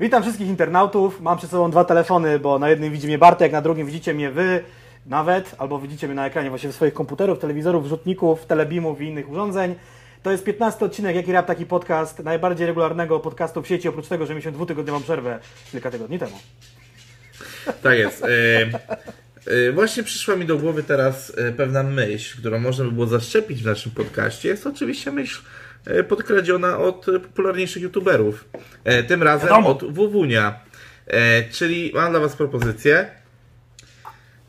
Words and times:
Witam 0.00 0.22
wszystkich 0.22 0.48
internautów. 0.48 1.20
Mam 1.20 1.38
przed 1.38 1.50
sobą 1.50 1.70
dwa 1.70 1.84
telefony, 1.84 2.38
bo 2.38 2.58
na 2.58 2.68
jednym 2.68 2.92
widzi 2.92 3.06
mnie 3.06 3.18
Bartek, 3.18 3.52
na 3.52 3.62
drugim 3.62 3.86
widzicie 3.86 4.14
mnie 4.14 4.30
wy 4.30 4.60
nawet, 5.06 5.54
albo 5.58 5.78
widzicie 5.78 6.06
mnie 6.06 6.16
na 6.16 6.26
ekranie 6.26 6.50
właśnie 6.50 6.72
swoich 6.72 6.94
komputerów, 6.94 7.38
telewizorów, 7.38 7.86
rzutników, 7.86 8.46
telebimów 8.46 9.00
i 9.00 9.04
innych 9.04 9.30
urządzeń. 9.30 9.74
To 10.22 10.30
jest 10.30 10.44
15 10.44 10.84
odcinek 10.84 11.16
Jaki 11.16 11.32
Rap 11.32 11.46
Taki 11.46 11.66
Podcast, 11.66 12.18
najbardziej 12.18 12.66
regularnego 12.66 13.20
podcastu 13.20 13.62
w 13.62 13.68
sieci, 13.68 13.88
oprócz 13.88 14.08
tego, 14.08 14.26
że 14.26 14.32
mieliśmy 14.32 14.52
dwutygodniową 14.52 15.02
przerwę 15.02 15.38
kilka 15.72 15.90
tygodni 15.90 16.18
temu. 16.18 16.38
Tak 17.82 17.98
jest. 17.98 18.24
E, 18.24 18.28
e, 19.68 19.72
właśnie 19.72 20.02
przyszła 20.02 20.36
mi 20.36 20.46
do 20.46 20.58
głowy 20.58 20.82
teraz 20.82 21.32
e, 21.36 21.52
pewna 21.52 21.82
myśl, 21.82 22.38
którą 22.38 22.58
można 22.58 22.84
by 22.84 22.92
było 22.92 23.06
zaszczepić 23.06 23.62
w 23.62 23.66
naszym 23.66 23.92
podcaście. 23.92 24.48
Jest 24.48 24.64
to 24.64 24.70
oczywiście 24.70 25.12
myśl 25.12 25.42
podkradziona 26.08 26.78
od 26.78 27.06
popularniejszych 27.22 27.82
youtuberów. 27.82 28.44
E, 28.84 29.02
tym 29.02 29.22
razem 29.22 29.48
Wiadomo. 29.48 29.68
od 29.68 29.94
Wuwunia. 29.94 30.60
E, 31.06 31.42
czyli 31.50 31.92
mam 31.94 32.10
dla 32.10 32.20
Was 32.20 32.36
propozycję. 32.36 33.10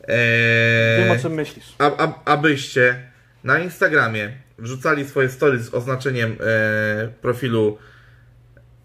E, 0.08 0.98
Wiem 0.98 1.10
o 1.10 1.22
czym 1.22 1.32
myślisz. 1.32 1.74
a, 1.78 2.04
a, 2.06 2.12
abyście 2.24 3.02
na 3.44 3.58
Instagramie 3.58 4.32
wrzucali 4.58 5.04
swoje 5.08 5.28
stories 5.28 5.62
z 5.62 5.74
oznaczeniem 5.74 6.36
e, 6.40 7.08
profilu 7.22 7.78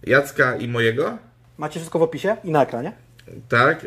Jacka 0.04 0.56
i 0.56 0.68
mojego. 0.68 1.18
Macie 1.58 1.80
wszystko 1.80 2.00
w 2.00 2.02
opisie 2.02 2.38
i 2.44 2.52
na 2.52 2.64
ekranie. 2.64 2.92
Tak. 3.50 3.86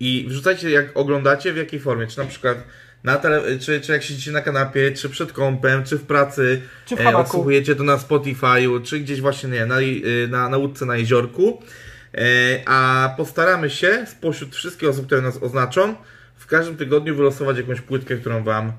I 0.00 0.26
wrzucajcie 0.28 0.70
jak 0.70 0.86
oglądacie, 0.96 1.52
w 1.52 1.56
jakiej 1.56 1.80
formie. 1.80 2.06
Czy 2.06 2.18
na 2.18 2.24
przykład 2.24 2.58
na 3.04 3.16
tele, 3.16 3.58
czy, 3.58 3.80
czy 3.80 3.92
jak 3.92 4.02
siedzicie 4.02 4.32
na 4.32 4.40
kanapie, 4.40 4.92
czy 4.92 5.08
przed 5.08 5.32
kąpem, 5.32 5.84
czy 5.84 5.98
w 5.98 6.02
pracy, 6.06 6.62
Czy 6.86 6.96
w 6.96 7.00
e, 7.00 7.16
odsłuchujecie 7.16 7.76
to 7.76 7.82
na 7.84 7.96
Spotify'u, 7.96 8.82
czy 8.82 9.00
gdzieś 9.00 9.20
właśnie 9.20 9.48
nie, 9.48 9.66
na, 9.66 9.80
y, 9.80 10.28
na, 10.30 10.48
na 10.48 10.56
łódce 10.56 10.86
na 10.86 10.96
jeziorku. 10.96 11.62
E, 12.14 12.18
a 12.66 13.08
postaramy 13.16 13.70
się 13.70 14.06
spośród 14.06 14.54
wszystkich 14.56 14.88
osób, 14.88 15.06
które 15.06 15.20
nas 15.20 15.42
oznaczą, 15.42 15.94
w 16.36 16.46
każdym 16.46 16.76
tygodniu 16.76 17.16
wylosować 17.16 17.56
jakąś 17.56 17.80
płytkę, 17.80 18.16
którą 18.16 18.44
Wam 18.44 18.72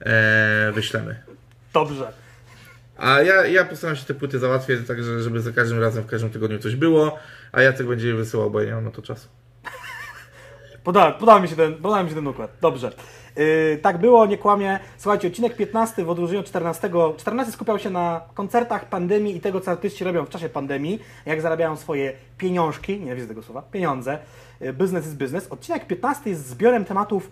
e, 0.00 0.72
wyślemy. 0.74 1.22
Dobrze. 1.74 2.12
A 2.98 3.20
ja, 3.20 3.46
ja 3.46 3.64
postaram 3.64 3.96
się 3.96 4.04
te 4.04 4.14
płyty 4.14 4.38
załatwić, 4.38 4.78
tak 4.86 5.04
że- 5.04 5.22
żeby 5.22 5.40
za 5.40 5.52
każdym 5.52 5.80
razem 5.80 6.02
w 6.04 6.06
każdym 6.06 6.30
tygodniu 6.30 6.58
coś 6.58 6.76
było, 6.76 7.18
a 7.52 7.62
Jacek 7.62 7.86
będzie 7.86 8.08
je 8.08 8.14
wysyłał, 8.14 8.50
bo 8.50 8.60
ja 8.60 8.66
nie 8.66 8.74
mam 8.74 8.84
na 8.84 8.90
to 8.90 9.02
czasu. 9.02 9.28
Podoba, 10.84 11.12
podoba, 11.12 11.40
mi 11.40 11.48
się 11.48 11.56
ten, 11.56 11.74
podoba 11.74 12.02
mi 12.02 12.08
się 12.08 12.14
ten 12.14 12.26
układ. 12.26 12.50
Dobrze. 12.60 12.92
Yy, 13.36 13.78
tak 13.82 13.98
było, 13.98 14.26
nie 14.26 14.38
kłamie. 14.38 14.78
Słuchajcie, 14.98 15.28
odcinek 15.28 15.56
15 15.56 16.04
w 16.04 16.10
odróżnieniu 16.10 16.40
od 16.40 16.46
14. 16.46 16.90
14 17.16 17.52
skupiał 17.52 17.78
się 17.78 17.90
na 17.90 18.20
koncertach, 18.34 18.88
pandemii 18.88 19.36
i 19.36 19.40
tego, 19.40 19.60
co 19.60 19.70
artyści 19.70 20.04
robią 20.04 20.24
w 20.24 20.28
czasie 20.28 20.48
pandemii, 20.48 21.00
jak 21.26 21.40
zarabiają 21.40 21.76
swoje 21.76 22.12
pieniążki, 22.38 23.00
nie 23.00 23.14
widzę 23.14 23.28
tego 23.28 23.42
słowa, 23.42 23.62
pieniądze. 23.62 24.18
Yy, 24.60 24.72
Business 24.72 25.06
is 25.06 25.14
business. 25.14 25.48
Odcinek 25.48 25.86
15 25.86 26.30
jest 26.30 26.46
zbiorem 26.46 26.84
tematów 26.84 27.30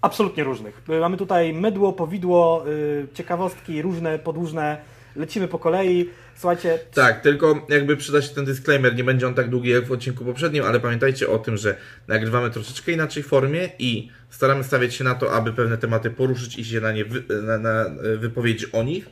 absolutnie 0.00 0.44
różnych. 0.44 0.82
Yy, 0.88 1.00
Mamy 1.00 1.16
tutaj 1.16 1.52
mydło, 1.52 1.92
powidło, 1.92 2.64
yy, 2.66 3.08
ciekawostki, 3.14 3.82
różne, 3.82 4.18
podłużne. 4.18 4.78
Lecimy 5.16 5.48
po 5.48 5.58
kolei. 5.58 6.10
Słuchajcie, 6.36 6.78
Tak, 6.94 7.20
tylko 7.20 7.66
jakby 7.68 7.96
przyda 7.96 8.22
się 8.22 8.34
ten 8.34 8.44
disclaimer, 8.44 8.94
nie 8.94 9.04
będzie 9.04 9.26
on 9.26 9.34
tak 9.34 9.50
długi 9.50 9.70
jak 9.70 9.86
w 9.86 9.92
odcinku 9.92 10.24
poprzednim, 10.24 10.64
ale 10.64 10.80
pamiętajcie 10.80 11.28
o 11.28 11.38
tym, 11.38 11.56
że 11.56 11.76
nagrywamy 12.08 12.50
troszeczkę 12.50 12.92
inaczej 12.92 13.22
formie 13.22 13.68
i 13.78 14.10
staramy 14.30 14.64
stawiać 14.64 14.94
się 14.94 15.04
na 15.04 15.14
to, 15.14 15.32
aby 15.32 15.52
pewne 15.52 15.78
tematy 15.78 16.10
poruszyć 16.10 16.58
i 16.58 16.64
się 16.64 16.80
na 16.80 16.92
nie 16.92 17.04
wy, 17.04 17.24
na, 17.42 17.58
na, 17.58 17.84
wypowiedzieć 18.18 18.70
o 18.72 18.82
nich. 18.82 19.06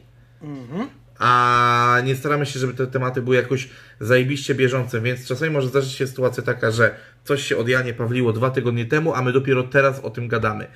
A 1.18 2.00
nie 2.04 2.16
staramy 2.16 2.46
się, 2.46 2.60
żeby 2.60 2.74
te 2.74 2.86
tematy 2.86 3.22
były 3.22 3.36
jakoś 3.36 3.68
zajebiście 4.00 4.54
bieżące, 4.54 5.00
więc 5.00 5.26
czasami 5.28 5.50
może 5.50 5.68
zdarzyć 5.68 5.92
się 5.92 6.06
sytuacja 6.06 6.42
taka, 6.42 6.70
że 6.70 6.94
coś 7.24 7.42
się 7.42 7.56
od 7.56 7.68
Janie 7.68 7.94
Pawliło 7.94 8.32
dwa 8.32 8.50
tygodnie 8.50 8.86
temu, 8.86 9.14
a 9.14 9.22
my 9.22 9.32
dopiero 9.32 9.62
teraz 9.62 10.00
o 10.00 10.10
tym 10.10 10.28
gadamy. 10.28 10.66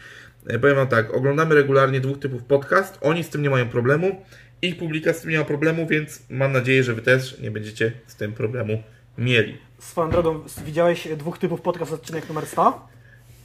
E, 0.47 0.59
Powiem 0.59 0.77
wam 0.77 0.89
tak, 0.89 1.15
oglądamy 1.15 1.55
regularnie 1.55 2.00
dwóch 2.00 2.19
typów 2.19 2.43
podcast, 2.44 2.99
oni 3.00 3.25
z 3.25 3.28
tym 3.28 3.43
nie 3.43 3.50
mają 3.50 3.69
problemu, 3.69 4.25
ich 4.62 4.78
publika 4.78 5.12
z 5.12 5.21
tym 5.21 5.31
nie 5.31 5.38
ma 5.38 5.44
problemu, 5.44 5.87
więc 5.87 6.22
mam 6.31 6.53
nadzieję, 6.53 6.82
że 6.84 6.94
wy 6.94 7.03
też 7.03 7.38
nie 7.41 7.50
będziecie 7.50 7.93
z 8.06 8.16
tym 8.16 8.32
problemu 8.32 8.82
mieli. 9.19 9.59
swoją 9.78 10.10
drogą, 10.10 10.41
widziałeś 10.65 11.09
dwóch 11.16 11.38
typów 11.38 11.60
podcast 11.60 11.93
odcinek 11.93 12.28
numer 12.28 12.47
100? 12.47 12.88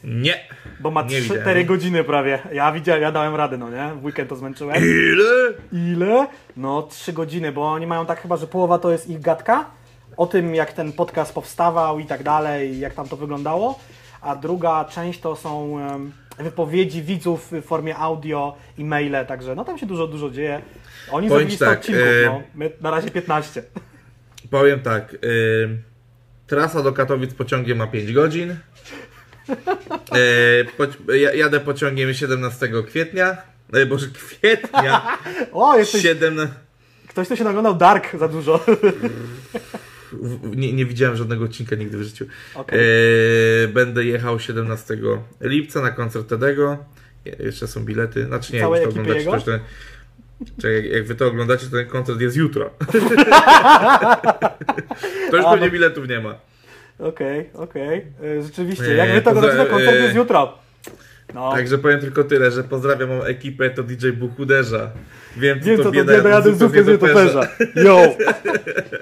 Nie! 0.04 0.40
Bo 0.80 0.92
ma 0.92 1.02
Nie 1.02 1.22
4 1.22 1.22
widziałem. 1.40 1.66
godziny 1.66 2.04
prawie. 2.04 2.40
Ja 2.54 2.72
widziałem, 2.72 3.02
ja 3.02 3.12
dałem 3.12 3.36
radę, 3.36 3.58
no 3.58 3.70
nie? 3.70 4.02
W 4.02 4.06
weekend 4.06 4.30
to 4.30 4.36
zmęczyłem. 4.36 4.76
Ile? 4.78 5.54
Ile? 5.94 6.28
No 6.58 6.82
3 6.84 7.14
godziny, 7.14 7.52
bo 7.52 7.72
oni 7.72 7.88
mają 7.88 8.06
tak 8.06 8.22
chyba, 8.22 8.38
że 8.38 8.48
połowa 8.48 8.80
to 8.80 8.92
jest 8.92 9.10
ich 9.10 9.20
gadka 9.22 9.66
o 10.18 10.26
tym, 10.28 10.56
jak 10.56 10.74
ten 10.74 10.92
podcast 10.94 11.34
powstawał 11.34 12.00
i 12.00 12.06
tak 12.06 12.24
dalej, 12.24 12.80
jak 12.80 12.94
tam 12.94 13.08
to 13.08 13.18
wyglądało, 13.18 13.80
a 14.22 14.36
druga 14.36 14.86
część 14.86 15.20
to 15.20 15.36
są 15.36 15.80
em, 15.80 16.12
wypowiedzi 16.38 17.04
widzów 17.04 17.52
w 17.52 17.62
formie 17.62 17.98
audio 17.98 18.56
i 18.78 18.86
maile, 18.86 19.26
także 19.28 19.56
no 19.56 19.66
tam 19.66 19.78
się 19.78 19.86
dużo, 19.86 20.08
dużo 20.08 20.30
dzieje. 20.30 20.62
Oni 21.12 21.30
Powiem 21.30 21.30
zrobili 21.30 21.52
ci 21.52 21.58
100 21.58 21.66
tak, 21.66 21.80
odcinków, 21.80 22.04
e, 22.04 22.26
no. 22.26 22.42
My 22.56 22.72
na 22.82 22.92
razie 22.92 23.12
15. 23.12 23.64
Powiem 24.52 24.80
tak, 24.80 25.14
y, 25.14 25.18
trasa 26.48 26.84
do 26.84 26.92
Katowic 26.92 27.34
pociągiem 27.34 27.78
ma 27.78 27.88
5 27.88 28.14
godzin. 28.14 28.56
Y, 30.16 30.66
po, 30.78 31.14
ja, 31.14 31.34
jadę 31.34 31.60
pociągiem 31.60 32.14
17 32.14 32.70
kwietnia. 32.88 33.38
Y, 33.76 33.86
Boże, 33.86 34.08
kwietnia! 34.08 35.18
O, 35.54 35.78
jesteś, 35.78 36.02
7, 36.02 36.48
ktoś 37.08 37.28
tu 37.28 37.36
się 37.36 37.44
naglądał 37.44 37.76
Dark 37.76 38.18
za 38.18 38.28
dużo. 38.28 38.66
Nie, 40.56 40.74
nie 40.74 40.86
widziałem 40.86 41.16
żadnego 41.18 41.46
odcinka 41.46 41.76
nigdy 41.76 41.98
w 41.98 42.02
życiu. 42.04 42.26
Okej. 42.56 42.80
Y, 43.64 43.68
będę 43.68 44.06
jechał 44.06 44.40
17 44.40 44.98
lipca 45.42 45.82
na 45.82 45.92
koncert 45.92 46.28
Tedego. 46.28 46.78
Je- 47.26 47.36
Jeszcze 47.40 47.68
są 47.68 47.86
bilety. 47.86 48.26
Znaczy 48.26 48.54
nie, 48.54 48.60
Całej 48.60 48.82
jak 48.82 48.94
to 48.94 49.00
oglądacie, 49.00 49.26
to, 49.26 49.42
to, 49.42 49.60
Czekaj, 50.62 50.76
jak, 50.76 50.86
jak 50.86 51.06
wy 51.06 51.16
to 51.16 51.28
oglądacie, 51.28 51.66
to 51.66 51.72
ten 51.72 51.88
koncert 51.88 52.22
jest 52.22 52.38
jutro. 52.38 52.70
to 55.32 55.38
już 55.38 55.46
A, 55.46 55.52
pewnie 55.52 55.66
no- 55.66 55.72
biletów 55.72 56.08
nie 56.10 56.20
ma. 56.20 56.36
Okej, 57.00 57.50
okej. 57.54 58.06
E, 58.24 58.42
Rzeczywiście, 58.44 58.88
Nie, 58.88 58.94
jak 58.94 59.12
wy 59.14 59.22
to 59.22 59.30
oglądacie, 59.30 59.70
koncert 59.70 59.98
e, 59.98 60.00
jest 60.00 60.16
jutro. 60.16 60.58
No. 61.36 61.52
Także 61.52 61.78
powiem 61.78 62.00
tylko 62.00 62.24
tyle, 62.24 62.52
że 62.52 62.64
pozdrawiam 62.64 63.10
moją 63.10 63.24
ekipę, 63.24 63.70
to 63.70 63.84
DJ 63.84 64.10
Buchuderza. 64.10 64.90
Wiem, 65.38 65.60
co 65.60 65.66
Wiem, 65.66 65.78
to 65.78 65.84
co 65.84 65.90
to 65.90 65.96
bieda, 65.96 66.14
bieda, 66.14 66.30
jadę 66.30 66.56
co 66.56 66.70
z 66.70 66.88
nietoperza. 66.88 67.48
Yo! 67.76 68.00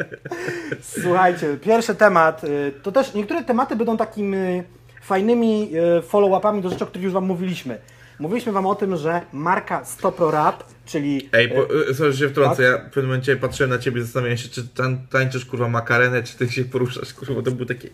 Słuchajcie, 1.01 1.57
pierwszy 1.61 1.95
temat, 1.95 2.43
y, 2.43 2.73
to 2.83 2.91
też 2.91 3.13
niektóre 3.13 3.43
tematy 3.43 3.75
będą 3.75 3.97
takimi 3.97 4.63
fajnymi 5.01 5.71
y, 5.97 6.01
follow-upami 6.01 6.61
do 6.61 6.69
rzeczy, 6.69 6.83
o 6.83 6.87
których 6.87 7.03
już 7.03 7.13
Wam 7.13 7.25
mówiliśmy. 7.25 7.77
Mówiliśmy 8.19 8.51
Wam 8.51 8.65
o 8.65 8.75
tym, 8.75 8.95
że 8.97 9.21
marka 9.33 9.85
Stopro 9.85 10.31
Rap, 10.31 10.63
czyli... 10.85 11.29
Ej, 11.33 11.49
po, 11.49 11.75
y, 11.75 11.89
y, 11.89 11.93
sorry, 11.93 12.11
że 12.11 12.17
się 12.17 12.29
wtrącę, 12.29 12.63
Tak? 12.63 12.65
ja 12.65 12.89
w 12.89 12.93
pewnym 12.93 13.05
momencie 13.05 13.35
patrzyłem 13.35 13.69
na 13.69 13.77
ciebie, 13.77 14.01
zastanawiałem 14.01 14.37
się, 14.37 14.49
czy 14.49 14.67
tań, 14.67 15.07
tańczysz 15.09 15.45
kurwa 15.45 15.67
makarenę, 15.67 16.23
czy 16.23 16.37
ty 16.37 16.51
się 16.51 16.65
poruszasz, 16.65 17.13
kurwa, 17.13 17.33
bo 17.33 17.41
to 17.41 17.51
był 17.51 17.65
taki... 17.65 17.87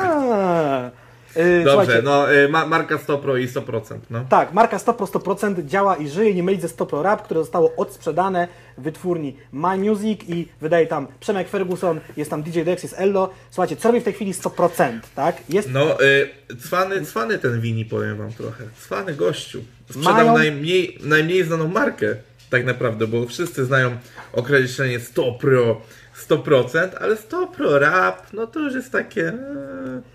A, 0.00 0.86
y, 0.86 1.03
Dobrze, 1.34 1.62
słuchajcie, 1.72 2.02
no, 2.02 2.34
y, 2.34 2.48
ma, 2.48 2.66
marka 2.66 2.96
100% 2.96 3.40
i 3.40 3.48
100%, 3.48 3.98
no. 4.10 4.24
Tak, 4.28 4.52
marka 4.52 4.78
Stopro 4.78 5.06
100% 5.06 5.64
działa 5.66 5.96
i 5.96 6.08
żyje, 6.08 6.34
nie 6.34 6.42
mylić 6.42 6.62
ze 6.62 6.68
Stopro 6.68 7.02
Rap, 7.02 7.22
które 7.22 7.40
zostało 7.40 7.72
odsprzedane 7.76 8.48
wytwórni 8.78 9.36
My 9.52 9.76
Music 9.78 10.20
i 10.28 10.48
wydaje 10.60 10.86
tam 10.86 11.06
Przemek 11.20 11.48
Ferguson, 11.48 12.00
jest 12.16 12.30
tam 12.30 12.42
DJ 12.42 12.60
Dex, 12.62 12.82
jest 12.82 12.94
Ello. 12.98 13.30
Słuchajcie, 13.50 13.76
co 13.76 13.88
robi 13.88 14.00
w 14.00 14.04
tej 14.04 14.12
chwili 14.12 14.32
100%, 14.34 15.00
tak? 15.14 15.36
Jest 15.48 15.70
No, 15.70 16.02
y, 16.02 16.28
cwany, 16.62 17.04
cwany 17.04 17.38
ten 17.38 17.60
Wini, 17.60 17.84
powiem 17.84 18.16
wam 18.16 18.32
trochę. 18.32 18.64
Cwany 18.80 19.14
gościu. 19.14 19.60
Sprzedał 19.90 20.14
Mają- 20.14 20.38
najmniej, 20.38 20.98
najmniej 21.02 21.44
znaną 21.44 21.68
markę, 21.68 22.16
tak 22.50 22.64
naprawdę, 22.64 23.06
bo 23.06 23.26
wszyscy 23.26 23.64
znają 23.64 23.90
określenie 24.32 25.00
100 25.00 25.32
pro, 25.32 25.80
100%, 26.28 26.88
ale 27.00 27.16
100 27.16 27.46
pro 27.46 27.78
rap, 27.78 28.26
no 28.32 28.46
to 28.46 28.60
już 28.60 28.74
jest 28.74 28.92
takie... 28.92 29.28
e, 29.28 30.13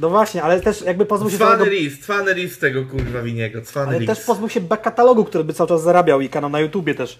No 0.00 0.10
właśnie, 0.10 0.42
ale 0.42 0.60
też 0.60 0.82
jakby 0.82 1.06
pozbył 1.06 1.30
się 1.30 1.36
Cwany 1.36 1.52
całego, 1.52 1.70
list, 1.70 2.02
cwany 2.02 2.34
list 2.34 2.60
tego 2.60 2.84
kurwa 2.84 3.22
Winiego, 3.22 3.62
cwany 3.62 3.96
ale 3.96 4.06
też 4.06 4.20
pozbył 4.20 4.48
się 4.48 4.60
back 4.60 4.82
katalogu, 4.82 5.24
który 5.24 5.44
by 5.44 5.52
cały 5.52 5.68
czas 5.68 5.82
zarabiał 5.82 6.20
i 6.20 6.28
kanał 6.28 6.50
na 6.50 6.60
YouTubie 6.60 6.94
też 6.94 7.18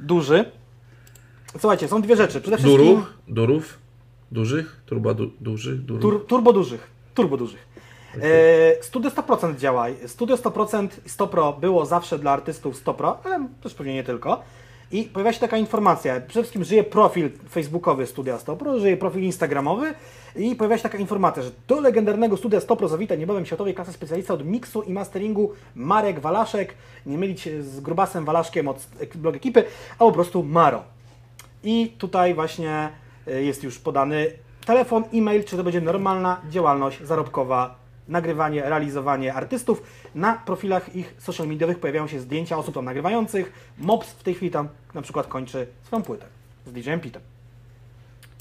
duży. 0.00 0.44
Słuchajcie, 1.60 1.88
są 1.88 2.02
dwie 2.02 2.16
rzeczy. 2.16 2.40
Przede 2.40 2.56
wszystkim 2.56 2.86
Durów, 2.86 3.12
durów, 3.28 3.78
dużych, 4.32 4.80
turba 4.86 5.14
du, 5.14 5.30
dużych, 5.40 5.84
durów. 5.84 6.02
tur, 6.02 6.26
turbo 6.26 6.52
dużych, 6.52 6.90
turbo 7.14 7.36
dużych. 7.36 7.66
E, 8.22 8.82
Studio 8.82 9.10
100% 9.10 9.56
działa. 9.56 9.86
Studio 10.06 10.36
100% 10.36 10.88
i 11.06 11.08
100pro 11.08 11.60
było 11.60 11.86
zawsze 11.86 12.18
dla 12.18 12.30
artystów 12.30 12.84
100pro, 12.84 13.14
ale 13.24 13.48
też 13.62 13.74
pewnie 13.74 13.94
nie 13.94 14.04
tylko. 14.04 14.42
I 14.92 15.04
pojawia 15.04 15.32
się 15.32 15.40
taka 15.40 15.56
informacja. 15.56 16.20
Przede 16.20 16.42
wszystkim 16.42 16.64
żyje 16.64 16.84
profil 16.84 17.30
facebookowy 17.50 18.06
Studia 18.06 18.36
100pro, 18.36 18.80
żyje 18.80 18.96
profil 18.96 19.22
instagramowy 19.22 19.94
i 20.36 20.54
pojawia 20.54 20.76
się 20.76 20.82
taka 20.82 20.98
informacja, 20.98 21.42
że 21.42 21.50
do 21.68 21.80
legendarnego 21.80 22.36
Studia 22.36 22.60
100pro 22.60 22.88
zawita 22.88 23.14
niebawem 23.14 23.46
światowej 23.46 23.74
klasy 23.74 23.92
specjalista 23.92 24.34
od 24.34 24.46
miksu 24.46 24.82
i 24.82 24.92
masteringu 24.92 25.52
Marek 25.74 26.20
Walaszek, 26.20 26.74
nie 27.06 27.18
mylić 27.18 27.48
z 27.60 27.80
Grubasem 27.80 28.24
Walaszkiem 28.24 28.68
od 28.68 28.86
blog 29.14 29.36
ekipy, 29.36 29.64
a 29.94 29.98
po 29.98 30.12
prostu 30.12 30.42
Maro. 30.42 30.82
I 31.64 31.92
tutaj 31.98 32.34
właśnie 32.34 32.88
y, 33.28 33.42
jest 33.42 33.64
już 33.64 33.78
podany 33.78 34.26
telefon, 34.66 35.04
e-mail, 35.14 35.44
czy 35.44 35.56
to 35.56 35.64
będzie 35.64 35.80
normalna 35.80 36.40
działalność 36.50 37.02
zarobkowa, 37.02 37.74
nagrywanie, 38.08 38.62
realizowanie 38.62 39.34
artystów. 39.34 39.82
Na 40.16 40.34
profilach 40.46 40.96
ich 40.96 41.14
social 41.18 41.48
mediowych 41.48 41.78
pojawiają 41.78 42.06
się 42.08 42.20
zdjęcia 42.20 42.56
osób 42.58 42.74
tam 42.74 42.84
nagrywających. 42.84 43.52
Mops 43.78 44.10
w 44.10 44.22
tej 44.22 44.34
chwili 44.34 44.50
tam 44.50 44.68
na 44.94 45.02
przykład 45.02 45.26
kończy 45.26 45.66
swoją 45.84 46.02
płytę 46.02 46.26
z 46.66 46.72
DJ-em 46.72 47.00
Pitem. 47.00 47.22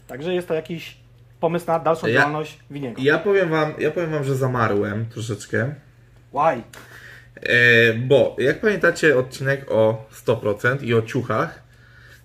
Także 0.08 0.34
jest 0.34 0.48
to 0.48 0.54
jakiś 0.54 0.98
pomysł 1.40 1.68
na 1.68 1.80
dalszą 1.80 2.08
Ja- 2.08 2.14
działalność 2.14 2.60
Winiego. 2.72 3.02
Ja 3.04 3.18
powiem 3.18 3.50
wam, 3.50 3.74
ja 3.80 3.92
powiem 3.92 4.12
wam, 4.12 4.24
że 4.24 4.36
zamarłem 4.36 5.06
troszeczkę. 5.06 5.76
Why? 6.34 6.64
E, 7.42 7.94
bo 7.94 8.36
jak 8.40 8.62
pamiętacie 8.62 9.18
odcinek 9.18 9.66
o 9.72 10.06
100% 10.12 10.84
i 10.84 10.94
o 10.94 11.02
ciuchach, 11.02 11.64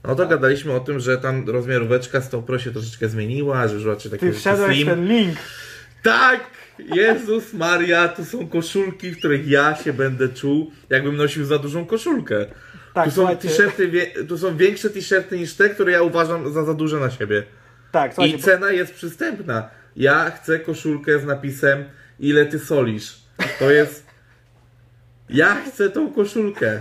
no 0.05 0.15
to 0.15 0.27
gadaliśmy 0.27 0.73
o 0.73 0.81
tym, 0.81 1.01
że 1.01 1.19
tam 1.19 1.49
rozmiaróweczka 1.49 2.21
100 2.21 2.43
Pro 2.43 2.59
się 2.59 2.71
troszeczkę 2.71 3.09
zmieniła, 3.09 3.69
że 3.69 3.75
już 3.75 3.85
raczej 3.85 4.11
takie 4.11 4.27
Ty 4.27 4.33
wszedłeś 4.33 4.77
slim. 4.77 4.87
ten 4.89 5.07
link. 5.09 5.39
Tak! 6.03 6.41
Jezus 6.95 7.55
Maria, 7.55 8.09
to 8.09 8.25
są 8.25 8.49
koszulki, 8.49 9.11
w 9.11 9.19
których 9.19 9.49
ja 9.49 9.75
się 9.75 9.93
będę 9.93 10.29
czuł, 10.29 10.71
jakbym 10.91 11.17
nosił 11.17 11.45
za 11.45 11.59
dużą 11.59 11.87
koszulkę. 11.87 12.47
Tak, 12.95 13.05
tu, 13.05 13.11
są 13.11 13.37
t-shirty, 13.37 14.13
tu 14.29 14.39
są 14.39 14.57
większe 14.57 14.91
t-shirty 14.91 15.39
niż 15.39 15.55
te, 15.55 15.69
które 15.69 15.93
ja 15.93 16.03
uważam 16.03 16.53
za 16.53 16.65
za 16.65 16.75
duże 16.75 17.01
na 17.01 17.11
siebie. 17.11 17.43
Tak, 17.93 18.19
I 18.19 18.39
cena 18.39 18.71
jest 18.71 18.95
przystępna. 18.95 19.69
Ja 19.97 20.31
chcę 20.31 20.59
koszulkę 20.59 21.19
z 21.19 21.25
napisem 21.25 21.85
ile 22.21 22.47
ty 22.47 22.59
solisz. 22.59 23.21
To 23.59 23.71
jest... 23.71 24.07
Ja 25.29 25.55
chcę 25.55 25.91
tą 25.91 26.13
koszulkę. 26.13 26.81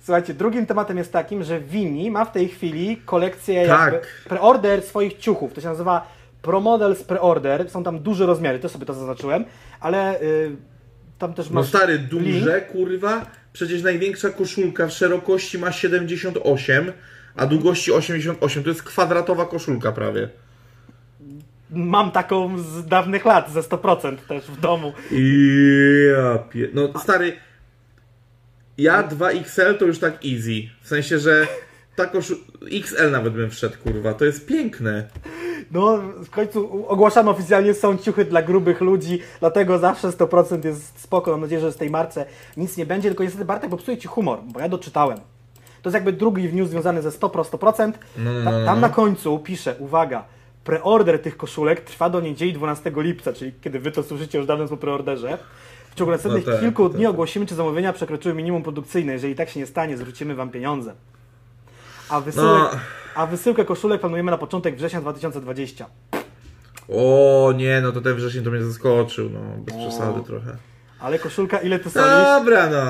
Słuchajcie, 0.00 0.34
drugim 0.34 0.66
tematem 0.66 0.98
jest 0.98 1.12
takim, 1.12 1.42
że 1.44 1.60
Vini 1.60 2.10
ma 2.10 2.24
w 2.24 2.32
tej 2.32 2.48
chwili 2.48 2.96
kolekcję 3.04 3.66
Tak. 3.66 4.06
preorder 4.28 4.82
swoich 4.82 5.18
ciuchów. 5.18 5.52
To 5.52 5.60
się 5.60 5.68
nazywa 5.68 6.12
ProModels 6.42 7.02
Preorder. 7.02 7.70
Są 7.70 7.84
tam 7.84 7.98
duże 7.98 8.26
rozmiary, 8.26 8.58
też 8.58 8.72
sobie 8.72 8.86
to 8.86 8.94
zaznaczyłem, 8.94 9.44
ale 9.80 10.20
y, 10.22 10.56
tam 11.18 11.34
też 11.34 11.50
No 11.50 11.54
masz 11.54 11.68
stary, 11.68 11.98
link. 11.98 12.10
duże, 12.10 12.60
kurwa. 12.60 13.26
Przecież 13.52 13.82
największa 13.82 14.30
koszulka 14.30 14.86
w 14.86 14.90
szerokości 14.92 15.58
ma 15.58 15.72
78, 15.72 16.92
a 17.36 17.46
długości 17.46 17.92
88. 17.92 18.62
To 18.62 18.68
jest 18.68 18.82
kwadratowa 18.82 19.46
koszulka 19.46 19.92
prawie. 19.92 20.28
Mam 21.70 22.10
taką 22.10 22.58
z 22.58 22.86
dawnych 22.86 23.24
lat, 23.24 23.50
ze 23.52 23.60
100% 23.60 24.16
też 24.16 24.44
w 24.44 24.60
domu. 24.60 24.92
Ja 26.12 26.38
pie... 26.38 26.68
No 26.74 27.00
stary, 27.00 27.32
ja 28.78 29.02
2XL 29.08 29.78
to 29.78 29.84
już 29.84 29.98
tak 29.98 30.14
easy. 30.24 30.68
W 30.82 30.88
sensie, 30.88 31.18
że 31.18 31.46
ta 31.96 32.06
koszu... 32.06 32.34
XL 32.72 33.10
nawet 33.10 33.32
bym 33.32 33.50
wszedł, 33.50 33.74
kurwa. 33.84 34.14
To 34.14 34.24
jest 34.24 34.46
piękne. 34.46 35.08
No, 35.70 35.98
w 36.24 36.30
końcu 36.30 36.86
ogłaszamy 36.88 37.30
oficjalnie, 37.30 37.74
są 37.74 37.98
ciuchy 37.98 38.24
dla 38.24 38.42
grubych 38.42 38.80
ludzi, 38.80 39.20
dlatego 39.40 39.78
zawsze 39.78 40.08
100% 40.08 40.64
jest 40.64 41.00
spoko. 41.00 41.30
Mam 41.30 41.40
nadzieję, 41.40 41.60
że 41.60 41.72
z 41.72 41.76
tej 41.76 41.90
marce 41.90 42.26
nic 42.56 42.76
nie 42.76 42.86
będzie, 42.86 43.08
tylko 43.08 43.24
niestety 43.24 43.44
Bartek 43.44 43.70
popsuje 43.70 43.98
Ci 43.98 44.08
humor, 44.08 44.38
bo 44.52 44.60
ja 44.60 44.68
doczytałem. 44.68 45.18
To 45.82 45.88
jest 45.88 45.94
jakby 45.94 46.12
drugi 46.12 46.54
news 46.54 46.70
związany 46.70 47.02
ze 47.02 47.10
100 47.10 47.28
pro 47.28 47.42
100%. 47.42 47.92
No, 48.16 48.32
no, 48.32 48.44
Ta, 48.44 48.58
no, 48.58 48.66
tam 48.66 48.74
no. 48.74 48.80
na 48.80 48.88
końcu 48.88 49.38
pisze, 49.38 49.74
uwaga, 49.78 50.24
preorder 50.64 51.22
tych 51.22 51.36
koszulek 51.36 51.80
trwa 51.80 52.10
do 52.10 52.20
niedzieli 52.20 52.52
12 52.52 52.92
lipca, 52.96 53.32
czyli 53.32 53.52
kiedy 53.60 53.78
Wy 53.78 53.90
to 53.90 54.02
słyszycie 54.02 54.38
już 54.38 54.46
dawno 54.46 54.68
po 54.68 54.76
preorderze. 54.76 55.38
W 55.90 55.94
ciągu 55.94 56.12
następnych 56.12 56.44
tak, 56.44 56.60
kilku 56.60 56.88
tak. 56.88 56.96
dni 56.96 57.06
ogłosimy, 57.06 57.46
czy 57.46 57.54
zamówienia 57.54 57.92
przekroczyły 57.92 58.34
minimum 58.34 58.62
produkcyjne. 58.62 59.12
Jeżeli 59.12 59.34
tak 59.34 59.48
się 59.48 59.60
nie 59.60 59.66
stanie, 59.66 59.96
zwrócimy 59.96 60.34
Wam 60.34 60.50
pieniądze. 60.50 60.94
A 62.12 62.20
wysyłek, 62.20 62.48
No. 62.48 62.70
a 63.14 63.26
wysyłkę 63.26 63.64
koszulek 63.64 64.00
planujemy 64.00 64.30
na 64.30 64.38
początek 64.38 64.76
września 64.76 65.00
2020. 65.00 65.86
O 66.88 67.52
nie, 67.56 67.80
no 67.80 67.92
to 67.92 68.00
ten 68.00 68.14
wrzesień 68.14 68.44
to 68.44 68.50
mnie 68.50 68.64
zaskoczył, 68.64 69.30
no. 69.30 69.40
Bez 69.58 69.74
O. 69.74 69.78
przesady 69.78 70.22
trochę. 70.26 70.56
Ale 71.00 71.18
koszulka, 71.18 71.58
ile 71.58 71.78
ty 71.78 71.90
solisz? 71.90 72.08
Dobra, 72.24 72.70
no. 72.70 72.82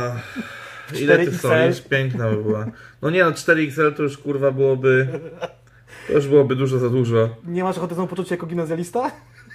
Ile 1.01 1.19
ty 1.19 1.31
4XL? 1.33 1.39
solisz? 1.39 1.81
Piękna 1.81 2.31
by 2.31 2.37
była. 2.43 2.67
No 3.03 3.11
nie 3.11 3.25
no, 3.25 3.31
4XL 3.31 3.95
to 3.95 4.03
już 4.03 4.19
kurwa 4.19 4.51
byłoby... 4.51 5.09
To 6.07 6.13
już 6.13 6.29
byłoby 6.29 6.57
dużo 6.57 6.79
za 6.79 6.89
dużo. 6.91 7.29
Nie 7.45 7.65
masz 7.65 7.79
ochoty 7.79 7.95
znowu 7.95 8.09
poczuć 8.09 8.29
się 8.29 8.35
jako 8.35 8.47
gimnazjalista? 8.47 9.11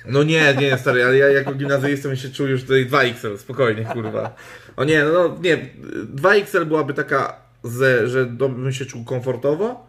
No 0.05 0.23
nie, 0.23 0.55
nie, 0.55 0.77
stary, 0.77 1.05
ale 1.05 1.17
ja 1.17 1.27
jako 1.29 1.53
gimnazjalista 1.53 2.07
bym 2.07 2.17
się 2.17 2.29
czuł 2.29 2.47
już 2.47 2.61
tutaj 2.61 2.87
2XL, 2.89 3.37
spokojnie, 3.37 3.85
kurwa. 3.93 4.35
O 4.77 4.83
nie, 4.83 5.03
no, 5.03 5.11
no 5.13 5.37
nie, 5.41 5.69
2XL 6.15 6.65
byłaby 6.65 6.93
taka, 6.93 7.46
że, 7.63 8.07
że 8.07 8.25
bym 8.25 8.73
się 8.73 8.85
czuł 8.85 9.03
komfortowo, 9.03 9.87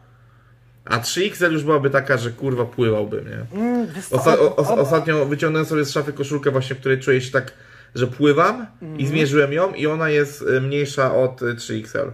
a 0.84 0.98
3XL 0.98 1.52
już 1.52 1.64
byłaby 1.64 1.90
taka, 1.90 2.16
że 2.16 2.30
kurwa 2.30 2.64
pływałbym, 2.64 3.24
nie? 3.28 3.60
Mm, 3.60 3.86
Osta- 4.10 4.38
o, 4.38 4.56
o, 4.56 4.76
ostatnio 4.78 5.24
wyciągnąłem 5.26 5.66
sobie 5.66 5.84
z 5.84 5.90
szafy 5.90 6.12
koszulkę 6.12 6.50
właśnie, 6.50 6.76
w 6.76 6.80
której 6.80 7.00
czuję 7.00 7.20
się 7.20 7.30
tak, 7.30 7.52
że 7.94 8.06
pływam 8.06 8.66
i 8.98 9.06
zmierzyłem 9.06 9.52
ją 9.52 9.72
i 9.74 9.86
ona 9.86 10.08
jest 10.10 10.42
y, 10.42 10.60
mniejsza 10.60 11.14
od 11.14 11.42
y, 11.42 11.54
3XL. 11.54 12.10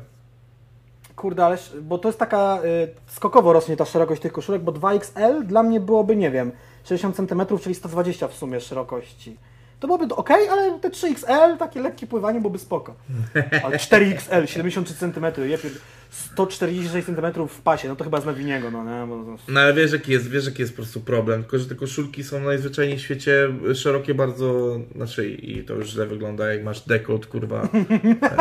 Kurde, 1.16 1.44
ale 1.46 1.58
bo 1.82 1.98
to 1.98 2.08
jest 2.08 2.18
taka 2.18 2.58
y, 2.64 2.88
skokowo 3.06 3.52
rośnie 3.52 3.76
ta 3.76 3.84
szerokość 3.84 4.22
tych 4.22 4.32
koszulek, 4.32 4.62
bo 4.62 4.72
2XL 4.72 5.46
dla 5.46 5.62
mnie 5.62 5.80
byłoby, 5.80 6.16
nie 6.16 6.30
wiem, 6.30 6.52
60 6.84 7.16
cm, 7.16 7.58
czyli 7.62 7.74
120 7.74 8.28
w 8.28 8.34
sumie 8.34 8.60
szerokości. 8.60 9.36
To 9.84 9.88
byłoby 9.88 10.14
ok, 10.14 10.31
ale 10.31 10.78
te 10.81 10.90
3XL, 10.90 11.56
takie 11.58 11.81
lekkie 11.81 12.06
pływanie 12.06 12.40
byłoby 12.40 12.58
spoko. 12.58 12.94
Ale 13.64 13.76
4XL, 13.76 14.46
73 14.46 14.94
cm, 14.94 15.25
je 15.50 15.58
pier- 15.58 15.78
146 16.10 17.06
cm 17.06 17.48
w 17.48 17.60
pasie, 17.60 17.88
no 17.88 17.96
to 17.96 18.04
chyba 18.04 18.20
z 18.20 18.26
Nawiniego, 18.26 18.70
no 18.70 18.84
nie? 18.84 19.06
Bo, 19.06 19.36
No 19.48 19.60
ale 19.60 19.75
wiesz 19.75 19.92
jaki 19.92 20.12
jest, 20.12 20.31
wiesz 20.31 20.46
jaki 20.46 20.62
jest 20.62 20.72
po 20.72 20.76
prostu 20.76 21.00
problem, 21.00 21.42
tylko 21.42 21.58
że 21.58 21.66
te 21.66 21.75
koszulki 21.75 22.25
są 22.25 22.40
najzwyczajniej 22.40 22.98
w 22.98 23.00
świecie 23.00 23.48
szerokie 23.75 24.14
bardzo, 24.14 24.78
znaczy 24.96 25.28
i 25.28 25.64
to 25.64 25.75
już 25.75 25.87
źle 25.88 26.06
wygląda 26.06 26.52
jak 26.52 26.64
masz 26.64 26.80
dekolt, 26.80 27.26
kurwa. 27.26 27.69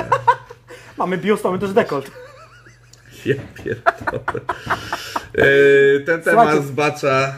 mamy 0.98 1.18
biust, 1.18 1.44
mamy 1.44 1.60
też 1.60 1.74
dekolt. 1.74 2.12
Ja 3.26 3.36
pierdolę. 3.64 4.42
E, 5.38 6.00
Ten 6.00 6.22
temat 6.22 6.24
Słuchajcie. 6.48 6.62
zbacza 6.68 7.28
e, 7.28 7.34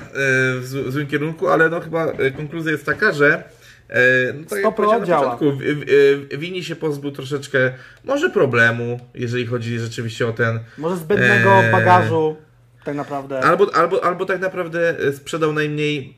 w 0.59 0.63
zł- 0.65 0.83
w 0.83 0.91
złym 0.91 1.07
kierunku, 1.07 1.47
ale 1.47 1.69
no 1.69 1.79
chyba 1.81 2.05
e, 2.05 2.31
konkluzja 2.31 2.71
jest 2.71 2.85
taka, 2.85 3.11
że 3.11 3.33
e, 3.37 3.64
no 4.33 4.49
tak 4.49 4.59
jak 4.59 4.73
100% 4.73 4.73
powiedziałem 4.73 5.09
na 5.09 5.17
początku, 5.17 5.45
Wini 6.37 6.63
się 6.63 6.75
pozbył 6.75 7.11
troszeczkę 7.11 7.71
może 8.03 8.29
problemu, 8.29 8.99
jeżeli 9.13 9.45
chodzi 9.45 9.79
rzeczywiście 9.79 10.27
o 10.27 10.33
ten 10.33 10.59
Może 10.77 10.97
zbędnego 10.97 11.53
Eee. 11.53 11.71
bagażu, 11.71 12.35
tak 12.85 12.95
naprawdę. 12.95 13.39
Albo, 13.39 13.75
albo, 13.75 14.03
albo 14.03 14.25
tak 14.25 14.39
naprawdę 14.39 14.99
e, 14.99 15.13
sprzedał 15.13 15.53
najmniej 15.53 16.17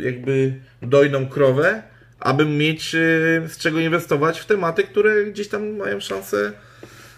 e, 0.00 0.02
jakby 0.02 0.60
dojną 0.82 1.28
krowę, 1.28 1.82
aby 2.20 2.44
mieć 2.44 2.94
e, 2.94 2.98
z 3.48 3.58
czego 3.58 3.80
inwestować 3.80 4.40
w 4.40 4.46
tematy, 4.46 4.84
które 4.84 5.24
gdzieś 5.24 5.48
tam 5.48 5.76
mają 5.76 6.00
szansę 6.00 6.52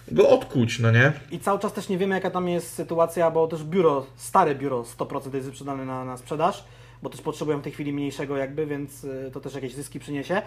go 0.09 0.29
odkuć, 0.29 0.79
no 0.79 0.91
nie? 0.91 1.13
I 1.31 1.39
cały 1.39 1.59
czas 1.59 1.73
też 1.73 1.89
nie 1.89 1.99
wiemy, 1.99 2.15
jaka 2.15 2.31
tam 2.31 2.49
jest 2.49 2.75
sytuacja, 2.75 3.31
bo 3.31 3.47
też 3.47 3.65
biuro, 3.65 4.07
stare 4.17 4.55
biuro 4.55 4.83
100% 4.99 5.35
jest 5.35 5.47
wyprzedane 5.47 5.85
na, 5.85 6.05
na 6.05 6.17
sprzedaż, 6.17 6.65
bo 7.05 7.11
też 7.11 7.21
potrzebują 7.21 7.59
w 7.59 7.63
tej 7.63 7.73
chwili 7.73 7.93
mniejszego 7.93 8.37
jakby, 8.37 8.67
więc 8.67 9.05
y, 9.05 9.31
to 9.33 9.41
też 9.41 9.55
jakieś 9.55 9.75
zyski 9.75 10.01
przyniesie. 10.01 10.43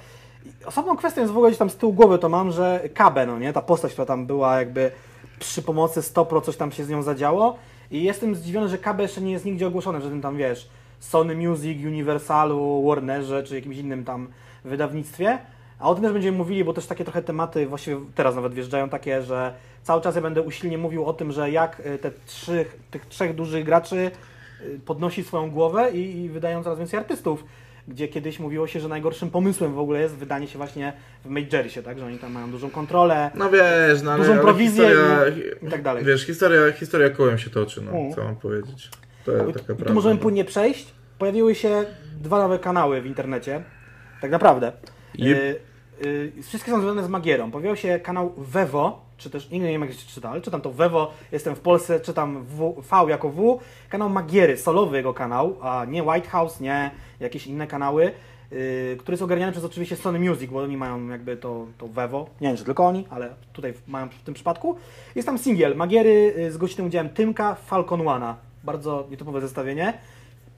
I 0.45 0.65
osobną 0.65 0.97
kwestią 0.97 1.21
jest 1.21 1.33
w 1.33 1.37
ogóle 1.37 1.49
gdzieś 1.49 1.59
tam 1.59 1.69
z 1.69 1.75
tyłu 1.75 1.93
głowy 1.93 2.19
to 2.19 2.29
mam, 2.29 2.51
że 2.51 2.89
Kabe, 2.93 3.25
no 3.25 3.39
nie, 3.39 3.53
ta 3.53 3.61
postać, 3.61 3.91
która 3.91 4.05
tam 4.05 4.25
była 4.25 4.59
jakby 4.59 4.91
przy 5.39 5.61
pomocy 5.61 6.01
100% 6.01 6.41
coś 6.41 6.57
tam 6.57 6.71
się 6.71 6.83
z 6.83 6.89
nią 6.89 7.01
zadziało 7.01 7.57
i 7.91 8.03
jestem 8.03 8.35
zdziwiony, 8.35 8.69
że 8.69 8.77
Kabe 8.77 9.03
jeszcze 9.03 9.21
nie 9.21 9.31
jest 9.31 9.45
nigdzie 9.45 9.67
ogłoszony, 9.67 10.01
że 10.01 10.09
ten 10.09 10.21
tam 10.21 10.37
wiesz, 10.37 10.69
Sony 10.99 11.35
Music, 11.35 11.85
Universalu, 11.85 12.87
Warnerze 12.87 13.43
czy 13.43 13.55
jakimś 13.55 13.77
innym 13.77 14.05
tam 14.05 14.27
wydawnictwie. 14.65 15.39
A 15.79 15.89
o 15.89 15.95
tym 15.95 16.03
też 16.03 16.13
będziemy 16.13 16.37
mówili, 16.37 16.63
bo 16.63 16.73
też 16.73 16.85
takie 16.85 17.03
trochę 17.03 17.21
tematy, 17.21 17.67
właściwie 17.67 17.97
teraz 18.15 18.35
nawet 18.35 18.53
wjeżdżają 18.53 18.89
takie, 18.89 19.21
że 19.21 19.53
cały 19.83 20.01
czas 20.01 20.15
ja 20.15 20.21
będę 20.21 20.41
usilnie 20.41 20.77
mówił 20.77 21.05
o 21.05 21.13
tym, 21.13 21.31
że 21.31 21.51
jak 21.51 21.79
y, 21.79 21.97
te 21.97 22.11
trzy, 22.25 22.65
tych 22.91 23.05
trzech 23.05 23.35
dużych 23.35 23.65
graczy 23.65 24.11
podnosi 24.85 25.23
swoją 25.23 25.51
głowę 25.51 25.91
i, 25.91 26.21
i 26.23 26.29
wydają 26.29 26.63
coraz 26.63 26.79
więcej 26.79 26.99
artystów. 26.99 27.43
Gdzie 27.87 28.07
kiedyś 28.07 28.39
mówiło 28.39 28.67
się, 28.67 28.79
że 28.79 28.87
najgorszym 28.87 29.29
pomysłem 29.31 29.73
w 29.73 29.79
ogóle 29.79 30.01
jest 30.01 30.15
wydanie 30.15 30.47
się 30.47 30.57
właśnie 30.57 30.93
w 31.25 31.29
Majorsie, 31.29 31.83
tak? 31.83 31.99
Że 31.99 32.05
oni 32.05 32.19
tam 32.19 32.31
mają 32.31 32.51
dużą 32.51 32.69
kontrolę 32.69 33.31
No 33.35 33.49
wiesz, 33.49 34.01
no 34.03 34.17
Dużą 34.17 34.31
ale 34.31 34.41
prowizję 34.41 34.87
historia, 34.87 35.19
i 35.67 35.71
tak 35.71 35.81
dalej. 35.81 36.05
Wiesz, 36.05 36.25
historia, 36.25 36.71
historia 36.71 37.09
kołem 37.09 37.37
się 37.37 37.49
toczy, 37.49 37.81
no, 37.81 37.91
Mm. 37.91 38.13
co 38.13 38.23
mam 38.23 38.35
powiedzieć. 38.35 38.89
To 39.25 39.31
jest 39.31 39.49
I 39.49 39.53
taka 39.53 39.65
tu 39.65 39.75
prawda. 39.75 39.93
możemy 39.93 40.15
no. 40.15 40.21
płynnie 40.21 40.45
przejść. 40.45 40.93
Pojawiły 41.17 41.55
się 41.55 41.85
dwa 42.21 42.39
nowe 42.39 42.59
kanały 42.59 43.01
w 43.01 43.05
internecie. 43.05 43.63
Tak 44.21 44.31
naprawdę. 44.31 44.71
Yep. 45.15 45.37
Y, 45.37 45.59
y, 46.05 46.31
wszystkie 46.43 46.71
są 46.71 46.81
związane 46.81 47.03
z 47.03 47.09
Magierą. 47.09 47.51
Pojawił 47.51 47.75
się 47.75 47.99
kanał 47.99 48.33
Vevo, 48.37 49.05
czy 49.17 49.29
też 49.29 49.49
nie 49.49 49.59
wiem 49.59 49.81
jak 49.81 49.91
się 49.93 50.07
czyta, 50.07 50.29
ale 50.29 50.41
czytam 50.41 50.61
to 50.61 50.71
Vevo, 50.71 51.11
jestem 51.31 51.55
w 51.55 51.59
Polsce, 51.59 51.99
czytam 51.99 52.43
w, 52.43 52.81
V 52.91 53.09
jako 53.09 53.29
W. 53.29 53.59
Kanał 53.89 54.09
Magiery, 54.09 54.57
solowy 54.57 54.97
jego 54.97 55.13
kanał, 55.13 55.55
a 55.61 55.85
nie 55.85 56.03
White 56.03 56.29
House, 56.29 56.59
nie 56.59 56.91
jakieś 57.19 57.47
inne 57.47 57.67
kanały. 57.67 58.11
y, 58.51 58.97
który 58.99 59.13
jest 59.13 59.23
ogarniany 59.23 59.51
przez 59.51 59.63
oczywiście 59.63 59.95
Sony 59.95 60.19
Music, 60.19 60.51
bo 60.51 60.59
oni 60.59 60.77
mają 60.77 61.07
jakby 61.07 61.37
to, 61.37 61.65
to 61.77 61.87
Vevo, 61.87 62.29
nie 62.41 62.47
wiem 62.47 62.57
czy 62.57 62.63
tylko 62.63 62.85
oni, 62.85 63.07
ale 63.09 63.29
tutaj 63.53 63.73
mają 63.87 64.09
w 64.09 64.23
tym 64.23 64.33
przypadku. 64.33 64.75
Jest 65.15 65.25
tam 65.25 65.37
singiel 65.37 65.75
Magiery 65.75 66.33
y, 66.37 66.51
z 66.51 66.57
gościnnym 66.57 66.87
udziałem 66.87 67.09
Tymka 67.09 67.55
Falcon 67.55 68.01
One'a. 68.01 68.33
bardzo 68.63 69.07
nietypowe 69.11 69.41
zestawienie. 69.41 69.93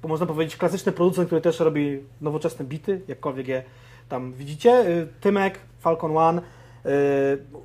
Bo 0.02 0.08
można 0.08 0.26
powiedzieć 0.26 0.58
klasyczny 0.58 0.92
producent, 0.92 1.28
który 1.28 1.42
też 1.42 1.60
robi 1.60 2.00
nowoczesne 2.22 2.66
bity, 2.66 3.02
jakkolwiek 3.08 3.48
je 3.48 3.64
tam 4.10 4.34
widzicie. 4.34 4.88
Y, 4.88 5.08
Tymek, 5.22 5.60
Falcon 5.80 6.18
One. 6.18 6.42
Y, 6.86 6.90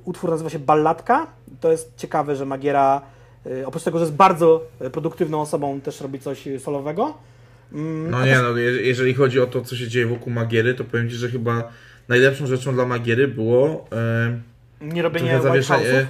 Utwór 0.05 0.29
nazywa 0.29 0.49
się 0.49 0.59
Balladka. 0.59 1.27
To 1.61 1.71
jest 1.71 1.93
ciekawe, 1.97 2.35
że 2.35 2.45
Magiera, 2.45 3.01
y, 3.47 3.67
oprócz 3.67 3.83
tego, 3.83 3.97
że 3.97 4.05
jest 4.05 4.15
bardzo 4.15 4.67
y, 4.81 4.89
produktywną 4.89 5.41
osobą, 5.41 5.81
też 5.81 6.01
robi 6.01 6.19
coś 6.19 6.47
solowego. 6.59 7.13
Mm, 7.73 8.11
No 8.11 8.25
nie, 8.25 8.41
no 8.41 8.57
je- 8.57 8.81
jeżeli 8.81 9.13
chodzi 9.13 9.39
o 9.39 9.47
to, 9.47 9.61
co 9.61 9.75
się 9.75 9.87
dzieje 9.87 10.05
wokół 10.05 10.33
Magiery, 10.33 10.73
to 10.73 10.83
powiem 10.83 11.09
Ci, 11.09 11.15
że 11.15 11.29
chyba 11.29 11.71
najlepszą 12.07 12.47
rzeczą 12.47 12.73
dla 12.73 12.85
Magiery 12.85 13.27
było 13.27 13.87
e, 13.91 14.39
Nie 14.81 15.01
robienie 15.01 15.41
zawieszenie... 15.41 16.07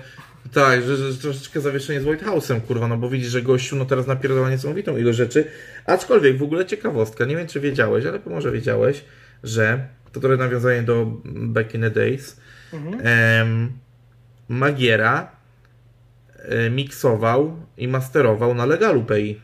Tak, 0.53 0.81
że, 0.83 0.97
że 0.97 1.17
troszeczkę 1.17 1.61
zawieszenie 1.61 2.01
z 2.01 2.05
White 2.05 2.25
House'em, 2.25 2.61
kurwa, 2.61 2.87
no 2.87 2.97
bo 2.97 3.09
widzisz, 3.09 3.29
że 3.29 3.41
gościu 3.41 3.75
no 3.75 3.85
teraz 3.85 4.07
napierdala 4.07 4.49
niesamowitą 4.49 4.97
ilość 4.97 5.17
rzeczy. 5.17 5.47
Aczkolwiek 5.85 6.37
w 6.37 6.43
ogóle 6.43 6.65
ciekawostka, 6.65 7.25
nie 7.25 7.35
wiem 7.37 7.47
czy 7.47 7.59
wiedziałeś, 7.59 8.05
ale 8.05 8.19
może 8.25 8.51
wiedziałeś, 8.51 9.05
że 9.43 9.87
to 10.11 10.19
trochę 10.19 10.37
nawiązanie 10.37 10.81
do 10.83 11.05
Back 11.25 11.75
in 11.75 11.81
the 11.81 11.91
Days. 11.91 12.37
Mhm. 12.73 13.73
Magiera 14.49 15.27
e, 16.49 16.69
miksował 16.69 17.51
i 17.77 17.87
masterował 17.87 18.53
na 18.55 18.65
Legalu 18.65 19.03
Pay. 19.03 19.35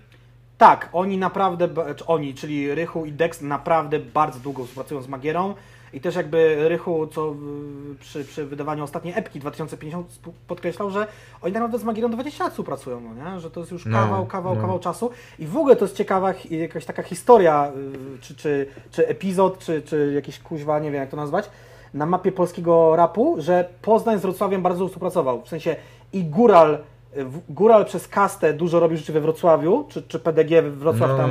Tak, 0.57 0.89
oni 0.93 1.17
naprawdę, 1.17 1.67
oni, 2.07 2.33
czyli 2.33 2.75
Rychu 2.75 3.05
i 3.05 3.11
Dex 3.11 3.41
naprawdę 3.41 3.99
bardzo 3.99 4.39
długo 4.39 4.63
współpracują 4.65 5.01
z 5.01 5.07
Magierą 5.07 5.55
i 5.93 6.01
też 6.01 6.15
jakby 6.15 6.69
Rychu, 6.69 7.07
co 7.07 7.35
przy, 7.99 8.25
przy 8.25 8.45
wydawaniu 8.45 8.83
ostatniej 8.83 9.13
epki 9.17 9.39
2050 9.39 10.07
sp- 10.17 10.33
podkreślał, 10.47 10.89
że 10.91 10.99
oni 11.41 11.53
tak 11.53 11.61
naprawdę 11.61 11.79
z 11.79 11.83
Magierą 11.83 12.11
20 12.11 12.43
lat 12.43 12.53
współpracują, 12.53 13.01
no 13.01 13.31
nie? 13.33 13.39
że 13.39 13.51
to 13.51 13.59
jest 13.59 13.71
już 13.71 13.85
No, 13.85 13.97
kawał, 13.99 14.25
kawał, 14.25 14.55
no. 14.55 14.61
kawał 14.61 14.79
czasu 14.79 15.11
i 15.39 15.47
w 15.47 15.57
ogóle 15.57 15.75
to 15.75 15.85
jest 15.85 15.95
ciekawa 15.97 16.33
jakaś 16.49 16.85
taka 16.85 17.03
historia, 17.03 17.71
y, 18.15 18.19
czy, 18.21 18.35
czy, 18.35 18.67
czy 18.91 19.07
epizod, 19.07 19.59
czy, 19.59 19.81
czy 19.81 20.11
jakiś 20.15 20.39
kuźwa, 20.39 20.79
nie 20.79 20.91
wiem 20.91 21.01
jak 21.01 21.09
to 21.09 21.17
nazwać, 21.17 21.49
na 21.93 22.05
mapie 22.05 22.31
polskiego 22.31 22.95
rapu, 22.95 23.35
że 23.39 23.69
Poznań 23.81 24.19
z 24.19 24.21
Wrocławiem 24.21 24.61
bardzo 24.61 24.87
współpracował, 24.87 25.41
w 25.41 25.47
sensie 25.49 25.75
i 26.13 26.23
Góral 26.23 26.77
w- 27.15 27.53
Góral 27.53 27.85
przez 27.85 28.07
kastę 28.07 28.53
dużo 28.53 28.79
robi 28.79 28.97
rzeczy 28.97 29.13
we 29.13 29.21
Wrocławiu, 29.21 29.85
czy, 29.89 30.01
czy 30.03 30.19
PDG 30.19 30.61
Wrocław 30.61 31.09
No. 31.09 31.17
tam, 31.17 31.29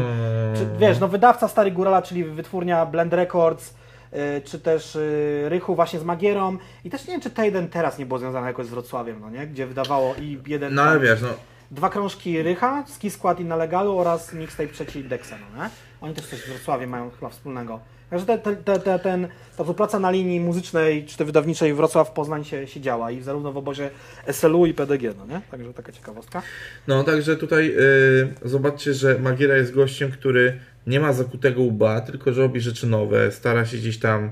czy, 0.57 0.67
wiesz, 0.79 1.00
no 1.00 1.09
wydawca 1.09 1.49
Stary 1.49 1.71
Górala, 1.71 2.02
czyli 2.02 2.25
wytwórnia 2.25 2.87
Blend 2.87 3.12
Records, 3.12 3.75
y, 4.12 4.40
czy 4.45 4.59
też 4.59 4.97
y, 4.97 5.45
Rychu 5.49 5.75
właśnie 5.75 5.99
z 5.99 6.05
Magierą 6.05 6.57
i 6.85 6.90
też 6.90 7.07
nie 7.07 7.12
wiem, 7.14 7.21
czy 7.21 7.31
Tejden 7.31 7.69
teraz 7.69 7.99
nie 7.99 8.07
było 8.07 8.19
związane 8.19 8.47
jakoś 8.47 8.67
z 8.67 8.71
Wrocławiem, 8.71 9.21
no 9.21 9.31
nie, 9.31 9.47
gdzie 9.47 9.67
wydawało 9.67 10.14
i 10.21 10.38
jeden, 10.47 10.75
No 10.75 10.83
ale 10.83 11.00
wiesz, 11.00 11.23
no 11.23 11.29
dwa 11.71 11.88
krążki 11.88 12.43
Rycha, 12.43 12.85
Ski 12.87 13.11
Skład 13.11 13.40
i 13.40 13.45
na 13.45 13.57
Legalu 13.57 13.99
oraz 13.99 14.33
mixtape 14.33 14.69
trzeci 14.69 15.05
Dexa, 15.05 15.33
no 15.57 15.62
nie? 15.64 15.71
Oni 16.00 16.14
też 16.14 16.26
coś 16.26 16.45
z 16.45 16.49
Wrocławiem 16.49 16.90
mają 16.90 17.11
chyba 17.11 17.29
wspólnego. 17.29 17.81
Także 18.11 18.26
te, 18.26 18.38
te, 18.38 18.57
te, 18.57 18.79
te, 18.79 18.99
ten, 18.99 19.29
ta 19.57 19.64
współpraca 19.64 19.99
na 19.99 20.11
linii 20.11 20.40
muzycznej 20.40 21.05
czy 21.05 21.17
te 21.17 21.25
wydawniczej 21.25 21.75
Wrocław-Poznań 21.75 22.45
się, 22.45 22.67
się 22.67 22.81
działa 22.81 23.11
i 23.11 23.23
zarówno 23.23 23.52
w 23.52 23.57
obozie 23.57 23.90
SLU 24.33 24.67
i 24.67 24.75
PDG, 24.75 25.14
no 25.19 25.26
nie? 25.26 25.40
Także 25.50 25.75
taka 25.75 25.93
ciekawostka. 25.93 26.43
No, 26.88 27.05
także 27.05 27.37
tutaj 27.37 27.75
y, 27.79 28.49
zobaczcie, 28.49 28.95
że 28.95 29.19
Magiera 29.19 29.57
jest 29.57 29.75
gościem, 29.75 30.11
który 30.11 30.59
nie 30.87 31.00
ma 31.00 31.12
zakutego 31.12 31.62
łba, 31.62 32.00
tylko 32.00 32.33
że 32.33 32.43
robi 32.43 32.61
rzeczy 32.61 32.87
nowe, 32.87 33.33
stara 33.33 33.67
się 33.67 33.76
gdzieś 33.76 33.99
tam 33.99 34.31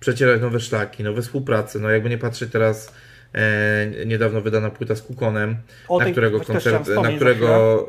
przecierać 0.00 0.40
nowe 0.40 0.60
szlaki, 0.60 1.02
nowe 1.02 1.22
współprace. 1.22 1.78
No, 1.78 1.90
jakby 1.90 2.10
nie 2.10 2.18
patrzeć 2.18 2.52
teraz, 2.52 2.92
e, 3.32 4.06
niedawno 4.06 4.40
wydana 4.40 4.70
płyta 4.70 4.96
z 4.96 5.02
Kukonem, 5.02 5.56
na 5.98 6.04
którego, 6.10 6.40
koncert, 6.40 6.88
na, 7.02 7.12
którego, 7.12 7.88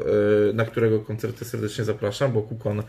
e, 0.49 0.53
na 0.53 0.65
którego 0.65 0.99
koncerty 0.99 1.45
serdecznie 1.45 1.83
zapraszam, 1.83 2.31
bo 2.31 2.41
Kukon 2.41 2.83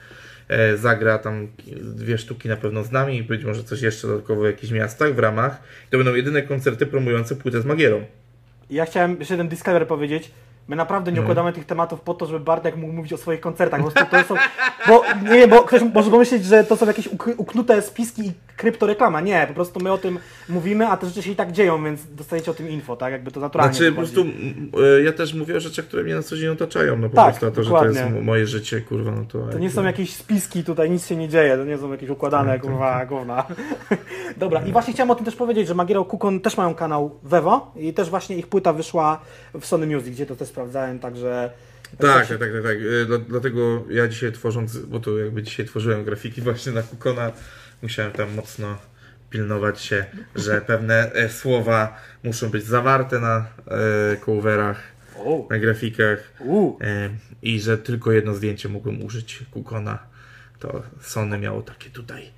zagra 0.76 1.19
tam 1.19 1.49
dwie 1.83 2.19
sztuki 2.19 2.49
na 2.49 2.57
pewno 2.57 2.85
z 2.85 2.90
nami 2.90 3.16
i 3.16 3.23
być 3.23 3.45
może 3.45 3.64
coś 3.64 3.83
jeszcze 3.83 4.09
dodatkowo 4.09 4.42
w 4.42 4.45
jakichś 4.45 4.73
miastach 4.73 5.14
w 5.14 5.19
ramach. 5.19 5.62
To 5.90 5.97
będą 5.97 6.14
jedyne 6.14 6.42
koncerty 6.42 6.87
promujące 6.87 7.37
płytę 7.37 7.61
z 7.61 7.64
Magierą. 7.64 8.04
Ja 8.71 8.87
chciałem 8.87 9.16
jeszcze 9.19 9.35
jeden 9.35 9.49
disclaimer 9.49 9.87
powiedzieć. 9.87 10.30
My 10.69 10.76
naprawdę 10.76 11.12
nie 11.12 11.17
No. 11.17 11.23
układamy 11.23 11.52
tych 11.52 11.64
tematów 11.67 12.00
po 12.00 12.14
to, 12.14 12.26
żeby 12.26 12.45
Bartek 12.45 12.76
mógł 12.76 12.93
mówić 12.93 13.12
o 13.12 13.17
swoich 13.17 13.40
koncertach. 13.40 13.81
Po 13.83 13.90
to 13.90 14.25
są, 14.29 14.35
bo 14.88 15.02
nie, 15.31 15.49
bo 15.49 15.62
ktoś 15.62 15.83
może 15.95 16.11
pomyśleć, 16.11 16.45
że 16.45 16.64
to 16.64 16.76
są 16.76 16.87
jakieś 16.87 17.09
uk- 17.09 17.35
uknute 17.37 17.83
spiski 17.83 18.26
i 18.26 18.33
kryptoreklama. 18.57 19.21
Nie, 19.21 19.45
po 19.49 19.55
prostu 19.55 19.81
my 19.81 19.93
o 19.93 19.99
tym 19.99 20.19
mówimy, 20.49 20.87
a 20.87 20.97
te 20.97 21.07
rzeczy 21.07 21.23
się 21.23 21.31
i 21.31 21.37
tak 21.37 21.52
dzieją, 21.52 21.85
więc 21.85 22.00
dostajecie 22.14 22.50
o 22.50 22.55
tym 22.55 22.69
info, 22.69 22.97
tak? 22.97 23.12
Jakby 23.12 23.31
to 23.31 23.40
naturalnie 23.40 23.75
Znaczy, 23.75 23.93
po 23.93 23.97
prostu 23.99 24.21
e, 24.99 25.02
ja 25.02 25.12
też 25.12 25.35
mówię 25.35 25.57
o 25.57 25.61
rzeczach, 25.61 25.85
które 25.85 26.02
mnie 26.02 26.14
na 26.14 26.23
co 26.23 26.37
dzień 26.37 26.49
otaczają. 26.49 26.97
No 26.99 27.09
po 27.09 27.17
Tak, 27.17 27.25
prostu, 27.38 27.57
to, 27.57 27.62
że 27.62 27.71
to 27.71 27.75
dokładnie. 27.76 28.00
jest 28.00 28.25
moje 28.25 28.47
życie, 28.47 28.81
kurwa, 28.81 29.11
no 29.11 29.25
to. 29.33 29.38
To 29.52 29.59
nie 29.59 29.71
są 29.71 29.85
jakieś 29.85 30.14
spiski 30.17 30.64
tutaj, 30.64 30.90
nic 30.90 31.07
się 31.07 31.17
nie 31.17 31.29
dzieje, 31.29 31.57
to 31.57 31.64
nie 31.64 31.79
są 31.79 31.93
jakieś 31.93 32.11
układane, 32.11 32.52
Tak, 32.52 32.62
kurwa, 32.62 33.07
gówna. 33.07 33.45
Dobra, 34.37 34.61
i 34.67 34.73
właśnie 34.73 34.93
chciałem 34.93 35.11
o 35.11 35.14
tym 35.14 35.25
też 35.25 35.37
powiedzieć, 35.37 35.69
że 35.69 35.75
Magiero 35.75 36.05
Kukon 36.05 36.40
też 36.40 36.57
mają 36.57 36.75
kanał 36.75 37.19
Vevo 37.23 37.73
i 37.76 37.93
też 37.95 38.11
właśnie 38.11 38.37
ich 38.37 38.47
płyta 38.47 38.73
wyszła 38.73 39.21
w 39.61 39.67
Sony 39.67 39.87
Music, 39.87 40.09
gdzie 40.14 40.26
to 40.26 40.37
też 40.37 40.50
sprawdzałem, 40.50 40.99
także... 40.99 41.50
Tak, 41.99 42.26
tak, 42.26 42.38
tak, 42.38 42.52
tak. 42.52 42.62
tak. 42.62 42.76
E, 43.02 43.07
Dla, 43.07 43.19
dlatego 43.19 43.85
ja 43.90 44.09
dzisiaj 44.09 44.33
tworząc, 44.33 44.78
bo 44.78 45.00
to 45.00 45.19
jakby 45.19 45.42
dzisiaj 45.42 45.66
tworzyłem 45.66 46.04
grafiki 46.04 46.40
właśnie 46.40 46.73
na 46.73 46.83
Kukona, 46.83 47.33
musiałem 47.83 48.12
tam 48.12 48.35
mocno 48.35 48.78
pilnować 49.30 49.80
się, 49.80 50.04
że 50.35 50.61
pewne 50.61 51.12
e, 51.12 51.28
słowa 51.28 52.00
muszą 52.25 52.49
być 52.49 52.64
zawarte 52.64 53.21
na 53.21 53.47
e, 53.66 54.16
coverach, 54.16 54.83
na 55.50 55.59
grafikach 55.59 56.33
e, 56.80 57.11
i 57.42 57.61
że 57.61 57.78
tylko 57.78 58.12
jedno 58.12 58.35
zdjęcie 58.35 58.69
mogłem 58.69 59.02
użyć 59.02 59.45
Kukona. 59.50 59.99
To 60.59 60.83
Sony 61.00 61.38
miało 61.38 61.62
takie 61.62 61.90
tutaj 61.90 62.30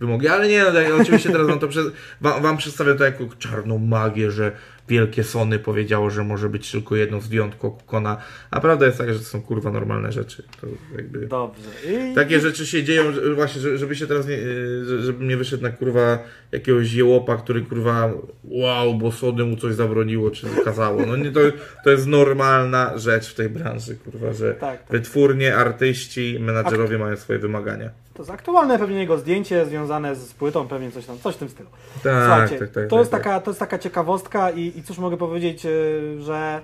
wymogi, 0.00 0.28
ale 0.28 0.48
nie, 0.48 0.64
no, 0.64 0.72
tak, 0.72 0.86
oczywiście 1.00 1.30
teraz 1.30 1.46
wam 1.46 1.58
to 1.58 1.68
przez, 1.68 1.86
wam, 2.20 2.42
wam 2.42 2.56
przedstawiam 2.56 2.98
to 2.98 3.04
jako 3.04 3.24
czarną 3.38 3.78
magię, 3.78 4.30
że 4.30 4.52
wielkie 4.88 5.24
Sony 5.24 5.58
powiedziało, 5.58 6.10
że 6.10 6.24
może 6.24 6.48
być 6.48 6.72
tylko 6.72 6.96
jedno 6.96 7.20
zdjątko 7.20 7.70
Kukona, 7.70 8.16
a 8.50 8.60
prawda 8.60 8.86
jest 8.86 8.98
taka, 8.98 9.12
że 9.12 9.18
to 9.18 9.24
są 9.24 9.42
kurwa 9.42 9.70
normalne 9.70 10.12
rzeczy. 10.12 10.42
To 10.60 10.66
jakby... 10.96 11.26
Dobrze. 11.26 11.68
I... 12.10 12.14
Takie 12.14 12.40
rzeczy 12.40 12.66
się 12.66 12.84
dzieją, 12.84 13.12
że, 13.12 13.34
właśnie, 13.34 13.60
że- 13.60 13.78
żeby 13.78 13.96
się 13.96 14.06
teraz 14.06 14.26
nie, 14.28 14.36
że- 14.84 15.02
żebym 15.02 15.28
nie 15.28 15.36
wyszedł 15.36 15.62
na 15.62 15.70
kurwa 15.70 16.18
jakiegoś 16.52 16.92
jełopa, 16.92 17.36
który 17.36 17.62
kurwa 17.62 18.10
wow, 18.44 18.94
bo 18.94 19.12
Sony 19.12 19.44
mu 19.44 19.56
coś 19.56 19.74
zabroniło 19.74 20.30
czy 20.30 20.48
zakazało. 20.48 21.06
No 21.06 21.16
nie, 21.16 21.32
to, 21.32 21.40
to 21.84 21.90
jest 21.90 22.06
normalna 22.06 22.98
rzecz 22.98 23.30
w 23.30 23.34
tej 23.34 23.48
branży, 23.48 23.96
kurwa, 23.96 24.32
że 24.32 24.54
Tak, 24.54 24.78
tak. 24.82 24.90
wytwórnie, 24.90 25.56
artyści, 25.56 26.36
menadżerowie 26.40 26.98
mają 26.98 27.16
swoje 27.16 27.38
wymagania. 27.38 27.90
To 28.14 28.22
jest 28.22 28.30
aktualne 28.30 28.78
pewnie 28.78 28.98
jego 28.98 29.18
zdjęcie 29.18 29.66
związane 29.66 30.16
z 30.16 30.32
płytą, 30.34 30.68
pewnie 30.68 30.90
coś 30.90 31.06
tam, 31.06 31.18
coś 31.18 31.34
w 31.34 31.38
tym 31.38 31.48
stylu. 31.48 31.68
Tak, 32.02 32.24
Słuchajcie, 32.26 32.58
tak, 32.58 32.70
tak. 32.70 32.88
to, 32.88 32.98
jest 32.98 33.10
tak, 33.10 33.22
taka, 33.22 33.40
to 33.40 33.50
jest 33.50 33.60
taka 33.60 33.78
ciekawostka 33.78 34.50
i, 34.50 34.77
i 34.78 34.82
cóż 34.82 34.98
mogę 34.98 35.16
powiedzieć, 35.16 35.64
yy, 35.64 36.16
że 36.20 36.62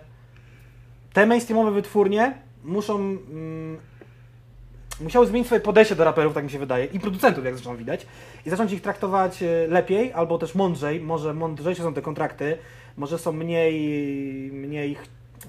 te 1.12 1.26
mainstreamowe 1.26 1.70
wytwórnie 1.70 2.34
muszą 2.64 2.96
mm, 2.96 3.78
musiały 5.00 5.26
zmienić 5.26 5.46
swoje 5.46 5.60
podejście 5.60 5.96
do 5.96 6.04
raperów, 6.04 6.34
tak 6.34 6.44
mi 6.44 6.50
się 6.50 6.58
wydaje, 6.58 6.84
i 6.84 7.00
producentów, 7.00 7.44
jak 7.44 7.54
zresztą 7.54 7.76
widać, 7.76 8.06
i 8.46 8.50
zacząć 8.50 8.72
ich 8.72 8.82
traktować 8.82 9.42
e, 9.42 9.66
lepiej, 9.68 10.12
albo 10.12 10.38
też 10.38 10.54
mądrzej, 10.54 11.00
może 11.00 11.34
mądrzejsze 11.34 11.82
są 11.82 11.94
te 11.94 12.02
kontrakty, 12.02 12.58
może 12.96 13.18
są 13.18 13.32
mniej, 13.32 13.74
mniej 14.52 14.96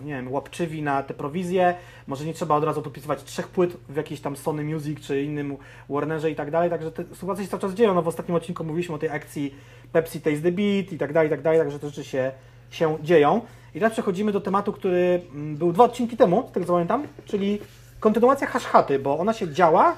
nie 0.04 0.14
wiem, 0.14 0.32
łapczywi 0.32 0.82
na 0.82 1.04
te 1.04 1.14
prowizje, 1.14 1.76
może 2.08 2.26
nie 2.26 2.34
trzeba 2.34 2.56
od 2.56 2.64
razu 2.64 2.82
podpisywać 2.82 3.24
trzech 3.24 3.48
płyt 3.48 3.78
w 3.90 3.96
jakiejś 3.96 4.22
tam 4.22 4.36
Sony 4.36 4.64
Music 4.64 5.00
czy 5.00 5.22
innym 5.22 5.58
Warnerze 5.90 6.32
i 6.32 6.36
tak 6.36 6.52
dalej, 6.52 6.70
także 6.70 6.92
te 6.92 7.04
sytuacje 7.16 7.44
się 7.44 7.50
cały 7.50 7.62
czas 7.62 7.74
dzieją, 7.74 7.94
no 7.94 8.02
w 8.02 8.08
ostatnim 8.08 8.36
odcinku 8.36 8.64
mówiliśmy 8.64 8.96
o 8.96 8.98
tej 8.98 9.10
akcji 9.10 9.56
Pepsi 9.92 10.22
Taste 10.22 10.42
the 10.42 10.52
Beat 10.52 10.92
i 10.92 10.98
tak 10.98 11.14
dalej, 11.14 11.28
i 11.28 11.32
tak 11.32 11.42
dalej, 11.42 11.60
także 11.60 11.80
te 11.80 11.88
rzeczy 11.88 12.04
się, 12.04 12.32
się 12.72 12.98
dzieją. 13.04 13.42
I 13.76 13.80
teraz 13.80 13.94
przechodzimy 13.94 14.32
do 14.32 14.42
tematu, 14.42 14.74
który 14.74 15.22
mm, 15.36 15.56
był 15.58 15.74
dwa 15.74 15.84
odcinki 15.84 16.18
temu, 16.18 16.48
z 16.50 16.54
tego 16.54 16.66
co 16.66 16.74
pamiętam, 16.74 17.08
czyli 17.26 17.60
kontynuacja 18.00 18.48
hashchaty, 18.48 19.00
bo 19.00 19.20
ona 19.20 19.34
się 19.34 19.54
działa 19.54 19.96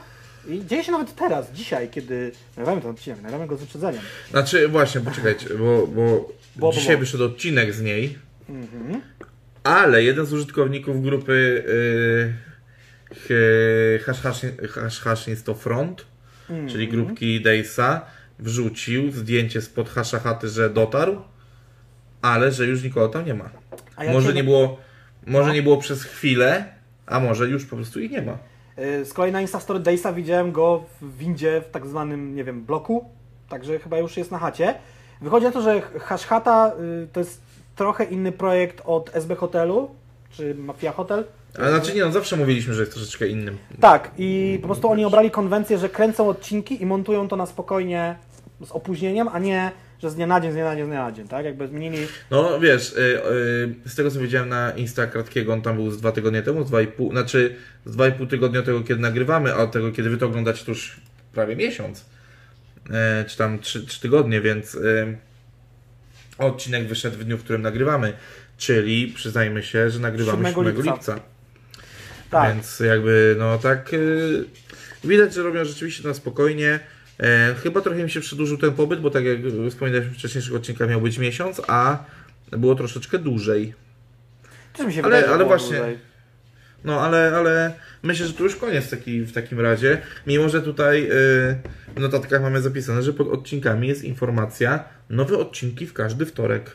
i 0.47 0.65
dzieje 0.65 0.83
się 0.83 0.91
nawet 0.91 1.15
teraz, 1.15 1.51
dzisiaj, 1.51 1.89
kiedy 1.89 2.31
nagrywamy 2.57 2.81
ten 2.81 2.91
odcinek, 2.91 3.21
nagrywamy 3.21 3.47
go 3.47 3.57
z 3.57 3.59
wyprzedzeniem. 3.59 4.01
Znaczy, 4.31 4.67
właśnie, 4.67 5.01
poczekajcie, 5.01 5.49
bo, 5.49 5.87
bo, 5.87 6.29
bo, 6.55 6.71
dzisiaj 6.71 6.95
bo. 6.95 6.99
wyszedł 6.99 7.23
odcinek 7.25 7.73
z 7.73 7.81
niej, 7.81 8.17
Mhm. 8.49 9.01
ale 9.63 10.03
jeden 10.03 10.25
z 10.25 10.33
użytkowników 10.33 11.01
grupy 11.03 11.63
yy, 13.29 13.99
Hash 15.03 15.27
Insto 15.27 15.53
Front, 15.53 16.05
Mhm. 16.49 16.69
czyli 16.69 16.87
grupki 16.87 17.41
Daysa, 17.41 18.05
wrzucił 18.39 19.11
zdjęcie 19.11 19.61
spod 19.61 19.89
haszachaty, 19.89 20.47
że 20.49 20.69
dotarł, 20.69 21.21
ale 22.21 22.51
że 22.51 22.65
już 22.65 22.83
nikogo 22.83 23.09
tam 23.09 23.25
nie 23.25 23.33
ma. 23.33 23.49
Może 24.13 24.33
nie 24.33 24.43
było, 24.43 24.77
może 25.27 25.47
No. 25.47 25.53
nie 25.53 25.63
było 25.63 25.77
przez 25.77 26.03
chwilę, 26.03 26.65
a 27.05 27.19
może 27.19 27.47
już 27.47 27.65
po 27.65 27.75
prostu 27.75 27.99
ich 27.99 28.11
nie 28.11 28.21
ma. 28.21 28.37
Y, 28.79 29.05
Z 29.05 29.13
kolei 29.13 29.31
na 29.31 29.41
Instastory 29.41 29.79
Daysa 29.79 30.13
widziałem 30.13 30.51
go 30.51 30.83
w 31.01 31.17
windzie 31.17 31.61
w 31.61 31.71
tak 31.71 31.87
zwanym, 31.87 32.35
nie 32.35 32.43
wiem, 32.43 32.63
bloku, 32.65 33.05
także 33.49 33.79
chyba 33.79 33.97
już 33.97 34.17
jest 34.17 34.31
na 34.31 34.37
chacie. 34.37 34.75
Wychodzi 35.21 35.45
na 35.45 35.51
to, 35.51 35.61
że 35.61 35.81
Hashchata 35.81 36.71
y, 37.03 37.07
to 37.13 37.19
jest 37.19 37.41
trochę 37.75 38.03
inny 38.03 38.31
projekt 38.31 38.81
od 38.85 39.15
SB 39.15 39.35
Hotelu, 39.35 39.89
czy 40.31 40.55
Mafia 40.55 40.91
Hotel, 40.91 41.23
A 41.59 41.69
znaczy 41.69 41.95
nie, 41.95 42.01
no 42.05 42.11
zawsze 42.11 42.35
mówiliśmy, 42.37 42.73
że 42.73 42.81
jest 42.81 42.93
troszeczkę 42.93 43.27
innym. 43.27 43.57
Tak, 43.79 44.11
i 44.17 44.59
po 44.61 44.67
prostu 44.67 44.89
oni 44.91 45.05
obrali 45.05 45.31
konwencję, 45.31 45.77
że 45.77 45.89
kręcą 45.89 46.29
odcinki 46.29 46.81
i 46.81 46.85
montują 46.85 47.27
to 47.27 47.35
na 47.35 47.45
spokojnie 47.45 48.15
z 48.65 48.71
opóźnieniem, 48.71 49.27
a 49.33 49.39
nie, 49.39 49.71
że 50.01 50.09
z 50.09 50.15
dnia 50.15 50.27
na 50.27 50.41
dzień, 50.41 50.51
z 50.51 50.53
dnia 50.53 50.65
na 50.65 50.75
dzień, 50.75 50.85
z 50.85 50.87
dnia 50.87 51.03
na 51.03 51.11
dzień, 51.11 51.27
tak? 51.27 51.45
Jakby 51.45 51.67
zmienili... 51.67 52.07
No 52.31 52.59
wiesz, 52.59 52.93
y, 52.93 53.21
y, 53.85 53.89
z 53.89 53.95
tego 53.95 54.11
co 54.11 54.19
widziałem 54.19 54.49
na 54.49 54.71
Insta 54.71 55.07
Kratkiego, 55.07 55.53
on 55.53 55.61
tam 55.61 55.75
był 55.75 55.91
z 55.91 55.97
dwa 55.97 56.11
tygodnie 56.11 56.41
temu, 56.41 56.63
z 56.63 56.67
dwa 56.67 56.81
i 56.81 56.87
pół, 56.87 57.11
znaczy 57.11 57.55
z 57.85 57.91
dwa 57.91 58.07
i 58.07 58.11
pół 58.11 58.27
tygodnia 58.27 58.61
tego, 58.61 58.81
kiedy 58.81 59.01
nagrywamy, 59.01 59.53
a 59.53 59.57
od 59.57 59.71
tego, 59.71 59.91
kiedy 59.91 60.09
wy 60.09 60.17
to 60.17 60.25
oglądacie, 60.25 60.65
to 60.65 60.71
już 60.71 61.01
prawie 61.33 61.55
miesiąc. 61.55 62.05
E, 62.91 63.25
czy 63.27 63.37
tam 63.37 63.59
trzy, 63.59 63.85
trzy 63.85 64.01
tygodnie, 64.01 64.41
więc 64.41 64.75
y, 64.75 65.17
odcinek 66.37 66.87
wyszedł 66.87 67.17
w 67.17 67.23
dniu, 67.23 67.37
w 67.37 67.43
którym 67.43 67.61
nagrywamy. 67.61 68.13
Czyli 68.57 69.07
przyznajmy 69.07 69.63
się, 69.63 69.89
że 69.89 69.99
nagrywamy 69.99 70.49
7 70.49 70.65
7 70.65 70.75
lipca. 70.75 70.91
lipca. 70.93 71.19
Tak, 72.29 72.53
Więc 72.53 72.79
jakby, 72.79 73.35
no 73.39 73.57
tak, 73.57 73.93
y, 73.93 74.45
widać, 75.03 75.33
że 75.33 75.43
robią 75.43 75.65
rzeczywiście 75.65 76.07
na 76.07 76.13
spokojnie. 76.13 76.79
E, 77.19 77.55
chyba 77.63 77.81
trochę 77.81 77.99
im 78.01 78.09
się 78.09 78.19
przedłużył 78.19 78.57
ten 78.57 78.71
pobyt, 78.73 79.01
bo 79.01 79.09
tak 79.09 79.23
jak 79.25 79.37
wspominaliśmy 79.69 80.13
w 80.13 80.17
wcześniejszych 80.17 80.55
odcinkach, 80.55 80.89
miał 80.89 81.01
być 81.01 81.17
miesiąc, 81.17 81.61
a 81.67 81.97
było 82.51 82.75
troszeczkę 82.75 83.17
dłużej. 83.19 83.73
też 84.73 84.87
mi 84.87 84.93
się 84.93 85.03
ale- 85.03 85.15
wydaje, 85.15 85.33
ale 85.33 85.45
właśnie- 85.45 85.77
dłużej. 85.77 85.97
No 86.83 87.01
ale, 87.01 87.31
ale 87.35 87.73
myślę, 88.03 88.25
że 88.27 88.33
to 88.33 88.43
już 88.43 88.55
koniec 88.55 88.89
taki, 88.89 89.21
w 89.21 89.31
takim 89.33 89.59
razie. 89.59 90.01
Mimo, 90.27 90.49
że 90.49 90.61
tutaj 90.61 91.03
y, 91.03 91.09
w 91.95 91.99
notatkach 91.99 92.41
mamy 92.41 92.61
zapisane, 92.61 93.01
że 93.03 93.13
pod 93.13 93.27
odcinkami 93.27 93.87
jest 93.87 94.03
informacja 94.03 94.83
nowe 95.09 95.37
odcinki 95.37 95.85
w 95.87 95.93
każdy 95.93 96.25
wtorek. 96.25 96.71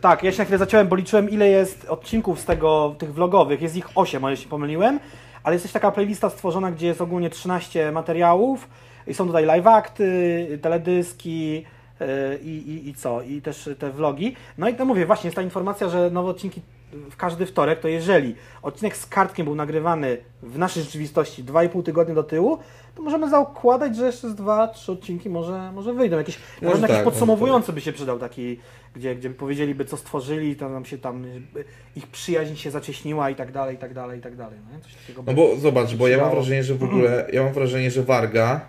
Tak, 0.00 0.22
ja 0.22 0.32
się 0.32 0.38
na 0.38 0.44
chwilę 0.44 0.58
zaciąłem, 0.58 0.88
bo 0.88 0.96
liczyłem 0.96 1.30
ile 1.30 1.48
jest 1.48 1.84
odcinków 1.88 2.40
z 2.40 2.44
tego, 2.44 2.96
tych 2.98 3.14
vlogowych. 3.14 3.62
Jest 3.62 3.76
ich 3.76 3.86
8, 3.94 4.24
o 4.24 4.28
ile 4.28 4.36
się 4.36 4.48
pomyliłem. 4.48 5.00
Ale 5.42 5.54
jest 5.54 5.64
też 5.64 5.72
taka 5.72 5.90
playlista 5.90 6.30
stworzona, 6.30 6.70
gdzie 6.70 6.86
jest 6.86 7.00
ogólnie 7.00 7.30
13 7.30 7.92
materiałów. 7.92 8.68
I 9.06 9.14
są 9.14 9.26
tutaj 9.26 9.46
live 9.46 9.66
akty, 9.66 10.58
teledyski 10.62 11.52
yy, 11.54 12.06
i, 12.42 12.48
i, 12.48 12.88
i 12.88 12.94
co? 12.94 13.22
I 13.22 13.42
też 13.42 13.70
te 13.78 13.90
vlogi. 13.90 14.36
No 14.58 14.68
i 14.68 14.74
to 14.74 14.84
mówię, 14.84 15.06
właśnie 15.06 15.28
jest 15.28 15.36
ta 15.36 15.42
informacja, 15.42 15.88
że 15.88 16.10
nowe 16.10 16.30
odcinki 16.30 16.60
w 17.10 17.16
każdy 17.16 17.46
wtorek, 17.46 17.80
to 17.80 17.88
jeżeli 17.88 18.34
odcinek 18.62 18.96
z 18.96 19.06
kartkiem 19.06 19.44
był 19.44 19.54
nagrywany 19.54 20.16
w 20.42 20.58
naszej 20.58 20.82
rzeczywistości 20.82 21.44
2,5 21.44 21.82
tygodnia 21.82 22.14
do 22.14 22.22
tyłu, 22.22 22.58
to 23.00 23.04
możemy 23.04 23.30
zakładać, 23.30 23.96
że 23.96 24.06
jeszcze 24.06 24.30
z 24.30 24.34
2-3 24.34 24.92
odcinki 24.92 25.30
może, 25.30 25.72
może 25.72 25.94
wyjdą. 25.94 26.16
Jakieś, 26.16 26.38
Może 26.62 26.68
może 26.74 26.80
jakiś 26.82 26.96
tak, 26.96 27.04
podsumowujący 27.04 27.72
by 27.72 27.80
się 27.80 27.92
przydał 27.92 28.18
taki, 28.18 28.58
gdzie, 28.94 29.14
gdzie 29.16 29.28
by 29.28 29.34
powiedzieliby, 29.34 29.84
co 29.84 29.96
stworzyli, 29.96 30.56
to 30.56 30.68
nam 30.68 30.84
się 30.84 30.98
tam 30.98 31.24
y, 31.24 31.42
ich 31.96 32.06
przyjaźń 32.06 32.54
się 32.54 32.70
zacieśniła 32.70 33.30
i 33.30 33.34
tak 33.34 33.52
dalej, 33.52 33.74
i 33.76 33.78
tak 33.78 33.94
dalej, 33.94 34.18
i 34.18 34.22
tak 34.22 34.36
dalej. 34.36 34.58
No, 35.16 35.22
No 35.26 35.32
bo 35.32 35.56
zobacz, 35.56 35.94
bo 35.94 36.08
ja 36.08 36.18
mam 36.18 36.30
wrażenie, 36.30 36.64
że 36.64 36.74
w 36.74 36.82
ogóle, 36.84 37.26
ja 37.32 37.42
mam 37.44 37.52
wrażenie, 37.52 37.90
że 37.90 38.02
Warga, 38.02 38.60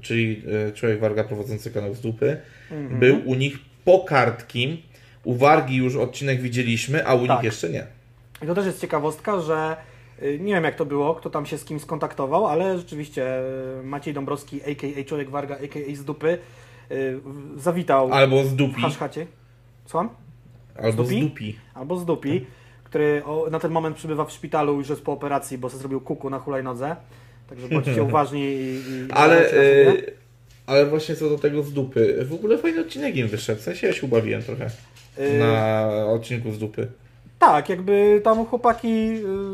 czyli 0.00 0.42
e, 0.68 0.72
człowiek 0.72 1.00
Warga 1.00 1.24
prowadzący 1.24 1.70
kanał 1.70 1.94
z 1.94 2.00
dupy, 2.00 2.36
Mhm. 2.70 3.00
był 3.00 3.20
u 3.26 3.34
nich 3.34 3.58
po 3.84 3.98
kartkim. 3.98 4.76
U 5.24 5.34
Wargi 5.34 5.76
już 5.76 5.96
odcinek 5.96 6.40
widzieliśmy, 6.40 7.06
a 7.06 7.14
u 7.14 7.26
Tak. 7.26 7.36
nich 7.36 7.44
jeszcze 7.44 7.70
nie. 7.70 7.86
I 8.42 8.46
to 8.46 8.54
też 8.54 8.66
jest 8.66 8.80
ciekawostka, 8.80 9.40
że 9.40 9.76
y, 9.76 9.89
nie 10.40 10.54
wiem 10.54 10.64
jak 10.64 10.76
to 10.76 10.84
było, 10.86 11.14
kto 11.14 11.30
tam 11.30 11.46
się 11.46 11.58
z 11.58 11.64
kim 11.64 11.80
skontaktował, 11.80 12.46
ale 12.46 12.78
rzeczywiście 12.78 13.40
y, 13.80 13.82
Maciej 13.82 14.14
Dąbrowski, 14.14 14.60
a.k.a. 14.62 15.04
Człowiek 15.04 15.30
Warga, 15.30 15.54
a.k.a. 15.64 15.94
z 15.96 16.04
dupy, 16.04 16.28
y, 16.28 16.38
w- 17.24 17.60
zawitał 17.60 18.12
Albo 18.12 18.44
z 18.44 18.48
w 18.48 18.56
dupi, 18.56 18.80
Haszchacie. 18.82 19.26
Słucham? 19.86 20.08
albo 20.82 21.04
z 21.04 21.08
dupi? 21.08 21.20
dupi. 21.22 21.58
Albo 21.74 21.96
z 21.96 22.04
dupi, 22.04 22.46
który 22.84 23.22
o, 23.24 23.46
na 23.50 23.58
ten 23.60 23.70
moment 23.70 23.96
przybywa 23.96 24.24
w 24.24 24.32
szpitalu 24.32 24.74
już 24.78 24.88
jest 24.88 25.02
po 25.02 25.12
operacji, 25.12 25.58
bo 25.58 25.68
sobie 25.70 25.80
zrobił 25.80 26.00
kuku 26.00 26.30
na 26.30 26.38
hulajnodze. 26.38 26.96
Także 27.48 27.68
bądźcie 27.74 28.02
uważni 28.02 28.40
i... 28.42 28.80
i 29.08 29.10
Ale, 29.10 29.50
ale 30.66 30.86
właśnie 30.86 31.16
co 31.16 31.28
do 31.28 31.38
tego 31.38 31.62
z 31.62 31.72
dupy, 31.72 32.24
w 32.28 32.32
ogóle 32.34 32.58
fajny 32.58 32.80
odcinek 32.80 33.16
im 33.16 33.28
wyszedł, 33.28 33.60
w 33.60 33.64
sensie 33.64 33.86
ja 33.86 33.92
się 33.92 34.06
ubawiłem 34.06 34.42
trochę 34.42 34.70
Y, 35.18 35.38
na 35.38 35.88
odcinku 36.06 36.52
z 36.52 36.58
dupy. 36.58 36.88
Tak, 37.40 37.68
jakby 37.68 38.20
tam 38.24 38.46
chłopaki 38.46 38.88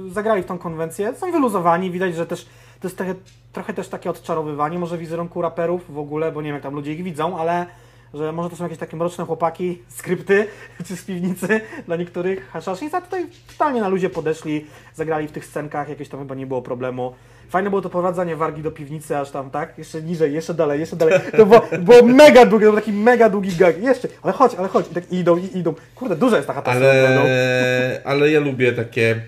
y, 0.07 0.11
zagrali 0.11 0.43
w 0.43 0.47
tą 0.47 0.59
konwencję, 0.59 1.15
są 1.15 1.33
wyluzowani, 1.33 1.91
widać, 1.91 2.15
że 2.15 2.27
też 2.27 2.45
to 2.81 2.89
jest 2.89 2.97
trochę, 2.97 3.15
trochę 3.53 3.75
też 3.75 3.89
takie 3.89 4.11
odczarowywanie, 4.11 4.79
może 4.79 4.99
wizerunku 4.99 5.43
raperów 5.43 5.95
w 5.95 5.99
ogóle, 5.99 6.33
bo 6.33 6.43
nie 6.43 6.47
wiem 6.47 6.55
jak 6.55 6.63
tam 6.63 6.75
ludzie 6.75 6.93
ich 6.93 7.03
widzą, 7.03 7.39
ale 7.39 7.67
że 8.15 8.33
może 8.33 8.51
to 8.51 8.57
są 8.57 8.65
jakieś 8.65 8.79
takie 8.79 8.97
mroczne 8.97 9.25
chłopaki, 9.25 9.83
skrypty 9.99 10.47
czy 10.87 10.97
z 10.97 11.05
piwnicy 11.05 11.61
dla 11.87 11.97
niektórych 11.97 12.51
haszaszyc, 12.51 12.95
a 12.95 13.01
tutaj 13.01 13.27
totalnie 13.49 13.81
na 13.81 13.89
ludzie 13.89 14.11
podeszli, 14.11 14.67
zagrali 14.95 15.29
w 15.29 15.33
tych 15.33 15.45
scenkach, 15.45 15.89
jakieś 15.89 16.09
tam 16.09 16.21
chyba 16.21 16.35
nie 16.35 16.47
było 16.47 16.63
problemu. 16.63 17.15
Fajne 17.49 17.71
było 17.71 17.83
to 17.83 17.91
prowadzenie 17.91 18.37
wargi 18.37 18.63
do 18.63 18.71
piwnicy, 18.71 19.17
aż 19.17 19.31
tam, 19.31 19.51
tak? 19.51 19.79
Jeszcze 19.79 20.03
niżej, 20.03 20.35
jeszcze 20.35 20.55
dalej, 20.55 20.81
jeszcze 20.81 20.97
dalej. 20.97 21.21
To 21.37 21.47
było, 21.47 21.63
było 21.79 22.03
mega 22.03 22.47
długie, 22.47 22.67
to 22.67 22.73
był 22.73 22.81
taki 22.81 22.93
mega 22.93 23.31
długi 23.31 23.57
gag. 23.57 23.83
Jeszcze, 23.83 24.09
ale 24.23 24.33
chodź, 24.33 24.55
ale 24.55 24.69
chodź. 24.69 24.87
I 24.91 24.95
tak 24.95 25.13
idą, 25.13 25.37
i 25.37 25.59
idą. 25.59 25.75
Kurde, 25.95 26.17
duża 26.17 26.37
jest 26.37 26.49
ta 26.49 26.55
chata. 26.55 26.71
swoją 26.71 27.07
drogą. 27.07 27.21
Ale, 27.21 28.01
ale 28.05 28.31
ja 28.31 28.41
lubię 28.41 28.73
takie 28.73 29.21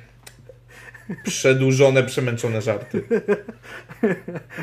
przedłużone, 1.24 2.02
przemęczone 2.02 2.62
żarty. 2.62 3.02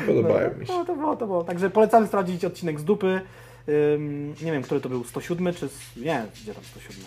Podobają 0.06 0.54
mi 0.58 0.66
się. 0.66 0.72
No, 0.72 0.84
to 0.84 0.96
było, 0.96 1.16
to 1.16 1.26
było. 1.26 1.44
Także 1.44 1.70
polecamy 1.70 2.06
sprawdzić 2.06 2.44
odcinek 2.44 2.80
z 2.80 2.84
dupy. 2.84 3.20
Ym, 3.68 4.34
nie 4.42 4.52
wiem, 4.52 4.62
który 4.62 4.80
to 4.80 4.88
był, 4.88 5.04
107 5.04 5.54
czy... 5.54 5.68
Nie, 5.96 6.22
gdzie 6.42 6.54
tam 6.54 6.64
107? 6.64 7.04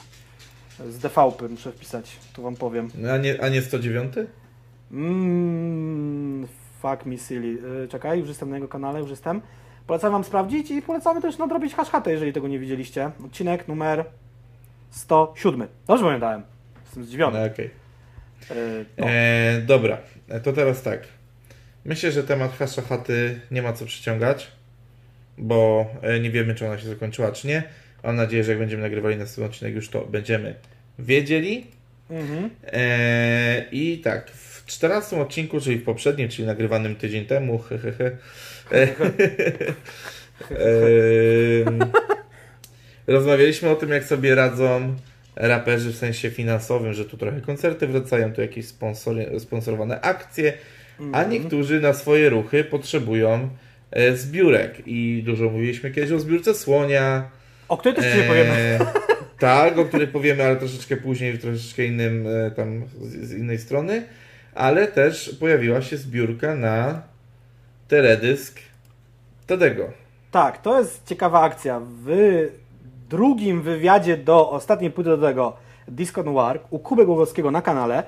Z 0.91 0.97
DVP 0.97 1.47
muszę 1.49 1.71
wpisać, 1.71 2.11
tu 2.33 2.41
wam 2.41 2.55
powiem. 2.55 2.89
A 3.13 3.17
nie, 3.17 3.43
a 3.43 3.49
nie 3.49 3.61
109? 3.61 4.13
Mm, 4.91 6.47
fuck 6.81 7.05
me 7.05 7.17
silly. 7.17 7.47
Yy, 7.81 7.87
czekaj, 7.87 8.19
już 8.19 8.27
jestem 8.27 8.49
na 8.49 8.55
jego 8.55 8.67
kanale, 8.67 8.99
już 8.99 9.09
jestem. 9.09 9.41
Polecam 9.87 10.11
wam 10.11 10.23
sprawdzić 10.23 10.71
i 10.71 10.81
polecamy 10.81 11.21
też 11.21 11.37
nadrobić 11.37 11.73
haszhatę, 11.73 12.11
jeżeli 12.11 12.33
tego 12.33 12.47
nie 12.47 12.59
widzieliście. 12.59 13.11
Odcinek 13.25 13.67
numer 13.67 14.05
107. 14.89 15.67
Dobrze 15.87 16.03
pamiętałem. 16.03 16.43
Jestem 16.85 17.03
zdziwiony. 17.03 17.39
No, 17.39 17.45
okej. 17.45 17.69
Yy, 18.49 18.85
no. 18.97 19.05
E, 19.07 19.61
dobra, 19.61 19.97
e, 20.29 20.39
to 20.39 20.53
teraz 20.53 20.81
tak. 20.81 21.07
Myślę, 21.85 22.11
że 22.11 22.23
temat 22.23 22.57
hasza 22.57 22.81
chaty 22.81 23.41
nie 23.51 23.61
ma 23.61 23.73
co 23.73 23.85
przyciągać, 23.85 24.51
bo 25.37 25.85
e, 26.01 26.19
nie 26.19 26.31
wiemy, 26.31 26.55
czy 26.55 26.67
ona 26.67 26.77
się 26.77 26.87
zakończyła, 26.87 27.31
czy 27.31 27.47
nie. 27.47 27.63
Mam 28.03 28.15
nadzieję, 28.15 28.43
że 28.43 28.51
jak 28.51 28.59
będziemy 28.59 28.83
nagrywali 28.83 29.17
następny 29.17 29.45
odcinek, 29.45 29.75
już 29.75 29.89
to 29.89 30.05
będziemy 30.05 30.55
wiedzieli. 30.99 31.67
Mhm. 32.09 32.49
E, 32.63 33.65
I 33.71 33.99
tak, 33.99 34.31
w 34.31 34.48
14 34.69 35.21
odcinku, 35.21 35.59
czyli 35.59 35.77
w 35.77 35.83
poprzednim, 35.83 36.29
czyli 36.29 36.47
nagrywanym 36.47 36.95
tydzień 36.95 37.25
temu, 37.25 37.57
he, 37.57 37.77
he, 37.77 37.91
he, 37.91 38.11
e, 38.71 38.87
em, 41.67 41.79
rozmawialiśmy 43.07 43.69
o 43.69 43.75
tym, 43.75 43.89
jak 43.89 44.03
sobie 44.03 44.35
radzą 44.35 44.95
raperzy 45.35 45.91
w 45.91 45.97
sensie 45.97 46.29
finansowym, 46.29 46.93
że 46.93 47.05
tu 47.05 47.17
trochę 47.17 47.41
koncerty 47.41 47.87
wracają, 47.87 48.33
tu 48.33 48.41
jakieś 48.41 48.67
sponsory, 48.67 49.39
sponsorowane 49.39 50.01
akcje, 50.01 50.53
a 51.11 51.23
niektórzy 51.23 51.81
na 51.81 51.93
swoje 51.93 52.29
ruchy 52.29 52.63
potrzebują 52.63 53.49
e, 53.91 54.15
zbiórek. 54.15 54.81
I 54.85 55.23
dużo 55.25 55.49
mówiliśmy 55.49 55.91
kiedyś 55.91 56.11
o 56.11 56.19
zbiórce 56.19 56.53
słonia. 56.53 57.29
O 57.67 57.77
której 57.77 57.95
też 57.95 58.05
dzisiaj 58.05 58.27
powiemy. 58.27 58.51
E, 58.51 58.79
tak, 59.39 59.77
o 59.77 59.85
której 59.85 60.07
powiemy, 60.07 60.43
ale 60.43 60.55
troszeczkę 60.55 60.97
później, 60.97 61.33
w 61.33 61.41
troszeczkę 61.41 61.85
innym, 61.85 62.27
e, 62.27 62.51
tam 62.51 62.83
z, 63.01 63.27
z 63.29 63.33
innej 63.33 63.57
strony. 63.57 64.03
Ale 64.55 64.87
też 64.87 65.35
pojawiła 65.39 65.81
się 65.81 65.97
zbiórka 65.97 66.55
na 66.55 67.01
teledysk 67.87 68.59
Tadego. 69.47 69.83
Tak, 70.31 70.61
to 70.61 70.79
jest 70.79 71.07
ciekawa 71.07 71.41
akcja. 71.41 71.81
W 72.05 72.09
drugim 73.09 73.61
wywiadzie 73.61 74.17
do 74.17 74.49
ostatniej 74.49 74.91
płyty 74.91 75.09
do 75.09 75.17
tego 75.17 75.57
Disco 75.87 76.23
Noir 76.23 76.59
u 76.69 76.79
Kuby 76.79 77.05
Głogowskiego 77.05 77.51
na 77.51 77.61
kanale 77.61 78.03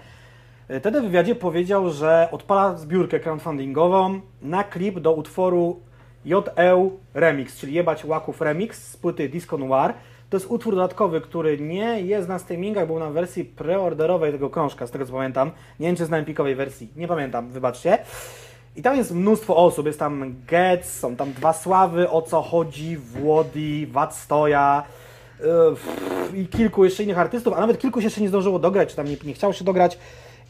wtedy 0.80 1.02
w 1.02 1.04
wywiadzie 1.04 1.36
powiedział, 1.36 1.90
że 1.90 2.28
odpala 2.32 2.78
zbiórkę 2.78 3.20
crowdfundingową 3.20 4.22
na 4.42 4.64
klip 4.64 5.00
do 5.00 5.14
utworu 5.14 5.80
JE 6.26 6.90
Remix, 7.14 7.58
czyli 7.58 7.74
Jebać 7.74 8.06
Łaków 8.06 8.42
Remix 8.42 8.88
z 8.88 8.98
płyty 8.98 9.30
Disco 9.30 9.58
Noir. 9.58 9.94
To 10.32 10.38
jest 10.38 10.52
utwór 10.52 10.76
dodatkowy, 10.76 11.22
który 11.22 11.60
nie 11.60 12.02
jest 12.02 12.28
na 12.28 12.40
streamingach, 12.40 12.88
był 12.88 13.00
na 13.00 13.10
wersji 13.10 13.46
preorderowej 13.46 14.32
tego 14.32 14.50
krążka, 14.50 14.88
z 14.88 14.92
tego 14.92 15.06
co 15.06 15.14
pamiętam. 15.14 15.52
Nie 15.80 15.88
wiem, 15.88 15.96
czy 15.96 16.02
jest 16.02 16.12
na 16.12 16.18
empikowej 16.18 16.56
wersji, 16.56 16.90
nie 16.96 17.08
pamiętam, 17.08 17.50
wybaczcie. 17.50 17.98
I 18.76 18.82
tam 18.82 18.98
jest 18.98 19.12
mnóstwo 19.12 19.56
osób, 19.56 19.86
jest 19.86 20.00
tam 20.00 20.36
Getz, 20.48 21.00
są 21.00 21.16
tam 21.16 21.34
dwa 21.34 21.54
Sławy, 21.54 22.10
o 22.10 22.22
co 22.22 22.42
chodzi, 22.42 22.98
Włody, 22.98 23.88
Wacstoja 23.88 24.84
yy, 26.34 26.42
i 26.42 26.48
kilku 26.48 26.86
jeszcze 26.86 27.04
innych 27.04 27.20
artystów, 27.20 27.54
a 27.54 27.60
nawet 27.60 27.80
kilku 27.80 28.02
się 28.02 28.06
jeszcze 28.06 28.22
nie 28.22 28.30
zdążyło 28.30 28.60
dograć, 28.60 28.90
czy 28.90 28.96
tam 28.96 29.08
nie, 29.08 29.18
nie 29.24 29.34
chciało 29.34 29.54
się 29.54 29.66
dograć. 29.66 29.98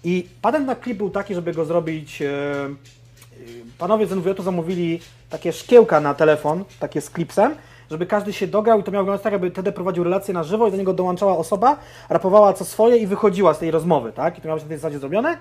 I 0.03 0.27
patent 0.41 0.67
na 0.67 0.75
klip 0.75 0.97
był 0.97 1.09
taki, 1.09 1.35
żeby 1.35 1.53
go 1.53 1.65
zrobić. 1.65 2.19
Yy, 2.19 2.27
yy, 2.27 3.45
panowie 3.77 4.07
z 4.07 4.11
NWJ-u 4.11 4.43
zamówili 4.43 4.99
takie 5.29 5.53
szkiełka 5.53 5.99
na 5.99 6.13
telefon, 6.13 6.63
takie 6.79 7.01
z 7.01 7.09
klipsem, 7.09 7.55
żeby 7.91 8.05
każdy 8.05 8.33
się 8.33 8.47
dograł 8.47 8.79
i 8.79 8.83
to 8.83 8.91
miało 8.91 9.03
wyglądać 9.03 9.23
tak, 9.23 9.33
jakby 9.33 9.51
TD 9.51 9.71
prowadził 9.71 10.03
relację 10.03 10.33
na 10.33 10.43
żywo 10.43 10.67
i 10.67 10.71
do 10.71 10.77
niego 10.77 10.93
dołączała 10.93 11.37
osoba, 11.37 11.77
rapowała 12.09 12.53
co 12.53 12.65
swoje 12.65 12.97
i 12.97 13.07
wychodziła 13.07 13.53
z 13.53 13.59
tej 13.59 13.71
rozmowy, 13.71 14.11
tak? 14.11 14.37
I 14.37 14.41
to 14.41 14.47
miało 14.47 14.55
być 14.55 14.63
na 14.63 14.69
tej 14.69 14.77
zasadzie 14.77 14.99
zrobione. 14.99 15.37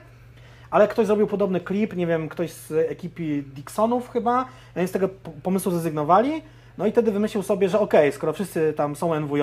Ale 0.71 0.89
ktoś 0.89 1.07
zrobił 1.07 1.27
podobny 1.27 1.61
klip, 1.61 1.97
nie 1.97 2.07
wiem, 2.07 2.29
ktoś 2.29 2.53
z 2.53 2.91
ekipy 2.91 3.43
Dixonów 3.43 4.11
chyba, 4.11 4.47
więc 4.77 4.91
z 4.91 4.93
tego 4.93 5.09
pomysłu 5.43 5.73
zrezygnowali. 5.73 6.43
No 6.79 6.87
i 6.87 6.93
wtedy 6.93 7.13
wymyślił 7.13 7.43
sobie, 7.43 7.69
że 7.69 7.81
okej, 7.81 8.13
skoro 8.13 8.33
wszyscy 8.33 8.73
tam 8.73 8.97
są 8.97 9.21
NWJ, 9.21 9.43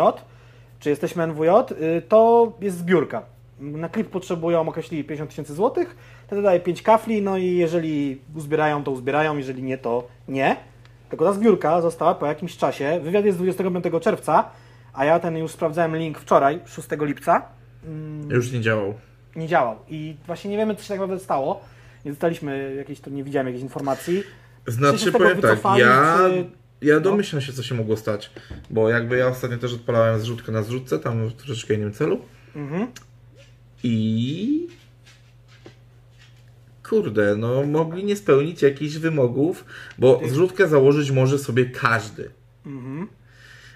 czy 0.80 0.90
jesteśmy 0.90 1.28
NWJ, 1.28 1.50
y, 1.72 2.02
to 2.02 2.52
jest 2.62 2.78
zbiórka. 2.78 3.22
Na 3.60 3.90
klip 3.90 4.10
potrzebują, 4.10 4.70
określili 4.70 5.04
50 5.04 5.30
tysięcy 5.30 5.54
złotych, 5.54 5.98
wtedy 6.28 6.42
daje 6.42 6.60
5 6.60 6.82
kafli, 6.82 7.22
no 7.22 7.38
i 7.38 7.56
jeżeli 7.56 8.22
uzbierają, 8.36 8.84
to 8.84 8.92
uzbierają, 8.92 9.38
jeżeli 9.38 9.64
nie, 9.64 9.78
to 9.78 10.08
nie. 10.28 10.58
Tylko 11.10 11.26
ta 11.26 11.34
zbiórka 11.34 11.82
została 11.82 12.16
po 12.16 12.26
jakimś 12.26 12.58
czasie, 12.58 13.00
wywiad 13.04 13.26
jest 13.26 13.38
25 13.38 13.86
czerwca, 14.02 14.50
a 14.94 15.06
ja 15.06 15.20
ten 15.20 15.38
już 15.38 15.52
sprawdzałem 15.52 15.96
link 15.96 16.20
wczoraj, 16.20 16.60
6 16.66 16.88
lipca, 17.02 17.42
mm, 17.86 18.30
Już 18.30 18.52
nie 18.52 18.62
działał. 18.62 18.94
nie 19.36 19.48
działał. 19.48 19.76
I 19.88 20.16
właśnie 20.26 20.52
nie 20.52 20.58
wiemy, 20.58 20.76
co 20.76 20.82
się 20.82 20.88
tak 20.88 20.98
naprawdę 21.00 21.24
stało. 21.24 21.62
Nie 22.06 22.12
dostaliśmy 22.12 22.76
jakiejś, 22.76 23.00
to 23.00 23.10
nie 23.10 23.24
widziałem 23.24 23.48
jakiejś 23.48 23.64
informacji. 23.64 24.24
Znaczy 24.68 25.12
powiem 25.12 25.42
tak, 25.42 25.60
ja, 25.78 26.20
ja 26.82 26.96
no? 26.96 27.02
domyślam 27.02 27.42
się, 27.42 27.54
co 27.54 27.64
się 27.64 27.76
mogło 27.76 27.98
stać. 27.98 28.32
Bo 28.70 28.90
jakby 28.90 29.18
ja 29.18 29.28
ostatnio 29.28 29.58
też 29.58 29.74
odpalałem 29.74 30.20
zrzutkę 30.20 30.52
na 30.52 30.64
zrzutce, 30.64 31.00
tam 31.00 31.28
w 31.28 31.34
troszeczkę 31.34 31.74
innym 31.74 31.94
celu. 31.94 32.20
Mhm. 32.56 32.88
I 33.84 34.68
kurde, 36.90 37.36
no 37.36 37.64
mogli 37.64 38.04
nie 38.04 38.16
spełnić 38.16 38.62
jakichś 38.62 38.96
wymogów, 38.96 39.66
bo 39.98 40.22
zrzutkę 40.26 40.68
założyć 40.68 41.12
może 41.12 41.40
sobie 41.40 41.66
każdy. 41.66 42.30
Mhm. 42.66 43.08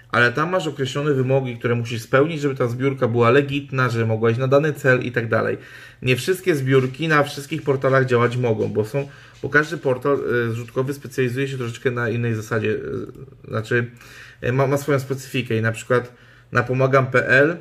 Ale 0.08 0.32
tam 0.32 0.50
masz 0.50 0.66
określone 0.66 1.14
wymogi, 1.14 1.56
które 1.56 1.74
musisz 1.74 2.02
spełnić, 2.02 2.40
żeby 2.40 2.54
ta 2.54 2.68
zbiórka 2.68 3.08
była 3.08 3.30
legitna, 3.30 3.88
że 3.88 4.06
mogła 4.06 4.30
iść 4.30 4.40
na 4.40 4.48
dany 4.48 4.72
cel 4.72 5.02
i 5.02 5.12
tak 5.12 5.28
dalej. 5.28 5.58
Nie 6.02 6.16
wszystkie 6.16 6.54
zbiórki 6.54 7.08
na 7.08 7.22
wszystkich 7.22 7.62
portalach 7.62 8.06
działać 8.06 8.36
mogą, 8.36 8.68
bo 8.68 8.84
są, 8.84 9.08
bo 9.42 9.48
każdy 9.48 9.78
portal 9.78 10.18
e, 10.48 10.50
zrzutkowy 10.50 10.94
specjalizuje 10.94 11.48
się 11.48 11.58
troszeczkę 11.58 11.90
na 11.90 12.08
innej 12.08 12.34
zasadzie, 12.34 12.74
e, 12.74 13.48
znaczy 13.48 13.90
e, 14.40 14.52
ma, 14.52 14.66
ma 14.66 14.76
swoją 14.76 15.00
specyfikę 15.00 15.56
i 15.56 15.62
na 15.62 15.72
przykład 15.72 16.12
na 16.52 16.62
pomagam.pl 16.62 17.56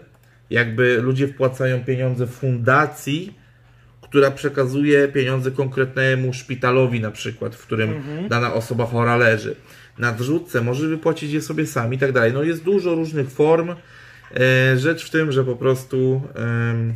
jakby 0.50 1.02
ludzie 1.02 1.28
wpłacają 1.28 1.84
pieniądze 1.84 2.28
fundacji, 2.28 3.41
która 4.12 4.32
przekazuje 4.32 5.08
pieniądze 5.08 5.52
konkretnemu 5.52 6.34
szpitalowi 6.34 7.00
na 7.00 7.12
przykład, 7.12 7.56
w 7.56 7.66
którym 7.66 7.94
dana 8.30 8.54
osoba 8.54 8.86
chora 8.86 9.18
leży. 9.18 9.56
Na 9.98 10.12
wrzutce 10.12 10.62
może 10.62 10.88
wypłacić 10.88 11.32
je 11.32 11.42
sobie 11.42 11.68
sami 11.68 11.96
i 11.96 12.00
tak 12.00 12.12
dalej. 12.12 12.34
No 12.34 12.44
jest 12.44 12.64
dużo 12.64 12.96
różnych 12.96 13.30
form. 13.30 13.70
E, 13.70 14.78
rzecz 14.78 15.06
w 15.06 15.10
tym, 15.10 15.32
że 15.32 15.44
po 15.44 15.56
prostu 15.56 16.22
em, 16.36 16.94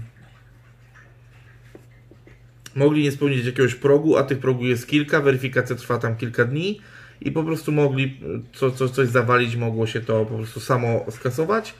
mogli 2.76 3.04
nie 3.04 3.12
spełnić 3.12 3.46
jakiegoś 3.46 3.76
progu, 3.76 4.18
a 4.18 4.24
tych 4.24 4.40
progów 4.40 4.66
jest 4.66 4.88
kilka, 4.88 5.22
weryfikacja 5.22 5.76
trwa 5.76 5.98
tam 5.98 6.16
kilka 6.16 6.46
dni 6.46 6.82
i 7.22 7.32
po 7.32 7.44
prostu 7.44 7.72
mogli 7.72 8.04
e, 8.04 8.42
co, 8.54 8.72
co, 8.72 8.90
coś 8.90 9.08
zawalić, 9.08 9.56
mogło 9.56 9.88
się 9.88 10.02
to 10.02 10.26
po 10.26 10.38
prostu 10.38 10.60
samo 10.60 11.06
skasować, 11.10 11.74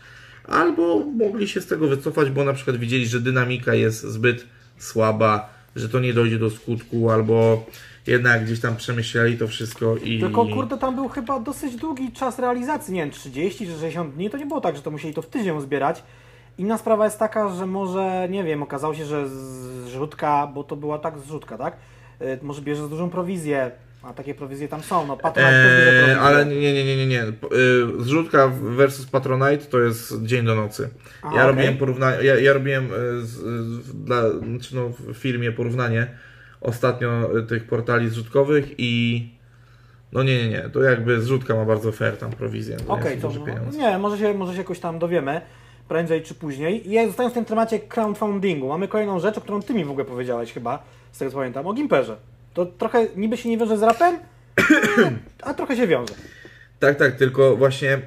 albo 0.44 1.06
mogli 1.06 1.48
się 1.48 1.62
z 1.62 1.68
tego 1.68 1.88
wycofać, 1.88 2.30
bo 2.30 2.44
na 2.44 2.54
przykład 2.54 2.78
widzieli, 2.78 3.08
że 3.08 3.20
dynamika 3.20 3.74
jest 3.74 4.04
zbyt 4.04 4.55
słaba, 4.78 5.50
że 5.76 5.90
to 5.90 6.00
nie 6.00 6.14
dojdzie 6.14 6.40
do 6.40 6.50
skutku, 6.50 7.12
albo 7.12 7.66
jednak 8.08 8.46
gdzieś 8.46 8.62
tam 8.62 8.76
przemyśleli 8.76 9.38
to 9.38 9.48
wszystko 9.48 9.98
i... 9.98 10.20
Tylko 10.20 10.46
kurde, 10.46 10.78
tam 10.78 10.96
był 10.96 11.08
chyba 11.08 11.40
dosyć 11.40 11.76
długi 11.76 12.12
czas 12.12 12.40
realizacji, 12.40 12.94
nie 12.94 13.02
wiem, 13.02 13.12
30 13.12 13.66
czy 13.66 13.72
60 13.72 14.16
dni, 14.16 14.30
to 14.30 14.38
nie 14.38 14.46
było 14.46 14.62
tak, 14.62 14.76
że 14.76 14.82
to 14.82 14.92
musieli 14.92 15.14
to 15.14 15.22
w 15.22 15.28
tydzień 15.28 15.62
zbierać. 15.62 16.04
Inna 16.58 16.78
sprawa 16.78 17.06
jest 17.06 17.20
taka, 17.20 17.50
że 17.50 17.66
może, 17.66 18.28
nie 18.30 18.44
wiem, 18.44 18.64
okazało 18.64 18.94
się, 18.94 19.06
że 19.06 19.30
zrzutka, 19.86 20.48
bo 20.48 20.64
to 20.64 20.76
była 20.76 21.00
tak 21.00 21.20
zrzutka, 21.20 21.58
tak? 21.58 21.78
Y, 22.22 22.40
Może 22.42 22.62
bierze 22.62 22.86
z 22.86 22.90
dużą 22.90 23.10
prowizję, 23.10 23.72
a 24.06 24.14
takie 24.14 24.36
prowizje 24.36 24.68
tam 24.68 24.84
są, 24.84 25.08
no 25.08 25.18
Patronite 25.18 26.08
Eee, 26.08 26.20
ale 26.20 26.46
nie, 26.46 26.74
nie, 26.74 26.86
nie, 26.86 26.98
nie, 26.98 27.08
nie. 27.08 27.24
Y, 27.24 27.34
Zrzutka 28.00 28.48
versus 28.62 29.06
Patronite 29.06 29.66
to 29.66 29.80
jest 29.80 30.24
dzień 30.24 30.46
do 30.46 30.56
nocy. 30.56 30.90
A, 31.22 31.28
ja 31.28 31.34
okej. 31.34 31.48
robiłem 31.48 31.78
porównanie, 31.78 32.24
ja, 32.24 32.40
ja 32.40 32.54
robiłem 32.54 32.86
y, 32.86 32.90
z, 33.26 33.32
z, 33.32 34.04
dla, 34.04 34.30
znaczy 34.30 34.76
no, 34.76 34.90
w 34.90 35.14
firmie 35.14 35.52
porównanie 35.52 36.08
ostatnio 36.62 37.38
y, 37.38 37.44
tych 37.44 37.68
portali 37.68 38.10
zrzutkowych 38.10 38.66
i 38.78 39.30
no 40.12 40.24
nie, 40.24 40.38
nie, 40.38 40.50
nie, 40.50 40.70
to 40.70 40.84
jakby 40.84 41.22
zrzutka 41.22 41.56
ma 41.56 41.66
bardzo 41.66 41.92
fair 41.92 42.18
tam 42.18 42.32
prowizję. 42.32 42.78
Okej, 42.88 43.16
nie 43.16 43.22
to 43.22 43.30
no, 43.30 43.72
nie, 43.78 43.98
może 43.98 44.18
się, 44.18 44.34
może 44.34 44.54
się 44.54 44.60
jakoś 44.60 44.80
tam 44.80 45.00
dowiemy, 45.00 45.42
prędzej 45.88 46.22
czy 46.22 46.36
później. 46.36 46.90
I 46.90 46.92
ja 46.92 47.08
zostając 47.08 47.34
w 47.34 47.36
tym 47.36 47.46
temacie 47.46 47.80
crowdfundingu, 47.80 48.68
mamy 48.68 48.88
kolejną 48.88 49.20
rzecz, 49.20 49.38
o 49.38 49.42
którą 49.42 49.62
Ty 49.62 49.74
mi 49.74 49.86
w 49.86 49.92
ogóle 49.92 50.06
powiedziałeś 50.06 50.54
chyba, 50.54 50.84
z 51.12 51.18
tego 51.18 51.32
co 51.32 51.38
pamiętam, 51.38 51.68
o 51.68 51.74
Gimperze. 51.74 52.18
To 52.56 52.66
trochę 52.66 53.08
niby 53.16 53.38
się 53.38 53.50
nie 53.50 53.58
wiąże 53.58 53.78
z 53.78 53.82
rapem, 53.82 54.20
a 55.44 55.54
trochę 55.54 55.76
się 55.76 55.88
wiąże. 55.88 56.14
Tak, 56.80 56.98
tak, 56.98 57.16
tylko 57.16 57.58
właśnie, 57.58 58.00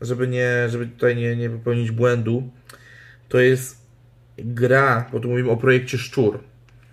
żeby 0.00 0.28
nie, 0.28 0.68
żeby 0.68 0.86
tutaj 0.86 1.16
nie, 1.16 1.36
nie 1.36 1.50
popełnić 1.50 1.90
błędu, 1.90 2.50
to 3.28 3.40
jest 3.40 3.86
gra, 4.38 5.08
bo 5.12 5.20
tu 5.20 5.28
mówimy 5.28 5.50
o 5.50 5.56
projekcie 5.56 5.98
Szczur. 5.98 6.38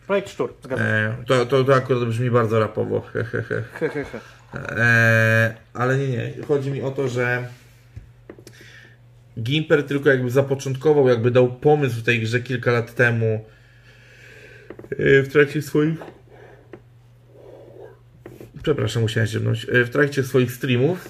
Projekt 0.07 0.29
Szczur, 0.29 0.53
zgadzam 0.63 0.87
się. 0.87 0.93
E, 0.93 1.15
to, 1.27 1.45
to, 1.45 1.63
to 1.63 1.75
akurat 1.75 2.05
brzmi 2.05 2.31
bardzo 2.31 2.59
rapowo, 2.59 3.01
he, 3.01 3.23
he, 3.23 3.41
he. 3.41 3.63
He, 3.73 3.89
he, 3.89 4.03
he. 4.03 4.19
E, 4.53 5.55
ale 5.73 5.97
nie, 5.97 6.07
nie. 6.07 6.33
Chodzi 6.47 6.71
mi 6.71 6.81
o 6.81 6.91
to, 6.91 7.07
że 7.07 7.47
Gimper 9.39 9.83
tylko 9.83 10.09
jakby 10.09 10.31
zapoczątkował, 10.31 11.09
jakby 11.09 11.31
dał 11.31 11.47
pomysł 11.47 12.01
tej 12.01 12.19
grze 12.19 12.39
kilka 12.39 12.71
lat 12.71 12.95
temu 12.95 13.45
e, 14.91 15.21
w 15.21 15.27
trakcie 15.31 15.61
swoich 15.61 16.18
przepraszam, 18.63 19.01
musiałem 19.01 19.27
ziemnąć. 19.27 19.67
E, 19.71 19.83
W 19.85 19.89
trakcie 19.89 20.23
swoich 20.23 20.51
streamów 20.51 21.09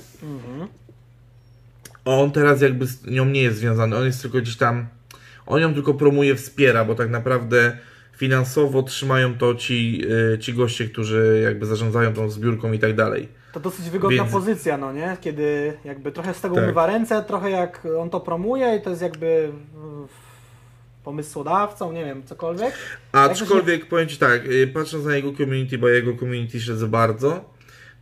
on 2.06 2.32
teraz 2.32 2.62
jakby 2.62 2.86
z 2.88 3.06
nią 3.06 3.26
nie 3.26 3.42
jest 3.42 3.58
związany. 3.58 3.96
On 3.96 4.06
jest 4.06 4.22
tylko 4.22 4.38
gdzieś 4.38 4.58
tam 4.58 4.88
on 5.46 5.62
ją 5.62 5.74
tylko 5.74 5.94
promuje, 5.94 6.36
wspiera, 6.36 6.86
bo 6.86 6.96
tak 6.96 7.10
naprawdę 7.10 7.78
finansowo 8.18 8.84
trzymają 8.84 9.38
to 9.38 9.56
ci, 9.56 10.02
e, 10.34 10.40
ci 10.40 10.54
goście, 10.54 10.86
którzy 10.86 11.42
jakby 11.44 11.66
zarządzają 11.66 12.14
tą 12.14 12.30
zbiórką 12.30 12.72
i 12.74 12.80
tak 12.80 12.96
dalej. 12.96 13.28
To 13.54 13.60
dosyć 13.60 13.90
wygodna 13.90 14.18
Więc- 14.24 14.32
pozycja, 14.32 14.78
no 14.78 14.94
nie? 14.94 15.18
Kiedy 15.22 15.74
jakby 15.86 16.12
trochę 16.12 16.34
z 16.34 16.42
tego 16.42 16.56
Tak. 16.56 16.64
umywa 16.64 16.86
ręce, 16.88 17.24
trochę 17.24 17.50
jak 17.50 17.88
on 18.00 18.10
to 18.10 18.20
promuje 18.20 18.76
i 18.76 18.82
to 18.82 18.90
jest 18.90 19.02
jakby 19.02 19.52
pomysłodawcą, 21.14 21.92
nie 21.92 22.06
wiem, 22.06 22.24
cokolwiek. 22.24 22.74
Aczkolwiek 23.12 23.86
powiem 23.86 24.08
Ci 24.08 24.18
tak, 24.18 24.46
y, 24.46 24.68
patrząc 24.74 25.06
na 25.06 25.16
jego 25.16 25.34
community, 25.34 25.78
bo 25.78 25.88
jego 25.90 26.14
community 26.16 26.60
śledzę 26.62 26.88
bardzo, 26.88 27.54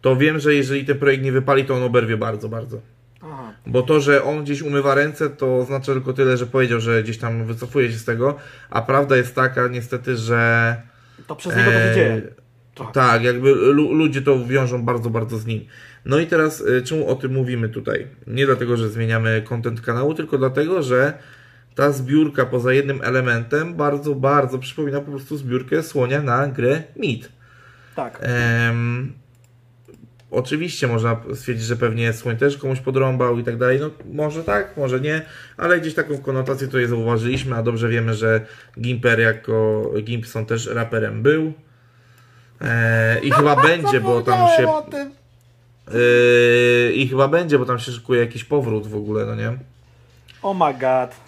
to 0.02 0.16
wiem, 0.16 0.40
że 0.40 0.56
jeżeli 0.56 0.86
ten 0.86 1.00
projekt 1.00 1.24
nie 1.24 1.32
wypali, 1.32 1.66
to 1.66 1.76
on 1.76 1.84
oberwie 1.84 2.18
bardzo, 2.18 2.50
bardzo. 2.50 2.82
Aha. 3.22 3.54
Bo 3.68 3.82
to, 3.82 4.00
że 4.00 4.24
on 4.24 4.44
gdzieś 4.44 4.62
umywa 4.62 4.96
ręce, 4.96 5.30
to 5.30 5.58
oznacza 5.58 5.94
tylko 5.94 6.14
tyle, 6.14 6.38
że 6.38 6.46
powiedział, 6.48 6.80
że 6.80 7.04
gdzieś 7.04 7.18
tam 7.18 7.46
wycofuje 7.46 7.92
się 7.92 7.98
z 7.98 8.06
tego, 8.06 8.36
a 8.70 8.82
prawda 8.82 9.18
jest 9.18 9.36
taka 9.36 9.68
niestety, 9.68 10.18
że 10.18 10.76
To 11.28 11.36
przez 11.36 11.56
niego 11.56 11.72
to 11.72 11.78
e, 11.78 11.90
się 11.90 11.96
dzieje. 11.96 12.22
Trochę. 12.76 12.94
tak, 12.94 13.24
jakby 13.24 13.50
lu- 13.56 13.94
ludzie 13.94 14.22
to 14.22 14.46
wiążą 14.46 14.84
bardzo, 14.86 15.10
bardzo 15.10 15.38
z 15.38 15.46
nim. 15.46 15.66
No 16.06 16.20
i 16.20 16.28
teraz 16.28 16.62
y, 16.62 16.82
czemu 16.82 17.10
o 17.10 17.16
tym 17.16 17.34
mówimy 17.34 17.70
tutaj? 17.70 18.08
Nie 18.28 18.46
dlatego, 18.46 18.78
że 18.78 18.90
zmieniamy 18.90 19.42
content 19.50 19.82
kanału, 19.82 20.14
tylko 20.14 20.38
dlatego, 20.38 20.84
że 20.84 21.14
ta 21.78 21.92
zbiórka 21.92 22.46
poza 22.46 22.74
jednym 22.74 23.02
elementem 23.02 23.76
bardzo, 23.76 24.16
bardzo 24.16 24.60
przypomina 24.60 25.02
po 25.02 25.12
prostu 25.12 25.38
zbiórkę 25.38 25.84
słonia 25.84 26.22
na 26.22 26.48
grę 26.48 26.84
Meat. 26.96 27.30
Tak. 27.96 28.20
Em, 28.22 29.14
oczywiście 30.32 30.88
można 30.88 31.18
stwierdzić, 31.34 31.66
że 31.66 31.76
pewnie 31.76 32.14
słoń 32.14 32.38
też 32.38 32.58
komuś 32.58 32.80
podrąbał 32.80 33.40
i 33.40 33.44
tak 33.44 33.58
dalej. 33.58 33.80
No 33.80 33.90
może 34.14 34.44
tak, 34.44 34.78
może 34.78 35.00
nie, 35.00 35.22
ale 35.58 35.80
gdzieś 35.80 35.94
taką 35.94 36.18
konotację 36.18 36.68
tutaj 36.68 36.88
zauważyliśmy, 36.88 37.56
a 37.56 37.64
dobrze 37.64 37.90
wiemy, 37.90 38.14
że 38.14 38.42
Gimper 38.82 39.20
jako 39.20 39.84
Gimpson 40.04 40.46
też 40.46 40.68
raperem 40.68 41.22
był. 41.24 41.54
E, 42.62 43.20
I 43.20 43.32
chyba 43.32 43.56
będzie, 43.64 44.02
bo 44.02 44.22
tam 44.22 44.48
się. 44.58 44.68
E, 45.88 46.92
I 46.92 47.08
chyba 47.08 47.28
będzie, 47.28 47.60
bo 47.60 47.66
tam 47.66 47.80
się 47.80 47.92
szykuje 47.92 48.20
jakiś 48.20 48.44
powrót 48.44 48.88
w 48.88 48.96
ogóle, 48.96 49.26
no 49.26 49.36
nie? 49.36 49.58
Oh 50.42 50.66
my 50.66 50.80
god. 50.80 51.27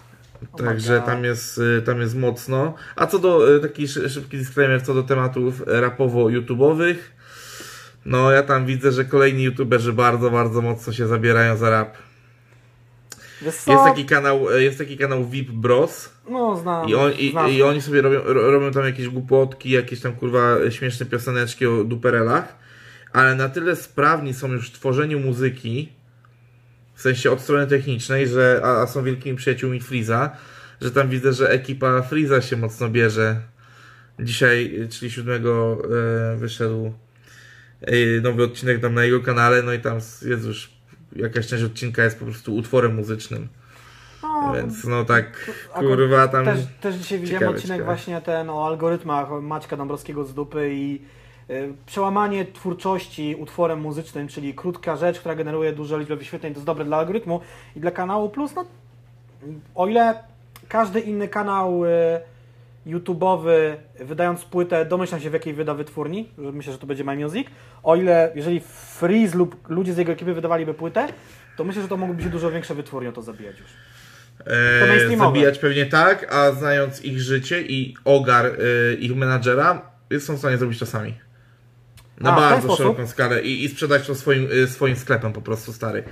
Także 0.56 1.00
tam 1.06 1.24
jest, 1.24 1.58
y, 1.58 1.82
tam 1.82 2.00
jest 2.00 2.16
mocno. 2.16 2.74
A 2.96 3.06
co 3.06 3.18
do 3.18 3.54
y, 3.56 3.60
taki 3.60 3.88
szy- 3.88 4.10
szybki 4.10 4.38
disclaimer 4.38 4.82
co 4.82 4.94
do 4.94 5.02
tematów 5.02 5.62
rapowo-youtubowych, 5.66 6.96
no 8.06 8.30
ja 8.30 8.42
tam 8.42 8.66
widzę, 8.66 8.92
że 8.92 9.04
kolejni 9.04 9.42
youtuberzy 9.42 9.92
bardzo, 9.92 10.30
bardzo 10.30 10.62
mocno 10.62 10.92
się 10.92 11.06
zabierają 11.06 11.56
za 11.56 11.70
rap. 11.70 11.96
Jest 13.42 13.66
taki 13.66 14.04
kanał, 14.04 14.50
y, 14.50 14.62
jest 14.62 14.78
taki 14.78 14.98
kanał 14.98 15.24
VIP 15.28 15.50
Bros 15.50 16.10
No, 16.30 16.56
znam. 16.56 16.88
i, 16.88 16.94
on, 16.94 17.12
i, 17.12 17.30
znam. 17.30 17.50
i 17.50 17.62
oni 17.62 17.82
sobie 17.82 18.02
robią, 18.02 18.20
ro- 18.24 18.50
robią 18.50 18.70
tam 18.72 18.84
jakieś 18.84 19.08
głupotki, 19.08 19.70
jakieś 19.70 20.00
tam 20.00 20.12
kurwa 20.12 20.56
śmieszne 20.70 21.06
pioseneczki 21.06 21.66
o 21.66 21.84
duperelach, 21.84 22.56
ale 23.12 23.34
na 23.34 23.48
tyle 23.48 23.76
sprawni 23.76 24.34
są 24.34 24.48
już 24.52 24.70
w 24.70 24.72
tworzeniu 24.72 25.20
muzyki, 25.20 25.92
w 27.00 27.02
sensie 27.02 27.30
od 27.30 27.40
strony 27.40 27.66
technicznej, 27.66 28.28
że 28.28 28.60
a, 28.64 28.82
a 28.82 28.86
są 28.86 29.04
wielkimi 29.04 29.36
przyjaciółmi 29.36 29.80
Freeza, 29.80 30.30
że 30.80 30.90
tam 30.90 31.08
widzę, 31.08 31.32
że 31.32 31.50
ekipa 31.50 32.02
Freeza 32.02 32.40
się 32.42 32.56
mocno 32.56 32.88
bierze. 32.88 33.40
Dzisiaj, 34.18 34.88
czyli 34.90 35.10
7 35.10 35.42
e, 35.46 36.36
wyszedł 36.36 36.92
e, 37.80 38.20
nowy 38.22 38.44
odcinek 38.44 38.80
tam 38.80 38.94
na 38.94 39.04
jego 39.04 39.20
kanale, 39.20 39.62
no 39.62 39.72
i 39.72 39.78
tam 39.78 39.94
jest 40.22 40.44
już 40.44 40.70
jakaś 41.16 41.46
część 41.46 41.64
odcinka 41.64 42.04
jest 42.04 42.18
po 42.18 42.24
prostu 42.24 42.56
utworem 42.56 42.94
muzycznym. 42.94 43.48
No, 44.22 44.52
Więc 44.54 44.84
no 44.84 45.04
tak, 45.04 45.50
kurwa, 45.74 46.28
tam... 46.28 46.44
Też, 46.44 46.60
też 46.80 46.94
dzisiaj 46.94 47.18
widziałem 47.18 47.48
odcinek 47.48 47.78
ciekawe. 47.78 47.84
właśnie 47.84 48.20
ten 48.20 48.50
o 48.50 48.66
algorytmach 48.66 49.28
Maćka 49.42 49.76
Dąbrowskiego 49.76 50.24
z 50.24 50.34
dupy 50.34 50.70
i 50.72 50.94
y, 50.94 51.20
przełamanie 51.86 52.44
twórczości 52.44 53.36
utworem 53.38 53.80
muzycznym, 53.80 54.28
czyli 54.28 54.54
krótka 54.54 54.96
rzecz, 54.96 55.18
która 55.18 55.34
generuje 55.34 55.72
dużą 55.72 55.98
liczbę 55.98 56.16
wyświetleń, 56.16 56.52
to 56.52 56.58
jest 56.58 56.66
dobre 56.66 56.84
dla 56.84 56.96
algorytmu 56.96 57.40
i 57.76 57.80
dla 57.80 57.90
kanału 57.90 58.28
plus, 58.28 58.54
no 58.54 58.64
o 59.74 59.86
ile 59.86 60.14
każdy 60.68 61.00
inny 61.00 61.28
kanał 61.28 61.84
y, 61.84 61.88
YouTube'owy 62.86 63.76
wydając 64.00 64.44
płytę 64.44 64.84
domyślam 64.84 65.20
się 65.20 65.30
w 65.30 65.32
jakiej 65.32 65.54
wyda 65.54 65.74
wytwórni, 65.74 66.28
myślę, 66.38 66.72
że 66.72 66.78
to 66.78 66.86
będzie 66.86 67.04
My 67.04 67.16
Music, 67.16 67.46
o 67.82 67.96
ile 67.96 68.32
jeżeli 68.34 68.60
Freeze 68.98 69.38
lub 69.38 69.68
ludzie 69.68 69.94
z 69.94 69.98
jego 69.98 70.12
ekipy 70.12 70.34
wydawaliby 70.34 70.74
płytę, 70.74 71.08
to 71.56 71.64
myślę, 71.64 71.82
że 71.82 71.88
to 71.88 71.96
mogłoby 71.96 72.22
się 72.22 72.28
dużo 72.28 72.50
większe 72.50 72.74
wytwórnie 72.74 73.08
o 73.08 73.12
to 73.12 73.22
zabijać 73.22 73.60
już. 73.60 73.70
E, 74.46 74.86
mainstreamowe. 74.86 75.30
zabijać 75.30 75.58
pewnie 75.58 75.86
tak, 75.86 76.34
a 76.34 76.52
znając 76.52 77.04
ich 77.04 77.20
życie 77.20 77.62
i 77.62 77.94
ogar 78.04 78.46
e, 78.46 78.94
ich 78.94 79.16
menadżera, 79.16 79.82
są 80.18 80.34
w 80.34 80.38
stanie 80.38 80.58
zrobić 80.58 80.78
to 80.78 80.86
sami. 80.86 81.14
Na 82.20 82.36
A, 82.36 82.40
bardzo 82.50 82.76
szeroką 82.76 83.06
skalę 83.06 83.42
i, 83.42 83.64
i 83.64 83.68
sprzedać 83.68 84.06
to 84.06 84.14
swoim, 84.14 84.48
e, 84.64 84.66
swoim 84.66 84.96
sklepem 84.96 85.32
po 85.32 85.40
prostu 85.42 85.72
stary. 85.72 86.04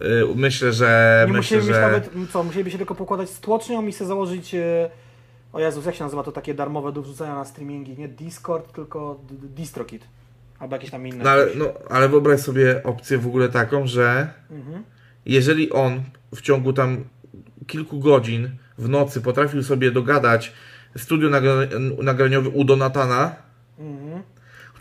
E, 0.00 0.06
myślę, 0.34 0.72
że 0.72 1.24
Nie 1.26 1.32
myślę, 1.32 1.56
musieliby 1.58 1.74
że 1.74 1.80
nawet, 1.80 2.10
co, 2.32 2.44
musieliby 2.44 2.70
się 2.70 2.78
tylko 2.78 2.94
pokładać 2.94 3.30
z 3.30 3.40
tłocznią 3.40 3.86
i 3.86 3.92
sobie 3.92 4.08
założyć, 4.08 4.54
e, 4.54 4.90
o 5.52 5.60
Jezus, 5.60 5.86
jak 5.86 5.94
się 5.94 6.04
nazywa 6.04 6.22
to 6.22 6.32
takie 6.32 6.54
darmowe 6.54 6.92
do 6.92 7.02
wrzucania 7.02 7.34
na 7.34 7.44
streamingi, 7.44 7.98
nie 7.98 8.08
Discord, 8.08 8.72
tylko 8.72 9.20
D- 9.28 9.34
D- 9.34 9.48
DistroKid, 9.48 10.04
albo 10.58 10.76
jakieś 10.76 10.90
tam 10.90 11.06
inne. 11.06 11.24
no, 11.24 11.30
ale, 11.30 11.46
no, 11.56 11.72
ale 11.90 12.08
wyobraź 12.08 12.40
sobie 12.40 12.82
opcję 12.84 13.18
w 13.18 13.26
ogóle 13.26 13.48
taką, 13.48 13.86
że 13.86 14.28
Mhm. 14.50 14.82
jeżeli 15.26 15.72
on 15.72 16.02
w 16.34 16.40
ciągu 16.40 16.72
tam 16.72 17.04
kilku 17.66 17.98
godzin 18.00 18.50
w 18.78 18.88
nocy 18.88 19.20
potrafił 19.20 19.62
sobie 19.62 19.90
dogadać 19.90 20.52
studio 20.96 21.28
nagra- 21.30 22.02
nagraniowe 22.02 22.48
u 22.48 22.64
Donatana. 22.64 23.43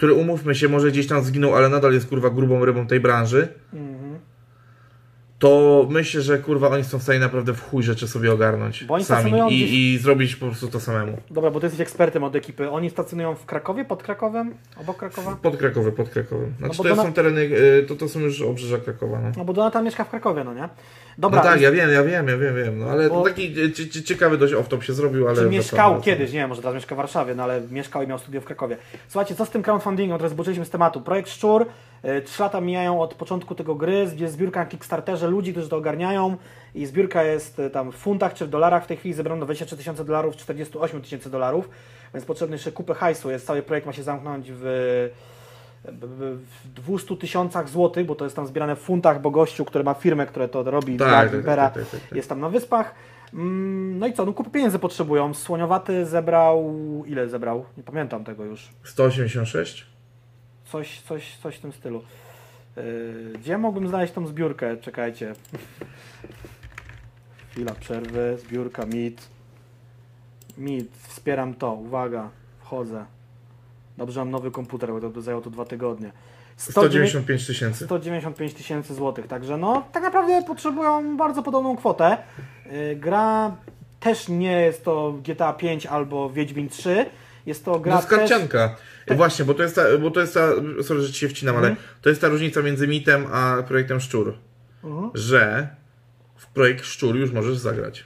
Który 0.03 0.13
umówmy 0.13 0.55
się, 0.55 0.69
może 0.69 0.91
gdzieś 0.91 1.07
tam 1.07 1.23
zginął, 1.23 1.55
ale 1.55 1.69
nadal 1.69 1.93
jest 1.93 2.07
kurwa 2.09 2.29
grubą 2.29 2.65
rybą 2.65 2.87
tej 2.87 2.99
branży, 2.99 3.47
Mhm. 3.73 3.92
To 5.43 5.85
myślę, 5.89 6.21
że 6.21 6.37
kurwa 6.37 6.67
oni 6.69 6.83
są 6.83 6.99
w 6.99 7.03
stanie 7.03 7.19
naprawdę 7.19 7.53
w 7.53 7.69
chuj 7.69 7.83
rzeczy 7.83 8.07
sobie 8.07 8.33
ogarnąć 8.33 8.83
Bo 8.83 8.93
oni 8.93 9.03
sami 9.03 9.31
i, 9.31 9.33
gdzieś- 9.47 9.71
i 9.71 9.97
zrobić 9.97 10.35
po 10.35 10.45
prostu 10.45 10.67
to 10.67 10.79
samemu. 10.79 11.17
Dobra, 11.31 11.51
bo 11.51 11.59
ty 11.59 11.65
jesteś 11.65 11.81
ekspertem 11.81 12.23
od 12.23 12.35
ekipy. 12.35 12.69
Oni 12.69 12.89
stacjonują 12.89 13.35
w 13.35 13.45
Krakowie, 13.45 13.85
pod 13.85 14.03
Krakowem, 14.03 14.53
obok 14.81 14.97
Krakowa? 14.97 15.35
Pod 15.41 15.57
Krakowem, 15.57 15.91
pod 15.91 16.09
Krakowem. 16.09 16.53
Znaczy 16.59 16.77
bo 16.77 16.83
to 16.83 16.89
Donat- 16.89 17.05
są 17.05 17.13
tereny, 17.13 17.41
y, 17.41 17.85
to, 17.87 17.95
to 17.95 18.09
są 18.09 18.19
już 18.19 18.41
obrzeża 18.41 18.77
Krakowa, 18.77 19.19
no. 19.21 19.31
No 19.37 19.45
bo 19.45 19.53
Donatan 19.53 19.85
mieszka 19.85 20.03
w 20.03 20.09
Krakowie, 20.09 20.43
no 20.43 20.53
nie? 20.53 20.69
Dobra, 21.17 21.37
no 21.39 21.43
tak, 21.49 21.61
ja 21.61 21.71
wiem, 21.71 21.89
ja 21.91 22.03
wiem, 22.03 22.27
ja 22.27 22.37
wiem, 22.37 22.55
wiem, 22.55 22.79
no 22.79 22.85
ale 22.85 23.09
Bo- 23.09 23.23
taki 23.23 23.53
cie- 23.73 24.03
ciekawy 24.03 24.37
dość 24.37 24.53
off-top 24.53 24.81
się 24.81 24.93
zrobił, 24.93 25.27
ale... 25.27 25.37
Czy 25.37 25.49
mieszkał 25.49 26.01
kiedyś, 26.01 26.31
nie 26.31 26.39
wiem, 26.39 26.49
może 26.49 26.61
teraz 26.61 26.75
mieszka 26.75 26.95
w 26.95 26.97
Warszawie, 26.97 27.35
no 27.35 27.43
ale 27.43 27.61
mieszkał 27.71 28.03
i 28.03 28.07
miał 28.07 28.19
studio 28.19 28.41
w 28.41 28.45
Krakowie. 28.45 28.77
Słuchajcie, 29.07 29.35
co 29.35 29.45
z 29.45 29.49
tym 29.49 29.63
crowdfundingiem? 29.63 30.17
Teraz 30.17 30.31
zboczyliśmy 30.31 30.65
z 30.65 30.69
tematu. 30.69 31.01
Projekt 31.01 31.29
Szczur, 31.29 31.65
trzy 32.25 32.41
lata 32.43 32.61
mijają 32.61 33.01
od 33.01 33.13
początku 33.13 33.55
tego 33.55 33.75
gry, 33.75 34.07
jest 34.17 34.33
zbiórka 34.33 34.59
na 34.59 34.65
Kickstarterze 34.65 35.27
ludzi, 35.27 35.51
którzy 35.51 35.69
to 35.69 35.77
ogarniają 35.77 36.37
i 36.75 36.85
zbiórka 36.85 37.23
jest 37.23 37.59
y, 37.59 37.69
tam 37.69 37.91
w 37.91 37.95
funtach 37.95 38.33
czy 38.33 38.45
w 38.45 38.49
dolarach. 38.49 38.83
W 38.83 38.87
tej 38.87 38.97
chwili 38.97 39.13
zebrano 39.13 39.45
23 39.45 39.77
tysiące 39.77 40.05
dolarów, 40.05 40.35
48 40.35 41.01
tysięcy 41.01 41.29
dolarów, 41.29 41.69
więc 42.13 42.25
potrzebny 42.25 42.55
jeszcze 42.55 42.71
kupę 42.71 42.93
hajsu. 42.93 43.31
Jest, 43.31 43.45
cały 43.47 43.61
projekt 43.61 43.87
ma 43.87 43.93
się 43.93 44.03
zamknąć 44.03 44.51
w, 44.51 44.59
w, 45.85 46.39
w 46.65 46.81
200 46.81 47.17
tysiącach 47.17 47.69
złotych, 47.69 48.05
bo 48.05 48.15
to 48.15 48.23
jest 48.23 48.35
tam 48.35 48.47
zbierane 48.47 48.75
w 48.75 48.79
funtach, 48.79 49.21
bo 49.21 49.31
gościu, 49.31 49.65
który 49.65 49.83
ma 49.83 49.93
firmę, 49.93 50.25
która 50.25 50.47
to 50.47 50.63
robi 50.63 50.97
Tak, 50.97 51.07
dla 51.07 51.21
tak, 51.21 51.31
Gimpera, 51.31 51.69
tak, 51.69 51.83
tak, 51.83 51.91
tak, 51.91 52.01
tak. 52.09 52.15
jest 52.17 52.29
tam 52.29 52.39
na 52.39 52.49
wyspach. 52.49 52.95
Mm, 53.33 53.99
No 53.99 54.07
i 54.07 54.13
co, 54.13 54.25
no 54.25 54.33
kupy 54.33 54.49
pieniędzy 54.49 54.79
potrzebują. 54.79 55.33
Słoniowaty 55.33 56.05
zebrał, 56.05 56.73
ile 57.07 57.29
zebrał? 57.29 57.65
Nie 57.77 57.83
pamiętam 57.83 58.23
tego 58.23 58.43
już. 58.45 58.69
186? 58.83 59.92
Coś, 60.73 61.01
coś, 61.01 61.37
coś 61.37 61.55
w 61.55 61.59
tym 61.59 61.71
stylu. 61.71 62.03
Yy, 62.77 63.33
Gdzie 63.39 63.57
mógłbym 63.57 63.87
znaleźć 63.87 64.13
tą 64.13 64.27
zbiórkę? 64.27 64.77
Czekajcie. 64.77 65.33
Chwila 67.51 67.73
przerwy, 67.73 68.37
zbiórka 68.39 68.85
MIT. 68.85 69.29
MIT, 70.57 70.91
wspieram 71.07 71.53
to, 71.53 71.73
uwaga, 71.73 72.29
wchodzę. 72.59 73.05
Dobrze, 73.97 74.19
mam 74.19 74.31
nowy 74.31 74.51
komputer, 74.51 74.91
bo 74.91 75.01
to 75.01 75.09
by 75.09 75.21
zajęło 75.21 75.41
to 75.41 75.49
dwa 75.49 75.65
tygodnie. 75.65 76.11
195 76.57 77.47
tysięcy. 77.47 77.85
195 77.85 78.53
tysięcy 78.53 78.93
złotych, 78.93 79.27
także 79.27 79.57
no 79.57 79.85
tak 79.91 80.03
naprawdę 80.03 80.43
potrzebują 80.47 81.17
bardzo 81.17 81.43
podobną 81.43 81.75
kwotę. 81.75 82.17
Yy, 82.71 82.95
Gra 82.95 83.55
też 83.99 84.27
nie 84.29 84.61
jest 84.61 84.85
to 84.85 85.13
GTA 85.23 85.53
5 85.53 85.85
albo 85.85 86.29
Wiedźmin 86.29 86.69
3. 86.69 87.05
Jest 87.45 87.65
to 87.65 87.79
gra 87.79 87.93
No 87.95 88.01
też... 88.01 88.05
skarcianka. 88.07 88.75
Właśnie, 89.07 89.45
bo 89.45 89.53
to 89.53 89.63
jest 89.63 89.75
ta, 89.75 89.81
bo 90.01 90.11
to 90.11 90.19
jest 90.21 90.33
ta, 90.33 90.49
sorry, 90.83 91.01
że 91.01 91.13
ci 91.13 91.19
się 91.19 91.27
wcinam, 91.29 91.55
ale 91.55 91.67
Mhm. 91.67 91.87
to 92.01 92.09
jest 92.09 92.21
ta 92.21 92.27
różnica 92.27 92.61
między 92.61 92.87
mitem 92.87 93.25
a 93.31 93.63
projektem 93.67 93.99
Szczur. 93.99 94.33
Mhm. 94.83 95.11
Że 95.13 95.67
w 96.35 96.47
projekt 96.47 96.85
Szczur 96.85 97.15
już 97.15 97.31
możesz 97.31 97.57
zagrać. 97.57 98.03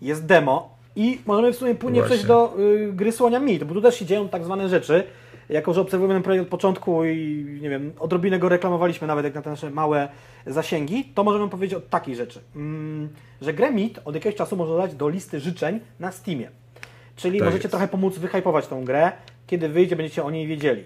jest 0.00 0.26
demo 0.26 0.78
i 0.96 1.20
możemy 1.26 1.52
w 1.52 1.56
sumie 1.56 1.74
płynnie 1.74 2.02
przejść 2.02 2.24
do 2.24 2.54
y, 2.58 2.92
gry 2.92 3.12
Słonia 3.12 3.40
Meat, 3.40 3.64
bo 3.64 3.74
tu 3.74 3.82
też 3.82 3.94
się 3.98 4.06
dzieją 4.06 4.28
tak 4.28 4.44
zwane 4.44 4.68
rzeczy. 4.68 5.04
Jako, 5.48 5.74
że 5.74 5.80
obserwujemy 5.80 6.14
ten 6.14 6.22
projekt 6.22 6.42
od 6.42 6.48
początku 6.48 7.04
i 7.04 7.46
nie 7.62 7.70
wiem, 7.70 7.92
odrobinę 7.98 8.38
go 8.38 8.48
reklamowaliśmy 8.48 9.06
nawet 9.06 9.24
jak 9.24 9.34
na 9.34 9.42
te 9.42 9.50
nasze 9.50 9.70
małe 9.70 10.08
zasięgi, 10.46 11.04
to 11.14 11.24
możemy 11.24 11.48
powiedzieć 11.48 11.74
o 11.74 11.80
takiej 11.80 12.16
rzeczy, 12.16 12.40
mm, 12.56 13.08
że 13.42 13.54
grę 13.54 13.70
Meat 13.70 13.90
od 14.04 14.14
jakiegoś 14.14 14.36
czasu 14.38 14.56
można 14.56 14.74
dodać 14.74 14.94
do 14.94 15.08
listy 15.08 15.40
życzeń 15.40 15.80
na 16.00 16.12
Steamie. 16.12 16.50
Czyli 17.22 17.38
Tak 17.38 17.46
możecie 17.46 17.62
jest. 17.62 17.70
trochę 17.70 17.88
pomóc 17.88 18.18
wyhypować 18.18 18.66
tą 18.66 18.84
grę, 18.84 19.12
kiedy 19.46 19.68
wyjdzie, 19.68 19.96
będziecie 19.96 20.24
o 20.24 20.30
niej 20.30 20.46
wiedzieli. 20.46 20.84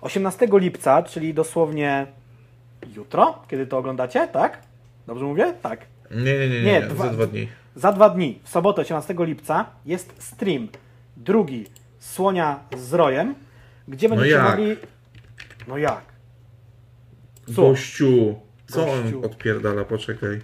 18 0.00 0.48
lipca, 0.52 1.02
czyli 1.02 1.34
dosłownie 1.34 2.06
jutro, 2.96 3.42
kiedy 3.48 3.66
to 3.66 3.78
oglądacie, 3.78 4.28
tak? 4.28 4.58
Dobrze 5.06 5.24
mówię? 5.24 5.54
Tak. 5.62 5.86
Nie, 6.10 6.38
nie, 6.38 6.48
nie, 6.48 6.62
nie, 6.62 6.72
Nie, 6.72 6.82
dwa- 6.82 7.04
za 7.06 7.10
dwa 7.12 7.26
dni. 7.26 7.48
Za 7.76 7.92
dwa 7.92 8.10
dni, 8.10 8.38
w 8.44 8.48
sobotę 8.48 8.82
18 8.82 9.14
lipca, 9.18 9.66
jest 9.86 10.14
stream. 10.22 10.68
Drugi 11.16 11.66
Słonia 11.98 12.60
z 12.76 12.92
Rojem, 12.94 13.34
gdzie 13.88 14.08
będziecie 14.08 14.30
jak? 14.30 14.48
mogli. 14.58 14.76
No 15.68 15.78
jak? 15.78 16.02
Co? 17.56 17.62
Gościu, 17.62 18.40
co 18.66 18.84
Gościu. 18.86 19.18
on 19.18 19.24
odpierdala, 19.24 19.84
poczekaj. 19.84 20.40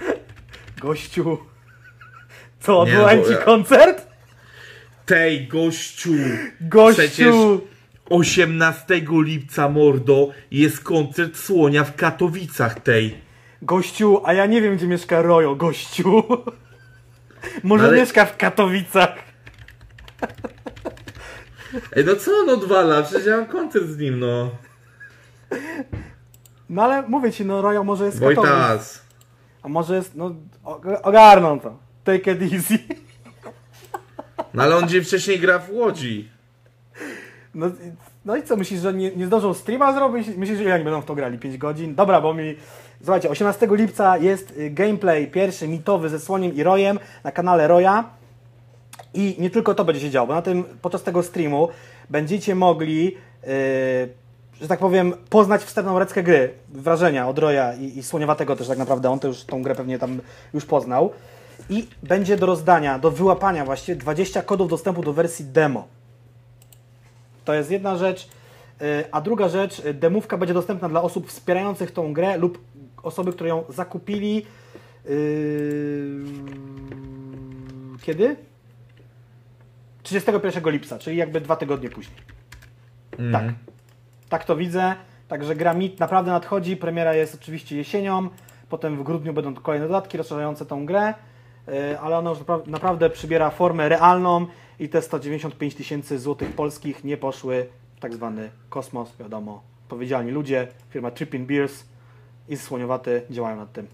Gościu. 0.82 1.38
Co, 2.64 2.72
Nie, 2.72 2.78
odbyłem 2.80 3.18
bo 3.20 3.26
ci 3.26 3.32
ja- 3.32 3.38
koncert? 3.38 4.06
Tej, 5.06 5.48
gościu! 5.48 6.12
Gościu! 6.60 7.02
Przecież 7.02 7.34
18 8.10 8.84
lipca, 9.24 9.68
mordo, 9.68 10.28
jest 10.50 10.80
koncert 10.80 11.36
Słonia 11.36 11.84
w 11.84 11.94
Katowicach 11.96 12.80
tej. 12.80 13.14
Gościu, 13.62 14.20
a 14.24 14.32
ja 14.32 14.46
nie 14.46 14.62
wiem, 14.62 14.76
gdzie 14.76 14.86
mieszka 14.86 15.22
Rojo, 15.22 15.54
gościu. 15.54 16.22
Może 17.62 17.84
Ale- 17.84 17.96
mieszka 17.96 18.24
w 18.24 18.36
Katowicach. 18.36 19.14
Ej, 21.96 22.04
no 22.04 22.16
co 22.16 22.30
on 22.42 22.50
odwala? 22.50 23.02
Przecież 23.02 23.26
ja 23.26 23.36
mam 23.36 23.46
koncert 23.46 23.86
z 23.86 23.98
nim, 23.98 24.18
no. 24.20 24.50
No 26.70 26.82
ale 26.82 27.02
mówię 27.08 27.32
ci, 27.32 27.44
no 27.44 27.62
Rojo 27.62 27.84
może 27.84 28.04
jest 28.04 28.16
z 28.16 28.20
Katowic. 28.20 28.36
Wojtas. 28.38 29.04
A 29.62 29.68
może 29.68 29.96
jest, 29.96 30.14
no 30.14 30.34
ogarną 31.02 31.60
to. 31.60 31.83
Take 32.04 32.32
it 32.32 32.52
easy. 32.52 32.78
No 34.54 34.62
ale 34.62 34.76
on 34.76 34.88
dzień 34.88 35.04
wcześniej 35.04 35.38
gra 35.40 35.58
w 35.58 35.70
Łodzi. 35.70 36.28
No, 37.54 37.66
i- 37.68 37.72
no 38.24 38.36
i 38.36 38.42
co, 38.42 38.56
myślisz, 38.56 38.80
że 38.80 38.94
nie, 38.94 39.10
nie 39.16 39.26
zdążą 39.26 39.54
streama 39.54 39.92
zrobić? 39.92 40.28
Myślisz, 40.36 40.58
że 40.58 40.64
ile 40.64 40.74
oni 40.74 40.84
będą 40.84 41.00
w 41.00 41.04
to 41.04 41.14
grali? 41.14 41.38
5 41.38 41.58
godzin? 41.58 41.94
Dobra, 41.94 42.20
bo 42.20 42.34
mi... 42.34 42.56
Słuchajcie, 43.02 43.28
18 43.30 43.68
lipca 43.70 44.16
jest 44.18 44.50
y, 44.58 44.70
gameplay 44.70 45.26
pierwszy 45.26 45.68
mitowy 45.68 46.08
ze 46.08 46.20
Słoniem 46.20 46.54
i 46.54 46.62
Rojem 46.62 46.98
na 47.24 47.32
kanale 47.32 47.68
Roja. 47.68 48.04
I 49.14 49.36
nie 49.38 49.50
tylko 49.50 49.74
to 49.74 49.84
będzie 49.84 50.00
się 50.00 50.10
działo, 50.10 50.26
bo 50.26 50.34
na 50.34 50.42
tym, 50.42 50.64
podczas 50.82 51.02
tego 51.02 51.22
streamu 51.22 51.68
będziecie 52.10 52.54
mogli, 52.54 53.04
yy, 53.04 53.50
że 54.60 54.68
tak 54.68 54.78
powiem, 54.78 55.14
poznać 55.30 55.62
wstępną 55.64 55.98
reckę 55.98 56.22
gry, 56.22 56.50
wrażenia 56.68 57.28
od 57.28 57.38
Roja 57.38 57.74
i, 57.74 57.98
i 57.98 58.02
Słoniowatego 58.02 58.56
też 58.56 58.68
tak 58.68 58.78
naprawdę, 58.78 59.10
on 59.10 59.18
to 59.18 59.28
już 59.28 59.44
tą 59.44 59.62
grę 59.62 59.74
pewnie 59.74 59.98
tam 59.98 60.20
już 60.54 60.64
poznał. 60.64 61.12
I 61.70 61.88
będzie 62.02 62.36
do 62.36 62.46
rozdania, 62.46 62.98
do 62.98 63.10
wyłapania 63.10 63.64
właściwie 63.64 63.96
20 63.96 64.42
kodów 64.42 64.70
dostępu 64.70 65.02
do 65.02 65.12
wersji 65.12 65.44
demo. 65.44 65.88
To 67.44 67.54
jest 67.54 67.70
jedna 67.70 67.96
rzecz. 67.96 68.28
Y, 68.82 69.04
A 69.12 69.20
druga 69.20 69.48
rzecz, 69.48 69.78
y, 69.78 69.94
demówka 69.94 70.38
będzie 70.38 70.54
dostępna 70.54 70.88
dla 70.88 71.02
osób 71.02 71.28
wspierających 71.28 71.90
tą 71.90 72.12
grę 72.12 72.36
lub 72.36 72.58
osoby, 73.02 73.32
które 73.32 73.48
ją 73.48 73.64
zakupili. 73.68 74.46
Yy... 75.04 76.24
Kiedy? 78.02 78.36
31 80.02 80.70
lipca, 80.72 80.98
czyli 80.98 81.16
jakby 81.16 81.40
dwa 81.40 81.56
tygodnie 81.56 81.90
później. 81.90 82.16
Mhm. 83.18 83.32
Tak. 83.32 83.54
Tak 84.28 84.44
to 84.44 84.56
widzę. 84.56 84.94
Także 85.28 85.56
gra 85.56 85.74
Meat 85.74 85.98
naprawdę 85.98 86.30
nadchodzi. 86.30 86.76
Premiera 86.76 87.14
jest 87.14 87.34
oczywiście 87.34 87.76
jesienią. 87.76 88.28
Potem 88.68 88.96
w 88.96 89.02
grudniu 89.02 89.32
będą 89.32 89.54
kolejne 89.54 89.86
dodatki 89.86 90.18
rozszerzające 90.18 90.66
tą 90.66 90.86
grę. 90.86 91.14
Yy, 91.66 92.00
Ale 92.00 92.18
ona 92.18 92.30
już 92.30 92.38
napra- 92.38 92.66
naprawdę 92.66 93.10
przybiera 93.10 93.50
formę 93.50 93.88
realną 93.88 94.46
i 94.78 94.88
te 94.88 95.02
195 95.02 95.74
tysięcy 95.74 96.18
złotych 96.18 96.52
polskich 96.52 97.04
nie 97.04 97.16
poszły 97.16 97.66
w 97.96 98.00
tak 98.00 98.14
zwany 98.14 98.50
kosmos, 98.68 99.16
wiadomo. 99.20 99.62
Powiedzialni 99.88 100.30
ludzie, 100.30 100.68
firma 100.90 101.10
Trippin 101.10 101.46
Beers 101.46 101.84
i 102.48 102.56
Słoniowaty 102.56 103.22
działają 103.30 103.56
nad 103.56 103.72
tym. 103.72 103.86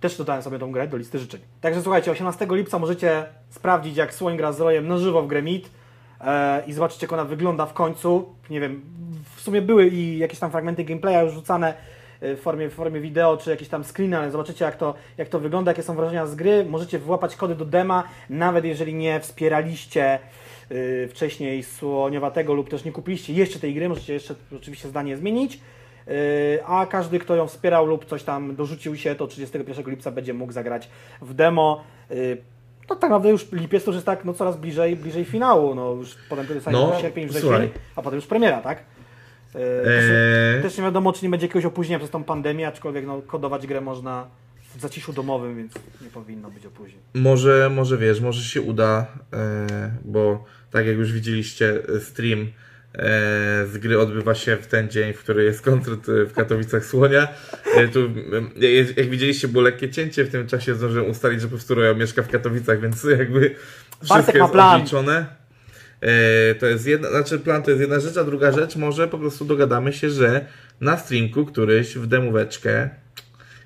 Też 0.00 0.16
dodałem 0.16 0.42
sobie 0.42 0.58
tą 0.58 0.72
grę 0.72 0.88
do 0.88 0.96
listy 0.96 1.18
życzeń. 1.18 1.40
Także 1.60 1.82
słuchajcie, 1.82 2.10
18 2.10 2.46
lipca 2.50 2.78
możecie 2.78 3.26
sprawdzić, 3.50 3.96
jak 3.96 4.14
Słoń 4.14 4.36
gra 4.36 4.52
z 4.52 4.60
Rojem 4.60 4.88
na 4.88 4.98
żywo 4.98 5.22
w 5.22 5.26
grę 5.26 5.42
Meat 5.42 5.62
e, 6.20 6.62
i 6.66 6.72
zobaczycie, 6.72 7.06
jak 7.06 7.12
ona 7.12 7.24
wygląda 7.24 7.66
w 7.66 7.72
końcu. 7.72 8.34
Nie 8.50 8.60
wiem, 8.60 8.82
w 9.36 9.40
sumie 9.40 9.62
były 9.62 9.88
i 9.88 10.18
jakieś 10.18 10.38
tam 10.38 10.50
fragmenty 10.50 10.84
gameplaya 10.84 11.24
już 11.24 11.32
rzucane 11.32 11.68
e, 11.68 11.74
w 12.22 12.38
formie, 12.40 12.68
w 12.68 12.74
formie 12.74 13.00
wideo, 13.00 13.36
czy 13.36 13.50
jakieś 13.50 13.68
tam 13.68 13.84
screeny, 13.84 14.18
ale 14.18 14.30
zobaczycie, 14.30 14.64
jak 14.64 14.76
to, 14.76 14.94
jak 15.18 15.28
to 15.28 15.40
wygląda, 15.40 15.70
jakie 15.70 15.82
są 15.82 15.94
wrażenia 15.96 16.26
z 16.26 16.34
gry. 16.34 16.64
Możecie 16.64 16.98
włapać 16.98 17.36
kody 17.36 17.54
do 17.54 17.64
dema, 17.64 18.04
nawet 18.30 18.64
jeżeli 18.64 18.94
nie 18.94 19.20
wspieraliście 19.20 20.18
y, 20.72 21.08
wcześniej 21.10 21.62
Słoniowatego 21.62 22.54
lub 22.54 22.70
też 22.70 22.84
nie 22.84 22.92
kupiliście 22.92 23.32
jeszcze 23.32 23.58
tej 23.58 23.74
gry, 23.74 23.88
możecie 23.88 24.12
jeszcze 24.12 24.34
oczywiście 24.56 24.88
zdanie 24.88 25.16
zmienić. 25.16 25.60
Y, 26.08 26.58
A 26.66 26.86
każdy, 26.86 27.18
kto 27.18 27.36
ją 27.36 27.46
wspierał 27.46 27.86
lub 27.86 28.04
coś 28.04 28.22
tam 28.22 28.56
dorzucił 28.56 28.96
się, 28.96 29.14
to 29.14 29.26
31 29.26 29.84
lipca 29.90 30.10
będzie 30.10 30.34
mógł 30.34 30.52
zagrać 30.52 30.88
w 31.22 31.34
demo. 31.34 31.84
Y, 32.10 32.42
No 32.90 32.96
tak 32.96 33.10
naprawdę 33.10 33.30
już 33.30 33.52
lipiec 33.52 33.84
to 33.84 33.90
już 33.90 33.96
jest 33.96 34.06
tak 34.06 34.24
no, 34.24 34.32
coraz 34.34 34.56
bliżej, 34.56 34.96
bliżej 34.96 35.24
finału. 35.24 35.74
No, 35.74 35.92
już 35.92 36.14
potem 36.28 36.46
to 36.46 36.54
jest 36.54 36.66
No, 36.66 37.00
sierpień, 37.00 37.26
wrzesień, 37.26 37.50
a 37.96 38.02
potem 38.02 38.16
już 38.16 38.26
premiera, 38.26 38.60
tak? 38.60 38.84
Też, 39.52 40.04
Eee, 40.56 40.62
też 40.62 40.76
nie 40.78 40.84
wiadomo, 40.84 41.12
czy 41.12 41.24
nie 41.24 41.30
będzie 41.30 41.46
jakiegoś 41.46 41.64
opóźnienia 41.64 41.98
przez 41.98 42.10
tą 42.10 42.24
pandemię, 42.24 42.68
aczkolwiek 42.68 43.06
no, 43.06 43.22
kodować 43.22 43.66
grę 43.66 43.80
można 43.80 44.26
w 44.76 44.80
zaciszu 44.80 45.12
domowym, 45.12 45.56
więc 45.56 45.72
nie 46.00 46.08
powinno 46.10 46.50
być 46.50 46.66
opóźnień. 46.66 47.00
Może, 47.14 47.70
może 47.74 47.98
wiesz, 47.98 48.20
może 48.20 48.42
się 48.42 48.60
uda, 48.62 49.06
e, 49.32 49.66
bo 50.04 50.44
tak 50.70 50.86
jak 50.86 50.96
już 50.96 51.12
widzieliście, 51.12 51.74
stream 52.00 52.40
e, 52.40 52.46
z 53.66 53.78
gry 53.78 54.00
odbywa 54.00 54.34
się 54.34 54.56
w 54.56 54.66
ten 54.66 54.90
dzień, 54.90 55.12
w 55.12 55.18
który 55.18 55.44
jest 55.44 55.62
koncert 55.62 56.06
w 56.06 56.32
Katowicach 56.32 56.84
Słonia. 56.84 57.28
Tu, 57.92 58.00
jak- 58.96 59.10
widzieliście, 59.10 59.48
było 59.48 59.64
lekkie 59.64 59.90
cięcie, 59.90 60.24
w 60.24 60.30
tym 60.30 60.46
czasie 60.46 60.74
zdążyłem 60.74 61.10
ustalić, 61.10 61.40
że 61.40 61.46
po 61.46 61.50
prostu 61.50 61.74
Rojo 61.74 61.94
mieszka 61.94 62.22
w 62.22 62.28
Katowicach, 62.28 62.80
więc 62.80 63.04
jakby 63.04 63.54
wszystko 63.96 64.14
Bartek 64.14 64.34
ma 64.34 64.40
jest 64.40 64.52
plan. 64.52 64.76
obliczone. 64.76 65.41
E, 66.02 66.54
to 66.54 66.66
jest 66.66 66.86
jedna, 66.86 67.10
znaczy 67.10 67.38
plan 67.38 67.62
to 67.62 67.70
jest 67.70 67.80
jedna 67.80 68.00
rzecz, 68.00 68.16
a 68.16 68.24
druga 68.24 68.52
rzecz, 68.52 68.76
może 68.76 69.08
po 69.08 69.18
prostu 69.18 69.44
dogadamy 69.44 69.92
się, 69.92 70.10
że 70.10 70.46
na 70.80 70.96
streamku 70.96 71.46
któryś 71.46 71.94
w 71.94 72.06
demóweczkę 72.06 72.90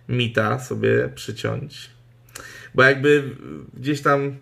mita 0.09 0.59
sobie 0.59 1.09
przyciąć. 1.15 1.91
Bo 2.75 2.83
jakby 2.83 3.23
gdzieś 3.75 4.03
tam 4.03 4.37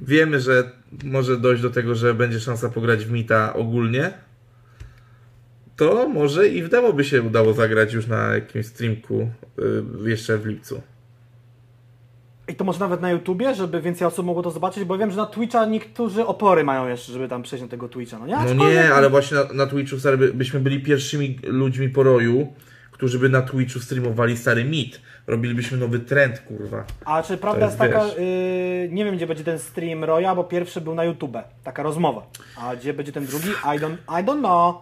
wiemy, 0.00 0.40
że 0.40 0.70
może 1.04 1.36
dojść 1.36 1.62
do 1.62 1.70
tego, 1.70 1.94
że 1.94 2.14
będzie 2.14 2.40
szansa 2.40 2.68
pograć 2.68 3.04
w 3.04 3.12
Mita 3.12 3.54
ogólnie, 3.54 4.12
to 5.76 6.08
może 6.08 6.48
i 6.48 6.62
w 6.62 6.68
demo 6.68 6.92
by 6.92 7.04
się 7.04 7.22
udało 7.22 7.52
zagrać 7.52 7.92
już 7.92 8.06
na 8.06 8.34
jakimś 8.34 8.66
streamku 8.66 9.30
y, 10.04 10.10
jeszcze 10.10 10.38
w 10.38 10.46
lipcu. 10.46 10.82
I 12.50 12.54
to 12.54 12.64
może 12.64 12.80
nawet 12.80 13.00
na 13.00 13.10
YouTubie, 13.10 13.54
żeby 13.54 13.80
więcej 13.80 14.06
osób 14.06 14.26
mogło 14.26 14.42
to 14.42 14.50
zobaczyć, 14.50 14.84
bo 14.84 14.98
wiem, 14.98 15.10
że 15.10 15.16
na 15.16 15.26
Twitcha 15.26 15.66
niektórzy 15.66 16.26
opory 16.26 16.64
mają 16.64 16.88
jeszcze, 16.88 17.12
żeby 17.12 17.28
tam 17.28 17.42
przejść 17.42 17.62
na 17.62 17.68
tego 17.68 17.88
Twitcha, 17.88 18.18
no 18.18 18.26
nie? 18.26 18.54
No 18.54 18.70
nie, 18.70 18.94
ale 18.94 19.10
właśnie 19.10 19.36
na, 19.36 19.44
na 19.52 19.66
Twitchu 19.66 19.98
stary, 19.98 20.16
by, 20.18 20.34
byśmy 20.34 20.60
byli 20.60 20.80
pierwszymi 20.80 21.38
ludźmi 21.42 21.88
po 21.88 22.02
roju, 22.02 22.52
którzy 22.90 23.18
by 23.18 23.28
na 23.28 23.42
Twitchu 23.42 23.80
streamowali 23.80 24.36
stary 24.36 24.64
Mit. 24.64 25.00
Robilibyśmy 25.26 25.78
nowy 25.78 25.98
trend, 25.98 26.38
kurwa. 26.38 26.84
A 27.04 27.22
czy 27.22 27.36
prawda 27.36 27.66
jest, 27.66 27.80
jest, 27.80 27.92
taka, 27.92 28.06
yy, 28.06 28.88
nie 28.90 29.04
wiem 29.04 29.16
gdzie 29.16 29.26
będzie 29.26 29.44
ten 29.44 29.58
stream 29.58 30.04
Roya, 30.04 30.34
bo 30.36 30.44
pierwszy 30.44 30.80
był 30.80 30.94
na 30.94 31.04
YouTube, 31.04 31.36
taka 31.64 31.82
rozmowa. 31.82 32.26
A 32.56 32.76
gdzie 32.76 32.94
będzie 32.94 33.12
ten 33.12 33.26
drugi? 33.26 33.48
I 33.48 33.78
don't, 33.78 33.96
I 34.20 34.24
don't 34.24 34.38
know, 34.38 34.76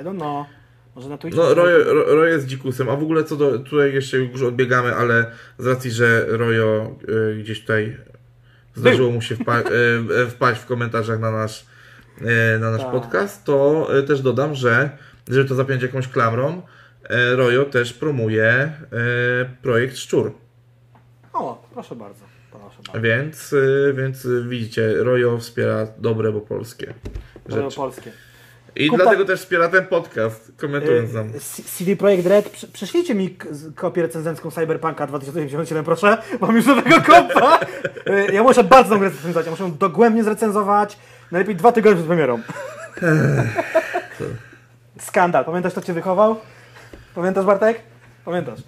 I 0.00 0.04
don't 0.04 0.16
know. 0.16 0.46
Może 0.94 1.08
na 1.08 1.18
Twitchu? 1.18 1.40
No, 1.40 1.54
Rojo, 1.54 1.84
Ro- 1.94 2.14
Rojo 2.14 2.24
jest 2.24 2.46
dzikusem, 2.46 2.88
a 2.88 2.96
w 2.96 3.02
ogóle 3.02 3.24
co 3.24 3.36
do, 3.36 3.58
tutaj 3.58 3.94
jeszcze 3.94 4.16
już 4.18 4.42
odbiegamy, 4.42 4.94
ale 4.94 5.26
z 5.58 5.66
racji, 5.66 5.90
że 5.90 6.26
Rojo 6.28 6.96
y, 7.32 7.36
gdzieś 7.38 7.60
tutaj 7.60 7.96
zdarzyło 8.74 9.10
mu 9.10 9.20
się 9.22 9.36
wpa- 9.36 9.70
y, 9.70 10.22
y, 10.22 10.26
wpaść 10.26 10.60
w 10.60 10.66
komentarzach 10.66 11.20
na 11.20 11.30
nasz, 11.30 11.66
y, 12.20 12.58
na 12.58 12.70
nasz 12.70 12.80
Tak. 12.82 12.90
podcast, 12.92 13.44
to 13.44 13.88
y, 13.98 14.02
też 14.02 14.20
dodam, 14.22 14.54
że 14.54 14.90
żeby 15.30 15.48
to 15.48 15.54
zapiąć 15.54 15.82
jakąś 15.82 16.08
klamrą, 16.08 16.62
y, 17.32 17.36
Rojo 17.36 17.64
też 17.64 17.92
promuje 17.92 18.72
projekt 19.62 19.96
Szczur. 19.96 20.32
O, 21.32 21.68
proszę 21.74 21.94
bardzo, 21.96 22.24
proszę 22.50 22.76
bardzo. 22.86 23.00
Więc, 23.00 23.54
więc 23.94 24.26
widzicie, 24.48 24.94
Rojo 24.94 25.38
wspiera 25.38 25.86
dobre, 25.98 26.32
bo 26.32 26.40
polskie 26.40 26.94
rzeczy. 27.48 27.76
polskie. 27.76 28.10
I 28.76 28.90
Kupa- 28.90 28.96
dlatego 28.96 29.24
też 29.24 29.40
wspiera 29.40 29.68
ten 29.68 29.86
podcast, 29.86 30.52
komentując 30.56 31.12
nam. 31.12 31.28
Yy, 31.32 31.40
C- 31.40 31.62
CD 31.62 31.96
Projekt 31.96 32.26
Red, 32.26 32.50
przyślijcie 32.72 33.14
mi 33.14 33.36
kopię 33.76 34.02
recenzencką 34.02 34.50
Cyberpunka 34.50 35.06
2077, 35.06 35.84
proszę. 35.84 36.18
Mam 36.40 36.56
już 36.56 36.66
nowego 36.66 37.00
kompa. 37.02 37.60
Yy, 38.06 38.32
Ja 38.34 38.42
muszę 38.42 38.64
bardzo 38.64 38.90
tą 38.90 38.98
grę 38.98 39.10
zrecenzować. 39.10 39.46
Ja 39.46 39.50
muszę 39.50 39.62
ją 39.64 39.76
dogłębnie 39.76 40.24
zrecenzować. 40.24 40.98
Najlepiej 41.30 41.56
dwa 41.56 41.72
tygodnie 41.72 41.96
przed 41.96 42.06
premierą. 42.06 42.40
Skandal. 45.00 45.44
Pamiętasz, 45.44 45.72
kto 45.72 45.82
cię 45.82 45.92
wychował? 45.92 46.40
Pamiętasz, 47.14 47.44
Bartek? 47.46 47.80
Pamiętasz. 48.24 48.58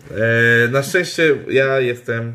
E, 0.64 0.68
na 0.68 0.82
szczęście 0.82 1.36
ja 1.48 1.80
jestem 1.80 2.32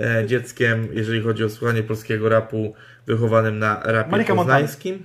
e, 0.00 0.26
dzieckiem, 0.26 0.88
jeżeli 0.92 1.22
chodzi 1.22 1.44
o 1.44 1.48
słuchanie 1.48 1.82
polskiego 1.82 2.28
rapu, 2.28 2.74
wychowanym 3.06 3.58
na 3.58 3.80
rapie 3.84 4.10
Malika 4.10 4.34
poznańskim. 4.34 5.04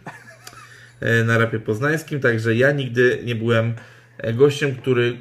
Na 1.26 1.38
rapie 1.38 1.60
poznańskim, 1.60 2.20
także 2.20 2.56
ja 2.56 2.72
nigdy 2.72 3.22
nie 3.26 3.36
byłem 3.36 3.74
e, 4.18 4.34
gościem, 4.34 4.76
który 4.76 5.18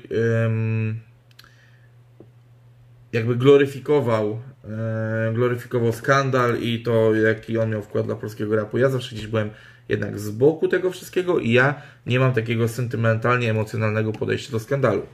jakby 3.13 3.37
gloryfikował 3.37 4.41
e, 4.65 5.33
gloryfikował 5.35 5.93
skandal 5.93 6.59
i 6.61 6.83
to, 6.83 7.15
jaki 7.15 7.59
on 7.59 7.71
miał 7.71 7.83
wkład 7.83 8.07
dla 8.07 8.15
polskiego 8.15 8.57
rapu. 8.57 8.79
Ja 8.79 8.89
zawsze 8.89 9.17
gdzieś 9.17 9.27
byłem 9.27 9.51
jednak 9.89 10.19
z 10.19 10.31
boku 10.31 10.69
tego 10.69 10.91
wszystkiego 10.91 11.39
i 11.39 11.53
ja 11.53 11.83
nie 12.07 12.21
mam 12.21 12.33
takiego 12.33 12.69
sentymentalnie 12.69 13.51
emocjonalnego 13.51 14.13
podejścia 14.13 14.53
do 14.53 14.61
skandalu. 14.61 15.07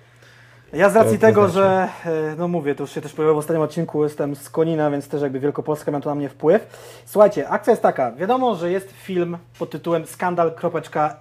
Ja 0.73 0.91
z 0.91 0.97
racji 0.97 1.19
To 1.19 1.27
tego, 1.27 1.49
że, 1.49 1.89
e, 2.05 2.35
no 2.39 2.49
mówię, 2.49 2.75
to 2.75 2.83
już 2.83 2.93
się 2.93 3.01
też 3.01 3.13
pojawiło 3.13 3.35
w 3.35 3.39
ostatnim 3.39 3.63
odcinku, 3.63 4.05
jestem 4.05 4.37
z 4.37 4.51
Konina, 4.51 4.91
więc 4.91 5.09
też 5.09 5.23
jakby 5.23 5.41
Wielkopolska 5.41 5.91
miała 5.91 6.03
to 6.03 6.09
na 6.11 6.15
mnie 6.15 6.29
wpływ. 6.29 6.67
Słuchajcie, 7.07 7.49
akcja 7.49 7.71
jest 7.71 7.83
taka, 7.83 8.13
wiadomo, 8.13 8.55
że 8.55 8.71
jest 8.71 8.91
film 8.93 9.39
pod 9.59 9.71
tytułem 9.71 10.07
Skandal, 10.07 10.55
kropeczka, 10.55 11.17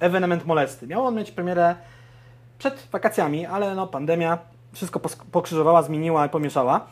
ewenement- 0.00 0.44
molesty. 0.46 0.86
Miał 0.86 1.04
on 1.06 1.14
mieć 1.14 1.30
premierę 1.30 1.74
przed 2.58 2.88
wakacjami, 2.92 3.46
ale 3.46 3.74
no 3.74 3.86
pandemia 3.86 4.38
wszystko 4.72 5.00
pokrzyżowała, 5.32 5.82
zmieniła 5.82 6.26
i 6.26 6.28
pomieszała. 6.28 6.86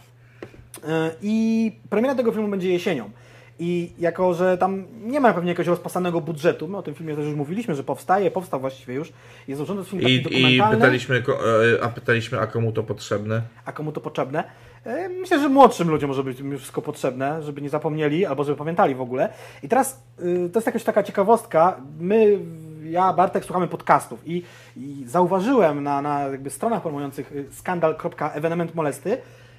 E, 0.89 1.11
I 1.23 1.73
premiera 1.91 2.15
tego 2.15 2.33
filmu 2.33 2.49
będzie 2.49 2.73
jesienią. 2.73 3.11
I 3.59 3.93
jako, 3.99 4.35
że 4.35 4.59
tam 4.59 4.85
nie 5.03 5.21
ma 5.21 5.33
pewnie 5.35 5.49
jakiegoś 5.51 5.67
rozpasanego 5.67 6.21
budżetu, 6.21 6.69
my 6.69 6.77
o 6.77 6.83
tym 6.83 6.95
filmie 6.95 7.17
też 7.17 7.25
już 7.27 7.35
mówiliśmy, 7.35 7.75
że 7.75 7.85
powstaje, 7.85 8.31
powstał 8.31 8.61
właściwie 8.61 8.95
już, 8.95 9.13
jest 9.49 9.57
złożony 9.59 9.85
film 9.85 10.03
taki 10.03 10.13
I, 10.15 10.17
I 10.17 10.23
dokumentalny. 10.23 10.77
pytaliśmy, 10.77 11.23
ko- 11.23 11.63
e, 11.79 11.85
a 11.85 11.89
pytaliśmy, 11.89 12.41
a 12.41 12.47
komu 12.47 12.73
to 12.73 12.83
potrzebne? 12.83 13.43
a 13.65 13.73
komu 13.73 13.93
to 13.93 14.01
potrzebne. 14.01 14.45
E, 14.85 15.09
Myślę, 15.09 15.41
że 15.41 15.49
młodszym 15.49 15.89
ludziom 15.91 16.09
może 16.09 16.25
być 16.25 16.39
wszystko 16.59 16.83
potrzebne, 16.83 17.43
żeby 17.43 17.63
nie 17.63 17.69
zapomnieli 17.69 18.27
albo 18.27 18.45
żeby 18.45 18.59
pamiętali 18.59 18.95
w 18.95 19.01
ogóle. 19.01 19.29
I 19.63 19.69
teraz 19.69 20.03
y, 20.21 20.51
to 20.53 20.59
jest 20.59 20.67
jakaś 20.67 20.85
taka 20.85 21.03
ciekawostka. 21.03 21.77
My, 22.01 22.39
ja, 22.85 23.13
Bartek, 23.13 23.45
słuchamy 23.45 23.69
podcastów 23.69 24.21
i, 24.29 24.43
i 24.77 25.05
zauważyłem 25.07 25.83
na, 25.83 26.03
na 26.03 26.21
jakby 26.21 26.51
stronach 26.51 26.83
promujących 26.83 27.33
skandal.evenement 27.51 28.75
molesty, 28.75 29.19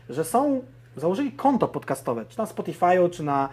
że 0.09 0.24
są, 0.24 0.61
założyli 0.95 1.32
konto 1.32 1.67
podcastowe, 1.67 2.26
czy 2.30 2.38
na 2.38 2.45
Spotify'u, 2.45 3.09
czy 3.09 3.24
na 3.24 3.49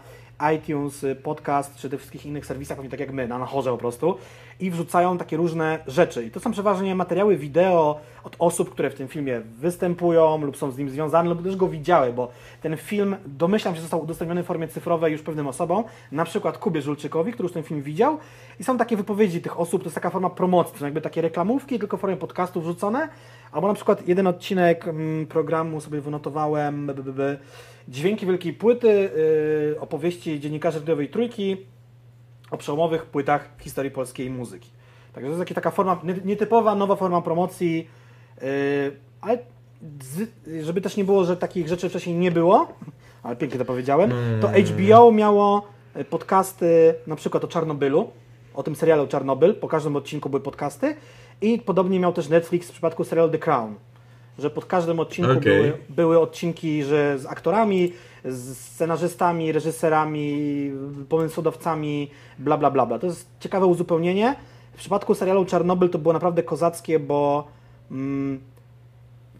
iTunes, 0.57 1.05
y, 1.05 1.15
podcast, 1.15 1.77
czy 1.77 1.91
tych 1.91 2.01
wszystkich 2.01 2.27
innych 2.27 2.47
serwisach, 2.47 2.77
pewnie 2.77 2.91
tak 2.91 3.01
jak 3.01 3.13
my, 3.13 3.29
na 3.29 3.39
nachorze 3.39 3.71
po 3.71 3.79
prostu, 3.79 4.19
i 4.61 4.71
wrzucają 4.71 5.19
takie 5.19 5.37
różne 5.37 5.79
rzeczy. 5.87 6.25
I 6.25 6.31
to 6.31 6.41
są 6.41 6.53
przeważnie 6.53 6.95
materiały 6.95 7.37
wideo 7.37 8.01
od 8.25 8.37
osób, 8.39 8.71
które 8.71 8.91
w 8.91 8.95
tym 8.95 9.09
filmie 9.09 9.41
występują 9.41 10.45
lub 10.45 10.57
są 10.57 10.71
z 10.71 10.79
nim 10.79 10.91
związane, 10.91 11.29
lub 11.29 11.43
też 11.43 11.57
go 11.57 11.69
widziały, 11.69 12.13
bo 12.13 12.29
ten 12.63 12.77
film, 12.77 13.17
domyślam 13.27 13.75
się, 13.75 13.81
został 13.81 14.03
udostępniony 14.03 14.43
w 14.43 14.47
formie 14.47 14.69
cyfrowej 14.69 15.13
już 15.13 15.23
pewnym 15.23 15.47
osobom, 15.47 15.85
na 16.13 16.25
przykład 16.25 16.59
Kubie 16.59 16.83
Żulczykowi, 16.83 17.33
który 17.33 17.47
już 17.47 17.53
ten 17.53 17.63
film 17.63 17.83
widział. 17.83 18.19
I 18.61 18.65
są 18.65 18.79
takie 18.79 18.97
wypowiedzi 18.97 19.41
tych 19.41 19.61
osób, 19.61 19.83
to 19.83 19.87
jest 19.87 19.95
taka 19.95 20.11
forma 20.11 20.31
promocji, 20.31 20.79
to 20.79 20.85
jakby 20.85 21.01
takie 21.01 21.21
reklamówki, 21.21 21.79
tylko 21.79 21.97
w 21.97 22.01
formie 22.01 22.17
podcastu 22.17 22.61
wrzucone, 22.61 23.09
albo 23.53 23.69
na 23.69 23.75
przykład 23.75 24.09
jeden 24.09 24.27
odcinek 24.27 24.89
mm, 24.89 25.27
programu 25.27 25.81
sobie 25.81 26.01
wynotowałem, 26.01 26.87
b, 26.87 26.95
b, 26.95 27.13
b, 27.13 27.37
Dźwięki 27.89 28.27
Wielkiej 28.27 28.53
Płyty, 28.53 29.11
yy, 29.71 29.81
opowieści 29.81 30.41
dziennikarzy 30.41 30.79
radiowej 30.79 31.09
Trójki 31.09 31.57
o 32.51 32.57
przełomowych 32.57 33.07
płytach 33.07 33.49
w 33.59 33.63
historii 33.63 33.91
polskiej 33.91 34.31
muzyki. 34.31 34.71
Także 35.13 35.31
to 35.31 35.37
jest 35.39 35.55
taka, 35.55 35.71
forma, 35.71 36.01
nie- 36.05 36.21
nietypowa, 36.25 36.75
nowa 36.75 36.97
forma 36.97 37.23
promocji, 37.23 37.89
yy, 38.43 38.47
ale 39.21 39.39
żeby 40.63 40.81
też 40.81 40.97
nie 40.97 41.05
było, 41.05 41.25
że 41.25 41.37
takich 41.37 41.69
rzeczy 41.69 41.89
wcześniej 41.89 42.17
nie 42.17 42.31
było, 42.31 42.69
ale 43.23 43.37
pięknie 43.37 43.59
to 43.59 43.65
powiedziałem, 43.65 44.13
to 44.41 44.49
HBO 44.49 45.13
miało 45.13 45.67
y, 45.97 46.05
podcasty 46.05 46.95
na 47.07 47.17
przykład 47.17 47.45
o 47.45 47.49
Czarnobylu, 47.49 48.11
o 48.55 48.63
tym 48.63 48.77
serialu 48.77 49.07
Czarnobyl, 49.07 49.55
po 49.55 49.69
każdym 49.69 49.97
odcinku 49.97 50.29
były 50.31 50.41
podcasty 50.43 50.97
i 51.41 51.59
podobnie 51.59 52.01
miał 52.01 52.13
też 52.13 52.29
Netflix 52.29 52.69
w 52.69 52.73
przypadku 52.73 53.05
serialu 53.05 53.31
The 53.33 53.39
Crown, 53.39 53.75
że 54.39 54.51
pod 54.51 54.67
każdym 54.67 55.01
odcinku 55.01 55.33
Okej. 55.33 55.43
były, 55.43 55.79
były 55.89 56.21
odcinki 56.21 56.85
że 56.85 57.19
z 57.19 57.27
aktorami, 57.27 57.93
z 58.25 58.59
scenarzystami, 58.59 59.53
reżyserami, 59.53 60.71
pomysłodawcami, 61.09 62.11
bla 62.39 62.57
bla 62.57 62.71
bla 62.71 62.87
bla. 62.87 62.99
To 62.99 63.07
jest 63.07 63.27
ciekawe 63.41 63.67
uzupełnienie. 63.67 64.37
W 64.73 64.77
przypadku 64.77 65.15
serialu 65.15 65.45
Czarnobyl 65.45 65.91
to 65.91 65.99
było 65.99 66.13
naprawdę 66.13 66.43
kozackie, 66.43 66.99
bo 66.99 67.49
mm, 67.91 68.41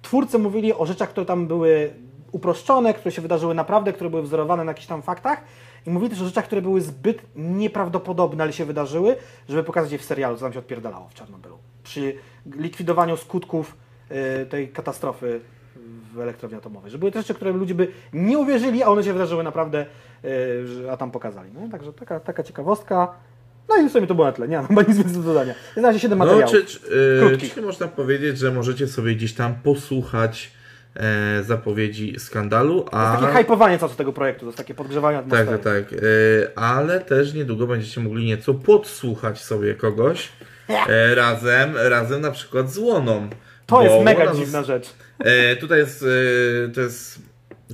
twórcy 0.03 0.39
mówili 0.39 0.75
o 0.75 0.87
rzeczach, 0.87 1.11
które 1.11 1.27
tam 1.27 1.47
były 1.47 1.91
uproszczone, 2.33 2.95
które 2.95 3.13
się 3.13 3.23
wydarzyły 3.23 3.55
naprawdę, 3.55 3.93
które 3.93 4.11
były 4.11 4.23
wzorowane 4.23 4.65
na 4.65 4.71
jakichś 4.71 4.87
tam 4.87 5.03
faktach 5.03 5.45
i 5.87 5.91
mówili 5.91 6.11
też 6.11 6.21
o 6.23 6.25
rzeczach, 6.25 6.45
które 6.45 6.63
były 6.63 6.81
zbyt 6.81 7.23
nieprawdopodobne, 7.37 8.45
ale 8.45 8.53
się 8.53 8.65
wydarzyły, 8.65 9.17
żeby 9.49 9.65
pokazać 9.65 9.93
je 9.93 9.99
w 9.99 10.05
serialu, 10.05 10.37
co 10.37 10.43
tam 10.43 10.53
się 10.53 10.59
odpierdalało 10.59 11.09
w 11.09 11.15
Czarnobylu. 11.15 11.59
Przy 11.83 12.17
likwidowaniu 12.57 13.17
skutków 13.17 13.77
tej 14.51 14.69
katastrofy 14.69 15.41
w 16.15 16.21
elektrowni 16.21 16.59
atomowej. 16.59 16.91
Że 16.91 16.99
były 16.99 17.13
te 17.13 17.19
rzeczy, 17.19 17.35
które 17.35 17.53
ludzie 17.53 17.75
by 17.75 17.89
nie 18.13 18.39
uwierzyli, 18.39 18.83
a 18.83 18.87
one 18.87 19.05
się 19.05 19.13
wydarzyły 19.13 19.45
naprawdę, 19.45 19.87
y, 20.25 20.91
a 20.91 20.97
tam 20.97 21.11
pokazali. 21.11 21.51
No, 21.55 21.61
także 21.71 21.93
taka, 21.93 22.21
taka 22.21 22.43
ciekawostka. 22.43 23.15
No 23.69 23.77
i 23.77 23.89
w 23.89 23.93
sumie 23.93 24.07
to 24.07 24.15
było 24.15 24.27
na 24.27 24.33
tle. 24.33 24.49
Nie 24.49 24.57
mam 24.59 24.67
chyba 24.67 24.83
nic 24.83 24.97
więcej 24.97 25.17
do 25.17 25.23
dodania. 25.23 25.55
Razie 25.77 25.99
7 26.01 26.19
No, 26.19 26.25
materiałów. 26.25 26.55
czy, 26.55 26.65
czy, 26.65 26.81
Krótkich. 27.21 27.55
czyli 27.55 27.67
można 27.67 27.89
powiedzieć, 27.89 28.39
że 28.39 28.53
możecie 28.53 28.87
sobie 28.89 29.15
gdzieś 29.15 29.33
tam 29.35 29.55
posłuchać 29.55 30.53
e, 30.97 31.43
zapowiedzi 31.43 32.15
skandalu, 32.19 32.81
To 32.83 32.95
a... 32.95 33.11
jest 33.13 33.25
takie 33.25 33.39
hypowanie 33.39 33.79
cały 33.79 33.91
czas 33.91 33.97
tego 33.99 34.13
projektu, 34.13 34.41
to 34.41 34.47
jest 34.47 34.59
takie 34.59 34.75
podgrzewanie 34.75 35.19
Tak, 35.19 35.27
atmosfery. 35.27 35.59
tak, 35.59 35.91
tak. 35.91 35.99
E, 36.03 36.59
ale 36.59 37.01
też 37.01 37.35
niedługo 37.35 37.67
będziecie 37.67 38.01
mogli 38.01 38.25
nieco 38.27 38.55
podsłuchać 38.55 39.43
sobie 39.43 39.75
kogoś 39.75 40.29
e, 40.69 41.15
razem, 41.15 41.75
razem 41.77 42.21
na 42.21 42.31
przykład 42.31 42.71
z 42.71 42.79
Łoną. 42.79 43.29
To 43.67 43.83
jest 43.83 44.05
mega 44.05 44.35
dziwna 44.35 44.63
rzecz. 44.63 44.95
E, 45.19 45.57
tutaj 45.57 45.79
jest, 45.79 46.03
e, 46.03 46.69
to 46.69 46.81
jest 46.81 47.19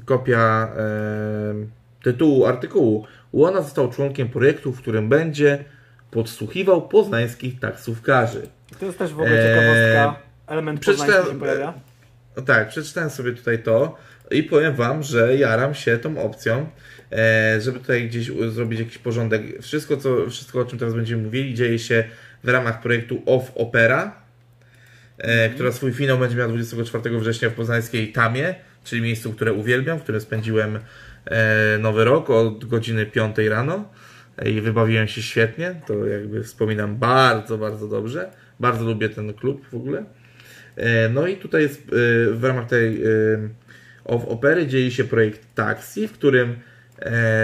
kopia 0.05 0.69
e, 0.77 1.55
tytułu 2.03 2.47
artykułu. 2.47 3.07
Łona 3.33 3.63
został 3.63 3.91
członkiem 3.91 4.29
projektu, 4.29 4.73
w 4.73 4.79
którym 4.79 5.09
będzie 5.09 5.65
podsłuchiwał 6.11 6.89
poznańskich 6.89 7.61
taksówkarzy. 7.61 8.43
To 8.81 8.87
jest 8.87 8.99
też 8.99 9.11
w 9.11 9.21
ogóle 9.21 9.31
Eee, 9.31 9.49
ciekawostka. 9.49 10.23
Element 10.47 10.81
przeczytałem- 10.81 11.27
się 11.27 11.39
pojawia. 11.39 11.75
No 12.37 12.43
tak, 12.43 12.69
przeczytałem 12.69 13.11
sobie 13.11 13.33
tutaj 13.33 13.63
to 13.63 13.97
i 14.31 14.43
powiem 14.43 14.75
Wam, 14.75 15.03
że 15.03 15.37
jaram 15.37 15.75
się 15.75 15.99
tą 15.99 16.23
opcją, 16.23 16.67
e, 17.13 17.61
żeby 17.61 17.79
tutaj 17.79 18.09
gdzieś 18.09 18.31
zrobić 18.49 18.81
jakiś 18.81 18.99
porządek. 18.99 19.43
Wszystko, 19.63 19.97
co, 19.97 20.31
wszystko, 20.31 20.61
o 20.61 20.65
czym 20.65 20.79
teraz 20.79 20.95
będziemy 20.95 21.23
mówili, 21.23 21.55
dzieje 21.55 21.79
się 21.79 22.05
w 22.45 22.49
ramach 22.49 22.81
projektu 22.81 23.23
Off 23.27 23.53
Opera, 23.55 24.13
e, 25.21 25.51
która 25.51 25.73
swój 25.73 25.93
finał 25.93 26.19
będzie 26.19 26.37
miała 26.37 26.49
24 26.49 27.19
września 27.19 27.51
w 27.51 27.53
poznańskiej 27.53 28.13
Tamie, 28.13 28.55
czyli 28.85 29.03
miejscu, 29.03 29.33
które 29.33 29.53
uwielbiam, 29.53 29.99
w 29.99 30.03
którym 30.03 30.21
spędziłem 30.21 30.79
e, 31.25 31.79
nowy 31.79 32.05
rok 32.05 32.31
od 32.31 32.65
godziny 32.65 33.07
5 33.07 33.37
rano 33.39 33.91
e, 34.39 34.51
i 34.51 34.61
wybawiłem 34.61 35.09
się 35.09 35.23
świetnie. 35.23 35.81
To 35.87 36.07
jakby 36.07 36.45
wspominam 36.45 36.97
bardzo, 36.97 37.59
bardzo 37.59 37.89
dobrze. 37.89 38.31
Bardzo 38.61 38.85
lubię 38.85 39.09
ten 39.09 39.35
klub 39.35 39.67
w 39.71 39.75
ogóle. 39.75 40.05
No 41.11 41.27
i 41.27 41.37
tutaj 41.37 41.63
jest 41.63 41.83
w 42.33 42.41
ramach 42.43 42.67
tej 42.67 43.03
of 44.05 44.25
opery 44.25 44.67
dzieje 44.67 44.91
się 44.91 45.05
projekt 45.05 45.55
Taxi, 45.55 46.09
w 46.09 46.13
którym 46.13 46.57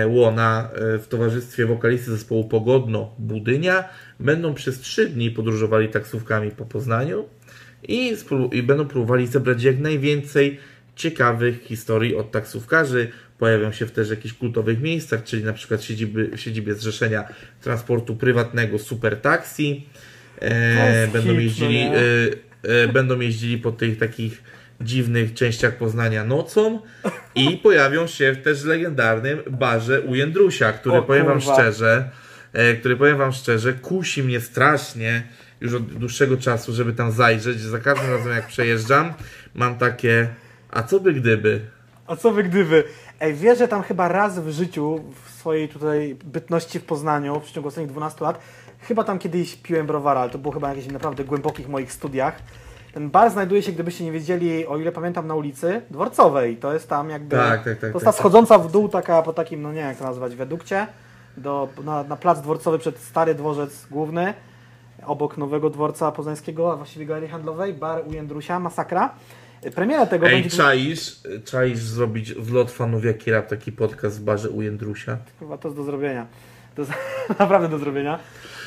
Łona 0.07 0.71
w 0.75 1.05
towarzystwie 1.09 1.67
wokalisty 1.67 2.11
zespołu 2.11 2.49
Pogodno 2.49 3.15
Budynia 3.19 3.89
będą 4.21 4.55
przez 4.55 4.81
trzy 4.81 5.09
dni 5.09 5.31
podróżowali 5.31 5.89
taksówkami 5.89 6.51
po 6.51 6.65
Poznaniu 6.65 7.25
i, 7.89 8.17
i 8.53 8.63
będą 8.63 8.87
próbowali 8.87 9.27
zebrać 9.27 9.63
jak 9.63 9.79
najwięcej 9.79 10.59
ciekawych 10.97 11.63
historii 11.63 12.17
od 12.17 12.31
taksówkarzy. 12.31 13.09
Pojawią 13.39 13.73
się 13.73 13.87
w 13.87 13.91
też 13.91 14.11
jakichś 14.11 14.35
kultowych 14.35 14.81
miejscach, 14.81 15.25
czyli 15.25 15.45
na 15.45 15.53
przykład 15.53 15.83
siedziby, 15.83 16.31
w 16.37 16.41
siedzibie 16.41 16.75
Zrzeszenia 16.75 17.25
Transportu 17.61 18.17
Prywatnego 18.17 18.79
Super 18.79 19.21
Taxi. 19.21 19.87
E, 20.41 21.09
będą 21.13 21.39
jeździli 21.39 21.79
hit, 21.79 21.93
no 21.93 22.71
e, 22.71 22.83
e, 22.83 22.89
będą 22.89 23.21
jeździli 23.21 23.59
po 23.59 23.73
tych 23.73 23.99
takich 23.99 24.43
dziwnych 24.81 25.35
częściach 25.35 25.77
Poznania 25.77 26.25
nocą 26.25 26.81
i 27.35 27.57
pojawią 27.57 28.07
się 28.07 28.33
w 28.33 28.43
też 28.43 28.65
legendarnym 28.65 29.39
barze 29.51 30.01
u 30.01 30.15
Jędrusia, 30.15 30.73
który 30.73 30.97
O 30.97 31.03
powiem 31.03 31.27
wam 31.27 31.41
szczerze, 31.41 32.11
e, 32.53 32.75
który 32.75 32.97
powiem 32.97 33.19
wam 33.19 33.33
szczerze, 33.33 33.73
kusi 33.73 34.23
mnie 34.23 34.41
strasznie 34.41 35.23
już 35.61 35.75
od 35.75 35.83
dłuższego 35.83 36.37
czasu, 36.37 36.73
żeby 36.73 36.93
tam 36.93 37.13
zajrzeć. 37.13 37.61
Za 37.61 37.79
każdym 37.79 38.11
razem 38.11 38.33
jak 38.33 38.47
przejeżdżam, 38.47 39.15
mam 39.55 39.79
takie, 39.79 40.29
a 40.71 40.83
co 40.83 41.01
by 41.01 41.13
gdyby? 41.13 41.61
A 42.07 42.17
co 42.17 42.33
wy 42.33 42.43
gdyby? 42.43 42.85
Ej, 43.21 43.35
wiesz, 43.35 43.59
że 43.59 43.69
tam 43.69 43.83
chyba 43.83 44.09
raz 44.09 44.39
w 44.39 44.51
życiu, 44.51 45.05
w 45.25 45.31
swojej 45.31 45.69
tutaj 45.69 46.17
bytności 46.25 46.79
w 46.81 46.85
Poznaniu, 46.85 47.41
w 47.41 47.43
przeciągu 47.43 47.69
ostatnich 47.69 47.91
12 47.91 48.25
lat, 48.25 48.41
chyba 48.81 49.05
tam 49.05 49.19
kiedyś 49.19 49.57
piłem 49.57 49.87
browara, 49.87 50.21
ale 50.21 50.31
to 50.31 50.39
było 50.39 50.55
chyba 50.55 50.69
na 50.69 50.75
jakichś 50.75 50.93
naprawdę 50.93 51.25
głębokich 51.25 51.69
moich 51.69 51.93
studiach. 51.93 52.37
Ten 52.93 53.11
bar 53.11 53.31
znajduje 53.31 53.63
się, 53.63 53.73
gdybyście 53.73 54.05
nie 54.05 54.13
wiedzieli, 54.13 54.67
o 54.67 54.79
ile 54.79 54.93
pamiętam, 54.93 55.27
na 55.27 55.35
ulicy 55.35 55.83
Dworcowej. 55.91 56.57
To 56.57 56.73
jest 56.73 56.89
tam 56.89 57.11
jakby... 57.11 57.37
Tak, 57.37 57.65
tak, 57.65 57.65
tak, 57.65 57.81
To 57.81 57.87
jest 57.87 57.95
tak, 57.95 58.05
ta 58.05 58.13
schodząca 58.13 58.59
w 58.59 58.73
dół 58.73 58.89
taka 58.89 59.23
po 59.23 59.33
takim, 59.33 59.63
no 59.63 59.69
nie 59.69 59.79
wiem 59.79 59.89
jak 59.89 59.99
to 59.99 60.05
nazwać, 60.05 60.37
wiadukcie, 60.37 60.87
do, 61.37 61.69
na, 61.85 62.03
na 62.03 62.17
plac 62.17 62.41
dworcowy 62.41 62.79
przed 62.79 62.99
stary 62.99 63.35
dworzec 63.35 63.87
główny, 63.91 64.35
obok 65.07 65.37
nowego 65.37 65.71
dworca 65.71 66.13
poznańskiego, 66.13 66.73
a 66.73 66.77
właściwie 66.77 67.07
galerii 67.07 67.29
handlowej, 67.29 67.75
bar 67.75 68.03
u 68.09 68.13
Jędrusia, 68.13 68.61
masakra. 68.61 69.15
Premiera 69.75 70.07
tego 70.07 70.27
Ej, 70.27 70.33
będzie... 70.43 70.57
czaisz, 70.57 71.21
czaisz 71.45 71.79
zrobić 71.79 72.35
wlot 72.35 72.71
fanów 72.71 73.05
Jaki 73.05 73.31
Rap, 73.31 73.49
taki 73.49 73.73
podcast 73.73 74.21
w 74.21 74.25
barze 74.25 74.51
u 74.51 74.63
Jędrusia? 74.63 75.19
Chyba 75.39 75.59
to 75.59 75.69
jest 75.69 75.77
do 75.77 75.85
zrobienia. 75.85 76.27
To 76.75 76.83
jest 76.83 76.93
naprawdę 77.39 77.69
do 77.69 77.79
zrobienia. 77.79 78.19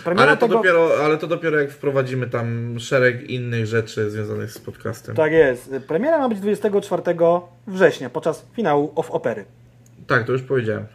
Premiera 0.03 0.27
Ale 0.27 0.37
to, 0.37 0.47
tego... 0.47 0.57
dopiero, 0.57 0.89
ale 1.05 1.17
to 1.17 1.27
dopiero 1.27 1.59
jak 1.59 1.71
wprowadzimy 1.71 2.27
tam 2.27 2.79
szereg 2.79 3.29
innych 3.29 3.65
rzeczy 3.65 4.11
związanych 4.11 4.51
z 4.51 4.59
podcastem. 4.59 5.15
Tak 5.15 5.31
jest. 5.31 5.75
Premiera 5.87 6.17
ma 6.17 6.29
być 6.29 6.39
24 6.39 7.03
września, 7.67 8.09
podczas 8.09 8.45
finału 8.53 8.91
of 8.95 9.11
opery. 9.11 9.45
Tak, 10.07 10.25
to 10.25 10.31
już 10.31 10.41
powiedziałem. 10.41 10.85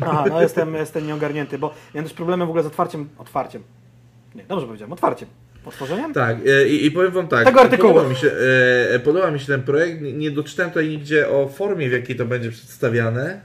Aha, 0.00 0.24
no 0.28 0.42
jestem, 0.42 0.74
jestem 0.74 1.06
nieogarnięty, 1.06 1.58
bo 1.58 1.74
miałem 1.94 2.08
też 2.08 2.16
problemy 2.16 2.46
w 2.46 2.48
ogóle 2.48 2.62
z 2.62 2.66
otwarciem. 2.66 3.08
Otwarciem. 3.18 3.62
Nie, 4.34 4.44
dobrze 4.44 4.66
powiedziałem, 4.66 4.92
otwarciem. 4.92 5.28
Otworzeniem? 5.64 6.12
Tak, 6.12 6.36
e, 6.46 6.68
i, 6.68 6.86
i 6.86 6.90
powiem 6.90 7.10
wam 7.10 7.28
tak. 7.28 7.44
Tego 7.44 7.60
artykułu. 7.60 7.92
Podoba 7.92 8.10
mi, 8.10 8.16
się, 8.16 8.30
e, 8.90 8.98
podoba 8.98 9.30
mi 9.30 9.40
się 9.40 9.46
ten 9.46 9.62
projekt. 9.62 10.00
Nie- 10.00 10.30
doczytałem 10.30 10.70
tutaj 10.70 10.88
nigdzie 10.88 11.28
o 11.28 11.48
formie, 11.48 11.88
w 11.88 11.92
jakiej 11.92 12.16
to 12.16 12.24
będzie 12.24 12.50
przedstawiane. 12.50 13.40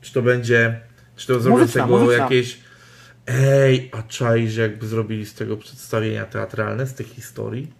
Czy 0.00 0.12
to 0.12 0.22
będzie. 0.22 0.80
Czy 1.16 1.26
to 1.26 1.40
zrobią 1.40 1.66
z 1.66 1.72
tego 1.72 2.12
jakieś. 2.12 2.60
Ej, 3.26 3.90
a 3.92 4.02
czaisz, 4.02 4.56
jakby 4.56 4.86
zrobili 4.86 5.26
z 5.26 5.34
tego 5.34 5.56
przedstawienia 5.56 6.24
teatralne, 6.24 6.86
z 6.86 6.94
tych 6.94 7.06
historii? 7.06 7.72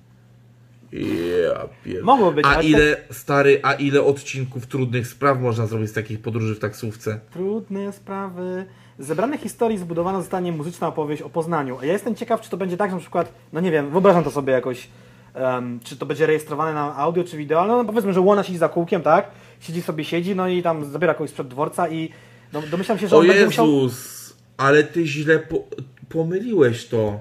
Ja 0.93 1.69
pier... 1.85 2.05
Mogło 2.05 2.33
być, 2.33 2.45
A 2.47 2.63
ile, 2.63 2.97
stary, 3.11 3.61
a 3.63 3.73
ile 3.73 4.03
odcinków 4.03 4.67
trudnych 4.67 5.07
spraw 5.07 5.41
można 5.41 5.67
zrobić 5.67 5.91
z 5.91 5.93
takich 5.93 6.21
podróży 6.21 6.55
w 6.55 6.59
taksówce? 6.59 7.21
Trudne 7.33 7.93
sprawy. 7.93 8.67
Z 8.99 9.07
zebranych 9.07 9.41
historii 9.41 9.79
zbudowana 9.79 10.21
zostanie 10.21 10.53
muzyczna 10.53 10.89
opowieść 10.89 11.23
o 11.23 11.31
Poznaniu. 11.31 11.79
A 11.79 11.85
ja 11.85 11.93
jestem 11.93 12.15
ciekaw, 12.15 12.41
czy 12.41 12.51
to 12.51 12.57
będzie 12.57 12.77
tak, 12.77 12.91
że 12.91 12.97
na 12.97 13.01
przykład, 13.01 13.33
no 13.53 13.61
nie 13.61 13.71
wiem, 13.71 13.91
wyobrażam 13.91 14.25
to 14.25 14.31
sobie 14.31 14.53
jakoś, 14.53 14.89
em, 15.35 15.81
czy 15.85 15.97
to 15.97 16.07
będzie 16.07 16.27
rejestrowane 16.27 16.75
na 16.75 16.97
audio 16.97 17.25
czy 17.25 17.37
wideo, 17.37 17.61
ale 17.61 17.73
no 17.73 17.85
powiedzmy, 17.85 18.13
że 18.13 18.21
Łona 18.21 18.43
siedzi 18.43 18.59
za 18.59 18.69
kółkiem, 18.69 19.03
tak? 19.03 19.31
Siedzi 19.61 19.83
sobie, 19.83 20.05
siedzi, 20.05 20.37
no 20.37 20.49
i 20.49 20.63
tam 20.63 20.85
zabiera 20.85 21.15
kogoś 21.15 21.31
sprzed 21.31 21.49
dworca 21.49 21.89
i 21.89 22.11
No, 22.53 22.63
domyślam 22.71 22.99
się, 22.99 23.09
że 23.09 23.17
O 23.17 23.19
on 23.19 23.27
będzie 23.27 23.47
musiał... 23.47 23.67
Jezus, 23.67 24.37
ale 24.57 24.85
ty 24.85 25.07
źle 25.07 25.39
po, 25.39 25.65
pomyliłeś 26.09 26.89
to. 26.89 27.19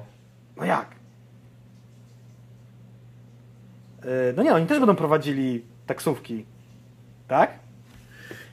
No 0.58 0.66
jak? 0.66 0.96
Yy, 4.04 4.10
No 4.38 4.44
nie, 4.44 4.54
oni 4.54 4.66
też 4.66 4.80
będą 4.80 4.96
prowadzili 4.96 5.66
taksówki. 5.88 6.46
Tak? 7.28 7.65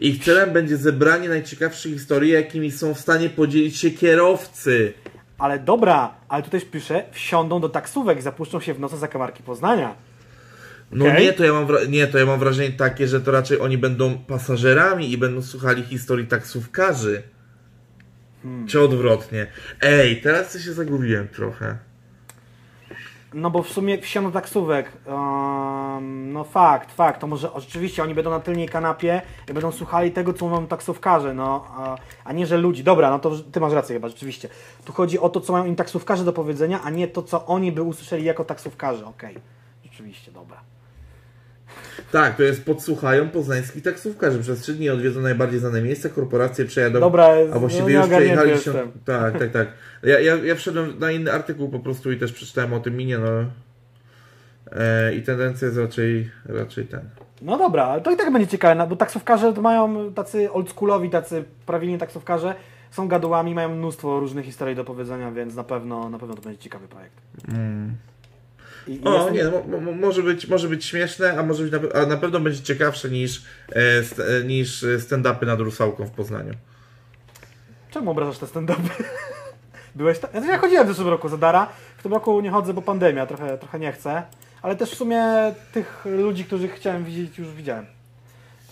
Ich 0.02 0.24
celem 0.24 0.52
będzie 0.52 0.76
zebranie 0.76 1.28
najciekawszych 1.28 1.92
historii, 1.92 2.32
jakimi 2.32 2.70
są 2.70 2.94
w 2.94 3.00
stanie 3.00 3.30
podzielić 3.30 3.76
się 3.76 3.90
kierowcy. 3.90 4.92
Ale 5.38 5.58
dobra, 5.58 6.14
ale 6.28 6.42
tu 6.42 6.50
też 6.50 6.64
pisze, 6.64 7.04
wsiądą 7.12 7.60
do 7.60 7.68
taksówek 7.68 8.18
i 8.18 8.22
zapuszczą 8.22 8.60
się 8.60 8.74
w 8.74 8.80
nocy 8.80 8.96
za 8.96 9.08
kamarki 9.08 9.42
Poznania. 9.42 9.94
No 10.92 11.04
Okej. 11.04 11.24
nie, 11.24 11.32
to 11.32 11.44
ja 11.44 11.52
mam 11.52 11.66
nie, 11.88 12.06
to 12.06 12.18
ja 12.18 12.26
mam 12.26 12.38
wrażenie 12.38 12.72
takie, 12.72 13.08
że 13.08 13.20
to 13.20 13.30
raczej 13.30 13.60
oni 13.60 13.78
będą 13.78 14.18
pasażerami 14.18 15.12
i 15.12 15.18
będą 15.18 15.42
słuchali 15.42 15.82
historii 15.82 16.26
taksówkarzy. 16.26 17.22
Hmm. 18.42 18.66
Czy 18.66 18.80
odwrotnie. 18.80 19.46
Ej, 19.80 20.20
teraz 20.20 20.58
się 20.64 20.72
zagubiłem 20.72 21.28
trochę. 21.28 21.78
No 23.34 23.50
bo 23.50 23.62
w 23.62 23.68
sumie 23.68 23.98
wsiądą 23.98 24.30
do 24.30 24.34
taksówek. 24.34 24.92
Um, 25.06 26.32
no 26.32 26.44
fakt, 26.44 26.92
fakt. 26.92 27.20
To 27.20 27.26
może 27.26 27.48
rzeczywiście 27.56 28.02
oni 28.02 28.14
będą 28.14 28.30
na 28.30 28.40
tylnej 28.40 28.68
kanapie 28.68 29.22
i 29.50 29.52
będą 29.52 29.72
słuchali 29.72 30.10
tego, 30.10 30.32
co 30.32 30.48
mówią 30.48 30.66
taksówkarze, 30.66 31.34
no, 31.34 31.66
a, 31.70 31.96
a 32.24 32.32
nie, 32.32 32.46
że 32.46 32.56
ludzi. 32.56 32.84
Dobra, 32.84 33.10
no 33.10 33.18
to 33.18 33.30
ty 33.52 33.60
masz 33.60 33.72
rację 33.72 33.96
chyba, 33.96 34.08
rzeczywiście. 34.08 34.48
Tu 34.84 34.92
chodzi 34.92 35.18
o 35.18 35.28
to, 35.28 35.40
co 35.40 35.52
mają 35.52 35.64
im 35.64 35.76
taksówkarze 35.76 36.24
do 36.24 36.32
powiedzenia, 36.32 36.80
a 36.84 36.90
nie 36.90 37.08
to, 37.08 37.22
co 37.22 37.46
oni 37.46 37.72
by 37.72 37.82
usłyszeli 37.82 38.24
jako 38.24 38.44
taksówkarze. 38.44 39.06
Okej, 39.06 39.38
rzeczywiście, 39.84 40.32
dobra. 40.32 40.60
Tak, 42.12 42.36
to 42.36 42.42
jest 42.42 42.64
podsłuchają 42.64 43.28
poznańskich 43.28 43.82
taksówkarzy. 43.82 44.40
Przez 44.40 44.60
trzy 44.60 44.74
dni 44.74 44.90
odwiedzą 44.90 45.20
najbardziej 45.20 45.60
znane 45.60 45.82
miejsca, 45.82 46.08
korporacje 46.08 46.64
przejadą. 46.64 47.00
Dobra, 47.00 47.28
a 47.54 47.58
właściwie 47.58 47.94
no, 47.94 48.00
już 48.00 48.08
przejechali 48.08 48.58
się. 48.58 48.72
Tak, 49.04 49.38
tak, 49.38 49.52
tak. 49.52 49.68
Ja, 50.02 50.20
ja, 50.20 50.36
ja 50.36 50.54
wszedłem 50.54 50.98
na 50.98 51.10
inny 51.10 51.32
artykuł 51.32 51.68
po 51.68 51.78
prostu 51.80 52.12
i 52.12 52.18
też 52.18 52.32
przeczytałem 52.32 52.72
o 52.72 52.80
tym 52.80 52.96
minie, 52.96 53.18
no. 53.18 53.28
E, 54.72 55.14
I 55.14 55.22
tendencja 55.22 55.66
jest 55.66 55.78
raczej, 55.78 56.30
raczej 56.44 56.86
ten. 56.86 57.00
No 57.42 57.58
dobra, 57.58 57.84
ale 57.84 58.00
to 58.02 58.10
i 58.10 58.16
tak 58.16 58.32
będzie 58.32 58.48
ciekawe, 58.48 58.74
no, 58.74 58.86
bo 58.86 58.96
taksówkarze 58.96 59.52
mają 59.52 60.12
tacy 60.12 60.52
oldschoolowi, 60.52 61.10
tacy 61.10 61.44
prawilni 61.66 61.98
taksówkarze, 61.98 62.54
są 62.90 63.08
gadułami, 63.08 63.54
mają 63.54 63.76
mnóstwo 63.76 64.20
różnych 64.20 64.44
historii 64.44 64.76
do 64.76 64.84
powiedzenia, 64.84 65.30
więc 65.30 65.54
na 65.54 65.64
pewno, 65.64 66.08
na 66.08 66.18
pewno 66.18 66.34
to 66.34 66.42
będzie 66.42 66.58
ciekawy 66.58 66.88
projekt. 66.88 67.14
I, 68.86 68.94
i 68.94 69.04
O, 69.04 69.14
jestem- 69.14 69.34
nie, 69.34 69.44
no, 69.44 69.62
mo, 69.68 69.80
mo, 69.80 69.92
może, 69.92 70.22
być, 70.22 70.48
może 70.48 70.68
być 70.68 70.84
śmieszne, 70.84 71.38
a 71.38 71.42
może 71.42 71.64
być 71.64 71.72
na, 71.72 72.00
a 72.02 72.06
na 72.06 72.16
pewno 72.16 72.40
będzie 72.40 72.62
ciekawsze 72.62 73.10
niż, 73.10 73.42
e, 73.72 74.02
st, 74.02 74.20
e, 74.20 74.44
niż 74.44 74.84
stand-upy 74.98 75.46
nad 75.46 75.60
Rusałką 75.60 76.06
w 76.06 76.10
Poznaniu. 76.10 76.52
Czemu 77.90 78.10
obrażasz 78.10 78.38
te 78.38 78.46
stand-upy? 78.46 79.04
Byłeś 79.94 80.18
tam? 80.18 80.30
Ja, 80.34 80.52
ja 80.52 80.58
chodziłem 80.58 80.86
w 80.86 80.88
zeszłym 80.88 81.08
roku 81.08 81.28
za 81.28 81.38
Dara. 81.38 81.68
W 81.98 82.02
tym 82.02 82.12
roku 82.12 82.40
nie 82.40 82.50
chodzę, 82.50 82.74
bo 82.74 82.82
pandemia, 82.82 83.26
trochę, 83.26 83.58
trochę 83.58 83.78
nie 83.78 83.92
chcę. 83.92 84.22
Ale 84.62 84.76
też 84.76 84.90
w 84.90 84.94
sumie 84.94 85.24
tych 85.72 86.04
ludzi, 86.04 86.44
których 86.44 86.74
chciałem 86.74 87.04
widzieć, 87.04 87.38
już 87.38 87.48
widziałem. 87.48 87.86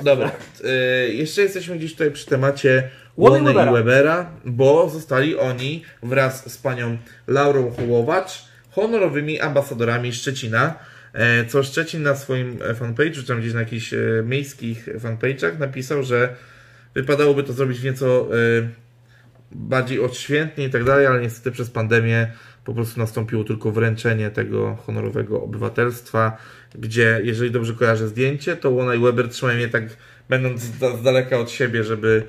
Dobra, 0.01 0.31
e, 0.64 0.68
jeszcze 1.09 1.43
jesteśmy 1.43 1.77
gdzieś 1.77 1.93
tutaj 1.93 2.11
przy 2.11 2.27
temacie 2.27 2.91
Łony 3.16 3.53
i 3.53 3.55
Webera. 3.55 4.27
Bo 4.45 4.89
zostali 4.89 5.39
oni 5.39 5.85
wraz 6.03 6.53
z 6.53 6.59
panią 6.59 6.97
Laurą 7.27 7.73
Hołowacz 7.77 8.51
honorowymi 8.71 9.41
ambasadorami 9.41 10.12
Szczecina, 10.12 10.75
e, 11.12 11.45
co 11.45 11.62
Szczecin 11.62 12.03
na 12.03 12.16
swoim 12.16 12.59
fanpage'u, 12.59 13.14
czy 13.14 13.27
tam 13.27 13.41
gdzieś 13.41 13.53
na 13.53 13.61
jakichś 13.61 13.95
e, 13.95 13.99
miejskich 14.25 14.89
fanpage'ach 14.99 15.59
napisał, 15.59 16.03
że 16.03 16.35
wypadałoby 16.95 17.43
to 17.43 17.53
zrobić 17.53 17.81
w 17.81 17.85
nieco 17.85 18.07
e, 18.07 18.68
bardziej 19.53 20.01
odświętnie 20.01 20.64
i 20.64 20.70
tak 20.70 20.84
dalej, 20.84 21.07
ale 21.07 21.20
niestety 21.20 21.51
przez 21.51 21.70
pandemię 21.70 22.32
po 22.64 22.74
prostu 22.74 23.01
nastąpiło 23.01 23.44
tylko 23.44 23.70
wręczenie 23.70 24.30
tego 24.30 24.76
honorowego 24.86 25.42
obywatelstwa, 25.42 26.36
gdzie, 26.74 27.20
jeżeli 27.24 27.51
dobrze 27.51 27.74
kojarzę 27.74 28.09
zdjęcie, 28.09 28.57
to 28.57 28.70
Łona 28.70 28.94
i 28.94 28.98
Weber 28.98 29.28
trzymają 29.28 29.59
je 29.59 29.68
tak, 29.68 29.84
będąc 30.28 30.61
z, 30.61 31.03
daleka 31.03 31.38
od 31.38 31.51
siebie, 31.51 31.84
żeby 31.84 32.22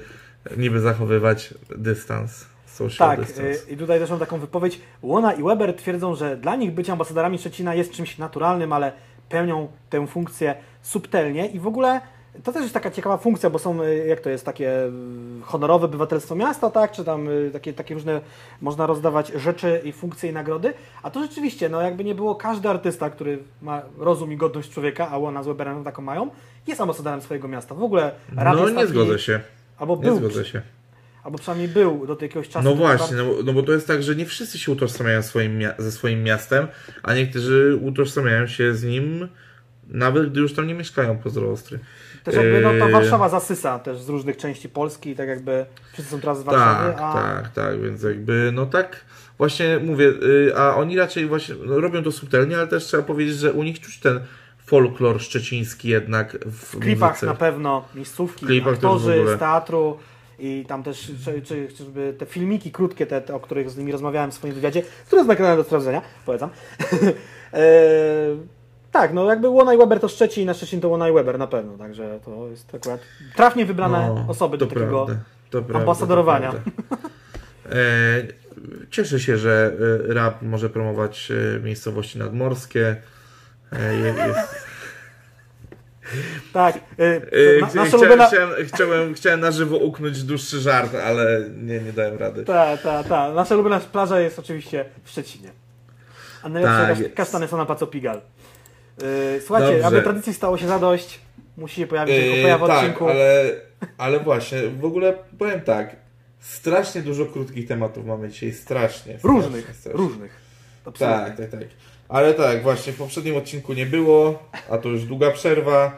niby 0.58 0.80
zachowywać 0.80 1.54
dystans, 1.78 2.46
social 2.66 3.18
Tak, 3.18 3.30
y, 3.30 3.74
i 3.74 3.78
tutaj 3.78 4.00
też 4.00 4.10
mam 4.10 4.20
taką 4.20 4.40
wypowiedź. 4.40 4.82
Łona 5.02 5.34
i 5.34 5.44
Weber 5.44 5.76
twierdzą, 5.76 6.16
że 6.16 6.38
dla 6.38 6.56
nich 6.56 6.72
bycie 6.72 6.92
ambasadorami 6.92 7.38
Szczecina 7.38 7.76
jest 7.76 7.92
czymś 7.92 8.18
naturalnym, 8.18 8.74
ale 8.74 8.92
pełnią 9.30 9.72
tę 9.90 10.08
funkcję 10.08 10.56
subtelnie 10.82 11.48
i 11.48 11.60
w 11.60 11.68
ogóle 11.68 12.02
to 12.44 12.52
też 12.54 12.62
jest 12.62 12.74
taka 12.74 12.92
ciekawa 12.92 13.18
funkcja, 13.18 13.50
bo 13.50 13.60
są, 13.60 13.84
y, 13.84 14.06
jak 14.08 14.20
to 14.20 14.30
jest, 14.30 14.46
takie 14.46 14.86
y, 14.86 14.92
honorowe 15.44 15.86
obywatelstwo 15.86 16.36
miasta, 16.36 16.70
tak, 16.70 16.92
czy 16.92 17.04
tam 17.04 17.30
y, 17.30 17.50
takie, 17.54 17.74
takie 17.74 17.94
różne, 17.94 18.22
można 18.62 18.86
rozdawać 18.86 19.32
rzeczy 19.36 19.82
i 19.84 19.92
funkcje 19.92 20.30
i 20.30 20.34
nagrody, 20.34 20.74
a 21.04 21.10
to 21.12 21.22
rzeczywiście, 21.22 21.70
no 21.70 21.82
jakby 21.82 22.04
nie 22.04 22.16
było, 22.16 22.36
każdy 22.36 22.70
artysta, 22.70 23.10
który 23.10 23.40
ma 23.62 23.82
rozum 23.98 24.32
i 24.34 24.38
godność 24.38 24.72
człowieka, 24.72 25.10
a 25.10 25.18
Łona 25.18 25.44
z 25.44 25.48
Weberem 25.48 25.84
taką 25.84 26.02
mają, 26.02 26.30
jest 26.68 26.82
ambasadorem 26.82 27.22
swojego 27.22 27.48
miasta. 27.48 27.76
W 27.76 27.84
ogóle 27.84 28.12
rap 28.36 28.56
No 28.58 28.70
nie 28.70 28.76
taki, 28.76 28.88
zgodzę 28.88 29.20
się, 29.20 29.40
Albo 29.78 29.96
nie 29.96 30.02
był, 30.02 30.16
zgodzę 30.18 30.46
się. 30.46 30.62
albo 31.24 31.38
przynajmniej 31.38 31.68
był 31.70 32.08
do 32.08 32.18
jakiegoś 32.22 32.50
czasu. 32.50 32.70
No 32.70 32.76
właśnie, 32.76 33.18
no, 33.18 33.26
bo- 33.26 33.44
no 33.44 33.54
bo 33.54 33.64
to 33.64 33.72
jest 33.72 33.88
tak, 33.88 34.04
że 34.04 34.16
nie 34.16 34.26
wszyscy 34.26 34.60
się 34.60 34.72
utożsamiają 34.72 35.22
swoim 35.22 35.60
ze 35.78 35.92
swoim 35.92 36.24
miastem, 36.24 36.68
a 37.04 37.14
niektórzy 37.14 37.80
utożsamiają 37.82 38.48
się 38.48 38.74
z 38.76 38.84
nim 38.84 39.28
nawet 39.92 40.32
gdy 40.32 40.40
już 40.42 40.54
tam 40.54 40.68
nie 40.68 40.74
mieszkają 40.74 41.18
pozdroostry. 41.18 41.80
Też 42.24 42.36
jakby 42.36 42.62
no, 42.62 42.70
to 42.70 42.86
Yy, 42.86 42.92
Warszawa 42.92 43.30
zasysa 43.30 43.80
też 43.80 44.02
z 44.02 44.10
różnych 44.10 44.38
części 44.38 44.70
Polski 44.70 45.10
i 45.10 45.16
tak 45.16 45.28
jakby 45.28 45.66
wszyscy 45.94 46.12
są 46.12 46.20
teraz 46.20 46.40
z 46.40 46.44
Warszawy, 46.44 46.94
Tak, 46.94 47.02
a 47.02 47.14
tak, 47.14 47.50
tak, 47.50 47.82
więc 47.82 48.04
jakby, 48.04 48.52
no 48.54 48.66
tak, 48.66 49.06
właśnie 49.38 49.80
mówię, 49.84 50.08
y, 50.08 50.54
a 50.58 50.76
oni 50.76 50.98
raczej 50.98 51.28
właśnie 51.28 51.56
no, 51.66 51.80
robią 51.80 52.04
to 52.04 52.12
subtelnie, 52.12 52.58
ale 52.58 52.68
też 52.68 52.84
trzeba 52.84 53.04
powiedzieć, 53.04 53.36
że 53.36 53.54
u 53.54 53.64
nich 53.64 53.80
czuć 53.80 54.00
ten 54.00 54.20
folklor 54.66 55.22
szczeciński 55.22 55.90
jednak 55.90 56.38
w, 56.46 56.76
w 56.76 56.80
klipach 56.80 57.10
muzyce. 57.10 57.26
na 57.26 57.36
pewno 57.36 57.86
miejscówki, 57.96 58.46
klipach 58.46 58.74
aktorzy 58.74 59.26
z 59.36 59.40
teatru 59.40 59.98
i 60.40 60.66
tam 60.68 60.84
też 60.84 61.12
czy, 61.26 61.42
czy, 61.42 61.68
czy 61.78 62.14
te 62.18 62.26
filmiki 62.26 62.72
krótkie, 62.72 63.06
te, 63.06 63.22
te, 63.22 63.36
o 63.36 63.40
których 63.40 63.70
z 63.70 63.78
nimi 63.78 63.92
rozmawiałem 63.92 64.32
w 64.32 64.34
swoim 64.34 64.54
wywiadzie, 64.54 64.82
które 65.06 65.20
jest 65.20 65.30
na 65.30 65.36
kanale 65.36 65.58
do 65.58 65.64
sprawdzenia, 65.64 66.02
polecam. 66.26 66.50
tak, 68.92 69.14
no 69.14 69.26
jakby 69.26 69.50
Łona 69.50 69.74
i 69.74 69.78
Weber 69.78 70.00
to 70.00 70.08
Szczecin, 70.08 70.46
na 70.46 70.54
Szczecin 70.54 70.82
to 70.82 70.90
Łona 70.90 71.10
i 71.10 71.14
Weber 71.14 71.40
na 71.40 71.48
pewno, 71.48 71.78
także 71.78 72.20
to 72.26 72.48
jest 72.48 72.76
akurat 72.76 73.00
trafnie 73.36 73.66
wybrane 73.66 74.08
No, 74.16 74.26
osoby 74.28 74.58
do 74.58 74.68
takiego 74.68 75.08
prawda, 75.52 75.80
ambasadorowania. 75.80 76.54
E, 77.72 77.74
cieszę 78.90 79.20
się, 79.20 79.38
że 79.38 79.72
e, 80.10 80.14
rap 80.14 80.42
może 80.42 80.70
promować 80.70 81.32
e, 81.32 81.60
miejscowości 81.60 82.20
nadmorskie. 82.20 82.96
Je- 83.72 84.26
jest, 84.28 84.66
Tak, 86.54 86.76
e, 86.98 87.62
na, 87.62 87.68
chciałem, 87.68 87.94
ulubiona... 87.94 88.28
chciałem, 88.28 88.66
chciałem, 88.66 89.14
chciałem 89.14 89.40
na 89.40 89.52
żywo 89.52 89.78
uknąć 89.78 90.24
dłuższy 90.24 90.60
żart, 90.60 90.96
ale 90.96 91.42
nie, 91.58 91.80
nie 91.80 91.94
dałem 91.94 92.18
rady. 92.18 92.46
Ta, 92.46 92.78
ta, 92.78 93.04
ta. 93.04 93.34
Nasza 93.34 93.56
ulubiona 93.56 93.80
plaża 93.80 94.20
jest 94.20 94.40
oczywiście 94.40 94.86
w 95.04 95.10
Szczecinie. 95.10 95.50
A 96.44 96.50
najlepsze 96.50 97.04
Tak 97.04 97.14
kasztany 97.14 97.48
są 97.48 97.58
na 97.58 97.66
Placu 97.66 97.88
Pigal. 97.88 98.22
Yy, 98.98 99.42
słuchajcie, 99.46 99.72
Dobrze. 99.72 99.88
aby 99.88 100.02
tradycji 100.02 100.34
stało 100.34 100.58
się 100.58 100.68
zadość, 100.68 101.20
musi 101.58 101.76
się 101.76 101.88
pojawić 101.88 102.16
tylko 102.16 102.36
Yy, 102.48 102.58
w 102.58 102.60
tak, 102.60 102.62
odcinku. 102.70 103.10
ale, 103.10 103.44
ale 103.98 104.20
właśnie, 104.20 104.58
w 104.68 104.86
ogóle 104.86 105.14
powiem 105.40 105.62
tak. 105.62 105.96
Strasznie 106.40 107.02
dużo 107.02 107.26
krótkich 107.26 107.68
tematów 107.68 108.06
mamy 108.06 108.30
dzisiaj, 108.30 108.54
strasznie. 108.54 109.18
Różnych, 109.24 109.62
strasznie, 109.64 109.74
strasznie. 109.82 109.92
różnych. 110.02 110.42
Absolutnie. 110.86 111.26
Tak, 111.26 111.38
tak, 111.38 111.50
tak. 111.60 111.70
Ale 112.10 112.34
tak, 112.34 112.64
właśnie 112.64 112.94
w 112.94 112.98
poprzednim 112.98 113.38
odcinku 113.38 113.74
nie 113.74 113.86
było, 113.86 114.44
a 114.70 114.78
to 114.78 114.90
już 114.90 115.04
długa 115.04 115.32
przerwa, 115.32 115.98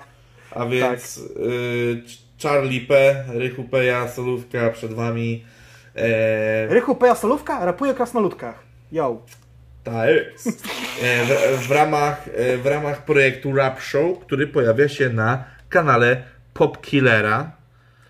a 0.51 0.65
więc 0.65 1.15
Tak. 1.27 1.37
y, 1.43 2.01
Charlie 2.43 2.81
P, 2.81 3.15
Rychu 3.27 3.63
Peja, 3.63 4.07
Solówka 4.07 4.69
przed 4.69 4.93
wami. 4.93 5.45
E, 5.95 6.67
Rychu 6.67 6.95
Peja 6.95 7.15
Solówka 7.15 7.65
rapuje 7.65 7.91
o 7.91 7.95
krasnoludkach. 7.95 8.63
Yo. 8.91 9.21
Tak 9.83 10.09
jest. 10.09 10.67
W, 11.27 11.67
w, 11.67 11.71
ramach, 11.71 12.27
e, 12.35 12.57
w 12.57 12.65
ramach 12.65 13.05
projektu 13.05 13.55
Rap 13.55 13.81
Show, 13.81 14.19
który 14.19 14.47
pojawia 14.47 14.89
się 14.89 15.09
na 15.09 15.43
kanale 15.69 16.23
Pop 16.53 16.81
Killera. 16.81 17.51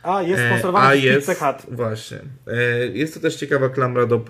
A 0.04 0.22
jest 0.22 0.42
E, 0.42 0.48
sponsorowany 0.48 0.88
a 0.88 0.92
przez 0.92 1.04
jest, 1.04 1.30
Pizza 1.30 1.54
Hut. 1.54 1.76
Właśnie. 1.76 2.18
E, 2.48 2.88
Jest 2.88 3.14
to 3.14 3.20
też 3.20 3.36
ciekawa 3.36 3.70
klamra 3.70 4.06
do, 4.06 4.26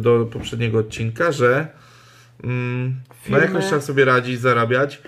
do 0.00 0.24
poprzedniego 0.24 0.78
odcinka, 0.78 1.32
że 1.32 1.66
mm, 2.44 3.00
no 3.28 3.38
jakoś 3.38 3.64
trzeba 3.64 3.80
sobie 3.80 4.04
radzić, 4.04 4.40
zarabiać. 4.40 5.02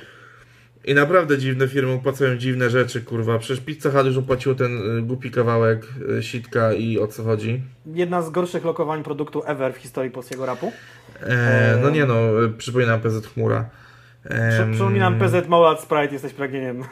I 0.87 0.95
naprawdę 0.95 1.39
dziwne 1.39 1.69
firmy 1.69 1.93
opłacają 1.93 2.37
dziwne 2.37 2.71
rzeczy, 2.71 3.01
kurwa. 3.01 3.39
Przecież 3.39 3.65
Pizza 3.65 3.91
Hut 3.91 4.07
już 4.07 4.17
opłaciło 4.17 4.55
ten 4.55 4.99
y, 4.99 5.03
głupi 5.03 5.31
kawałek 5.31 5.83
y, 6.19 6.23
sitka 6.23 6.73
i 6.73 6.99
o 6.99 7.07
co 7.07 7.25
chodzi. 7.25 7.63
Jedna 7.87 8.23
z 8.23 8.31
gorszych 8.31 8.65
lokowań 8.65 9.03
produktu 9.03 9.43
ever 9.47 9.75
w 9.75 9.77
historii 9.77 10.11
polskiego 10.11 10.47
rapu. 10.47 10.73
E, 11.23 11.79
no 11.83 11.91
nie 11.91 12.07
no, 12.07 12.45
y, 12.45 12.49
przypominam 12.49 13.01
PZ 13.01 13.27
Chmura. 13.27 13.65
Em, 14.25 14.73
przypominam 14.73 15.19
PZ 15.19 15.49
Małat 15.49 15.81
Sprite, 15.81 16.13
jesteś 16.13 16.33
pragnieniem. 16.33 16.83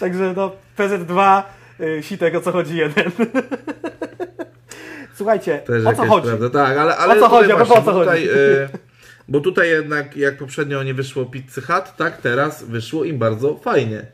Także 0.00 0.32
no, 0.36 0.52
PZ2, 0.78 1.42
y, 1.80 2.02
sitek, 2.02 2.34
o 2.34 2.40
co 2.40 2.52
chodzi 2.52 2.76
jeden. 2.76 3.04
Słuchajcie, 5.14 5.58
Też 5.58 5.86
o 5.86 5.92
co 5.92 6.06
chodzi? 6.06 6.26
Prawda. 6.26 6.50
Tak, 6.50 6.78
ale, 6.78 6.96
ale 6.96 7.16
O 7.16 7.20
co 7.20 7.28
chodzi? 7.28 7.52
Właśnie, 7.52 7.76
o 7.76 7.82
co 7.82 7.92
tutaj, 7.92 8.26
chodzi? 8.26 8.78
bo 9.28 9.40
tutaj 9.40 9.68
jednak, 9.68 10.16
jak 10.16 10.36
poprzednio 10.36 10.82
nie 10.82 10.94
wyszło 10.94 11.24
Pizzy 11.24 11.60
Hut, 11.60 11.84
tak 11.96 12.16
teraz 12.20 12.64
wyszło 12.64 13.04
im 13.04 13.18
bardzo 13.18 13.56
fajnie. 13.56 14.06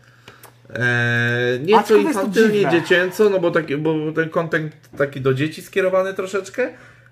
E, 0.71 1.59
nieco 1.63 1.97
infantylnie, 1.97 2.69
dziecięco, 2.71 3.31
no 3.31 3.41
bo, 3.41 3.51
taki, 3.51 3.77
bo 3.77 4.13
ten 4.13 4.29
content 4.29 4.73
taki 4.99 5.21
do 5.21 5.35
dzieci 5.35 5.63
skierowany 5.63 6.15
troszeczkę, 6.15 6.69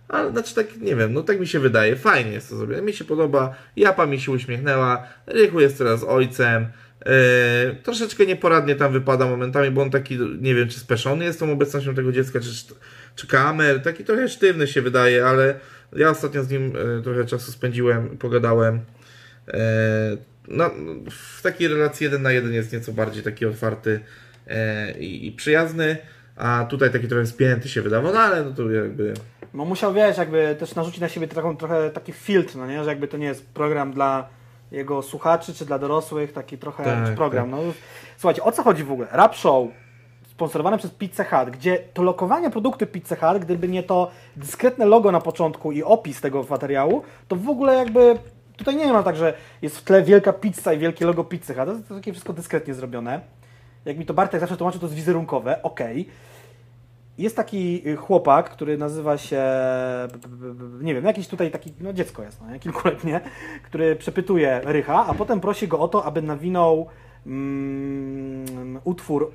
ale 0.09 0.31
znaczy 0.31 0.55
tak, 0.55 0.77
nie 0.77 0.97
wiem, 0.97 1.13
no 1.13 1.23
tak 1.23 1.41
mi 1.41 1.47
się 1.47 1.61
wydaje, 1.61 1.97
fajnie 1.97 2.33
jest 2.33 2.49
to 2.49 2.57
zrobione, 2.57 2.83
mi 2.83 2.93
się 2.93 3.05
podoba, 3.05 3.55
Japa 3.77 4.07
mi 4.07 4.21
się 4.21 4.33
uśmiechnęła, 4.33 5.07
Rychu 5.27 5.61
jest 5.61 5.79
teraz 5.79 6.05
ojcem, 6.05 6.67
e, 7.07 7.75
troszeczkę 7.83 8.27
nieporadnie 8.27 8.75
tam 8.75 8.93
wypada 8.93 9.27
momentami, 9.27 9.71
bo 9.71 9.83
on 9.83 9.91
taki, 9.91 10.19
nie 10.41 10.55
wiem, 10.55 10.69
czy 10.69 10.81
speszony 10.81 11.25
jest 11.25 11.39
tą 11.39 11.53
obecnością 11.53 11.95
tego 11.95 12.13
dziecka, 12.13 12.41
czy, 12.41 12.51
czy 13.17 13.27
kamer, 13.27 13.83
taki 13.83 14.05
trochę 14.05 14.29
sztywny 14.29 14.67
się 14.67 14.83
wydaje, 14.83 15.27
ale 15.27 15.55
ja 15.97 16.11
ostatnio 16.11 16.43
z 16.43 16.51
nim 16.51 16.73
e, 16.99 17.03
trochę 17.03 17.25
czasu 17.25 17.53
spędziłem, 17.53 18.19
pogadałem, 18.19 18.81
no, 20.49 20.71
w 21.11 21.43
takiej 21.43 21.69
relacji 21.69 22.05
jeden 22.05 22.23
na 22.23 22.33
jeden 22.33 22.53
jest 22.53 22.73
nieco 22.73 22.93
bardziej 22.93 23.23
taki 23.23 23.47
otwarty 23.47 24.01
e, 24.47 24.91
i, 24.99 25.33
przyjazny, 25.33 25.97
a 26.37 26.67
tutaj 26.71 26.91
taki 26.91 27.09
trochę 27.09 27.27
spięty 27.27 27.69
się 27.69 27.83
wydawał, 27.83 28.13
no 28.13 28.21
ale 28.21 28.45
no 28.45 28.51
to 28.51 28.71
jakby... 28.71 29.15
No 29.55 29.65
musiał, 29.65 29.95
wiesz, 29.95 30.19
jakby 30.19 30.57
też 30.59 30.75
narzucić 30.75 31.01
na 31.01 31.09
siebie 31.09 31.29
taką, 31.29 31.57
trochę 31.57 31.91
taki 31.91 32.13
filtr, 32.13 32.57
no 32.57 32.67
nie? 32.67 32.85
Że 32.85 32.91
jakby 32.91 33.09
to 33.09 33.17
nie 33.17 33.27
jest 33.27 33.47
program 33.47 33.93
dla 33.93 34.29
jego 34.71 35.03
słuchaczy, 35.03 35.55
czy 35.55 35.67
dla 35.67 35.79
dorosłych, 35.79 36.33
taki 36.33 36.59
trochę 36.59 36.85
Tak, 36.85 37.15
program. 37.15 37.51
No, 37.51 37.59
słuchajcie, 38.17 38.43
o 38.43 38.53
co 38.53 38.63
chodzi 38.63 38.85
w 38.85 38.93
ogóle? 38.93 39.09
Rap 39.13 39.35
Show 39.35 39.69
sponsorowane 40.33 40.79
przez 40.79 40.91
Pizza 40.91 41.25
Hut, 41.25 41.51
gdzie 41.51 41.79
to 41.95 42.03
lokowanie 42.03 42.51
produktu 42.51 42.87
Pizza 42.87 43.17
Hut, 43.17 43.43
gdyby 43.43 43.69
nie 43.69 43.83
to 43.83 44.11
dyskretne 44.37 44.85
logo 44.85 45.13
na 45.13 45.21
początku 45.21 45.73
i 45.73 45.83
opis 45.83 46.21
tego 46.21 46.45
materiału, 46.51 47.03
to 47.29 47.37
w 47.37 47.49
ogóle 47.49 47.75
jakby 47.75 48.19
tutaj 48.57 48.77
nie 48.77 48.93
ma 48.93 49.03
tak, 49.03 49.17
że 49.17 49.35
jest 49.63 49.79
w 49.79 49.85
tle 49.85 50.03
wielka 50.03 50.33
pizza 50.33 50.73
i 50.73 50.79
wielkie 50.79 51.07
logo 51.07 51.25
Pizza 51.25 51.55
Hut. 51.55 51.65
To 51.65 51.73
jest 51.73 51.89
takie 51.89 52.13
wszystko 52.13 52.33
dyskretnie 52.33 52.75
zrobione. 52.75 53.21
Jak 53.85 53.99
mi 53.99 54.07
to 54.07 54.15
Bartek 54.15 54.41
zawsze 54.41 54.57
tłumaczy, 54.57 54.79
to 54.79 54.87
jest 54.87 54.97
wizerunkowe, 54.97 55.63
okej. 55.63 56.09
Jest 57.19 57.37
taki 57.37 57.89
y, 57.89 57.97
chłopak, 57.97 58.51
który 58.51 58.79
nazywa 58.79 59.19
się, 59.19 59.43
nie 60.81 60.95
wiem, 60.95 61.05
jakiś 61.05 61.29
tutaj 61.29 61.51
taki, 61.51 61.73
no 61.81 61.93
dziecko 61.93 62.23
jest, 62.23 62.41
no, 62.41 62.51
nie? 62.51 62.59
kilkuletnie, 62.59 63.21
który 63.63 63.97
przepytuje 63.97 64.61
Rycha, 64.65 65.07
a 65.07 65.15
potem 65.15 65.41
prosi 65.41 65.69
go 65.69 65.79
o 65.79 65.89
to, 65.89 66.05
aby 66.05 66.23
nawinął 66.23 66.87
mm, 67.27 68.81
utwór 68.85 69.33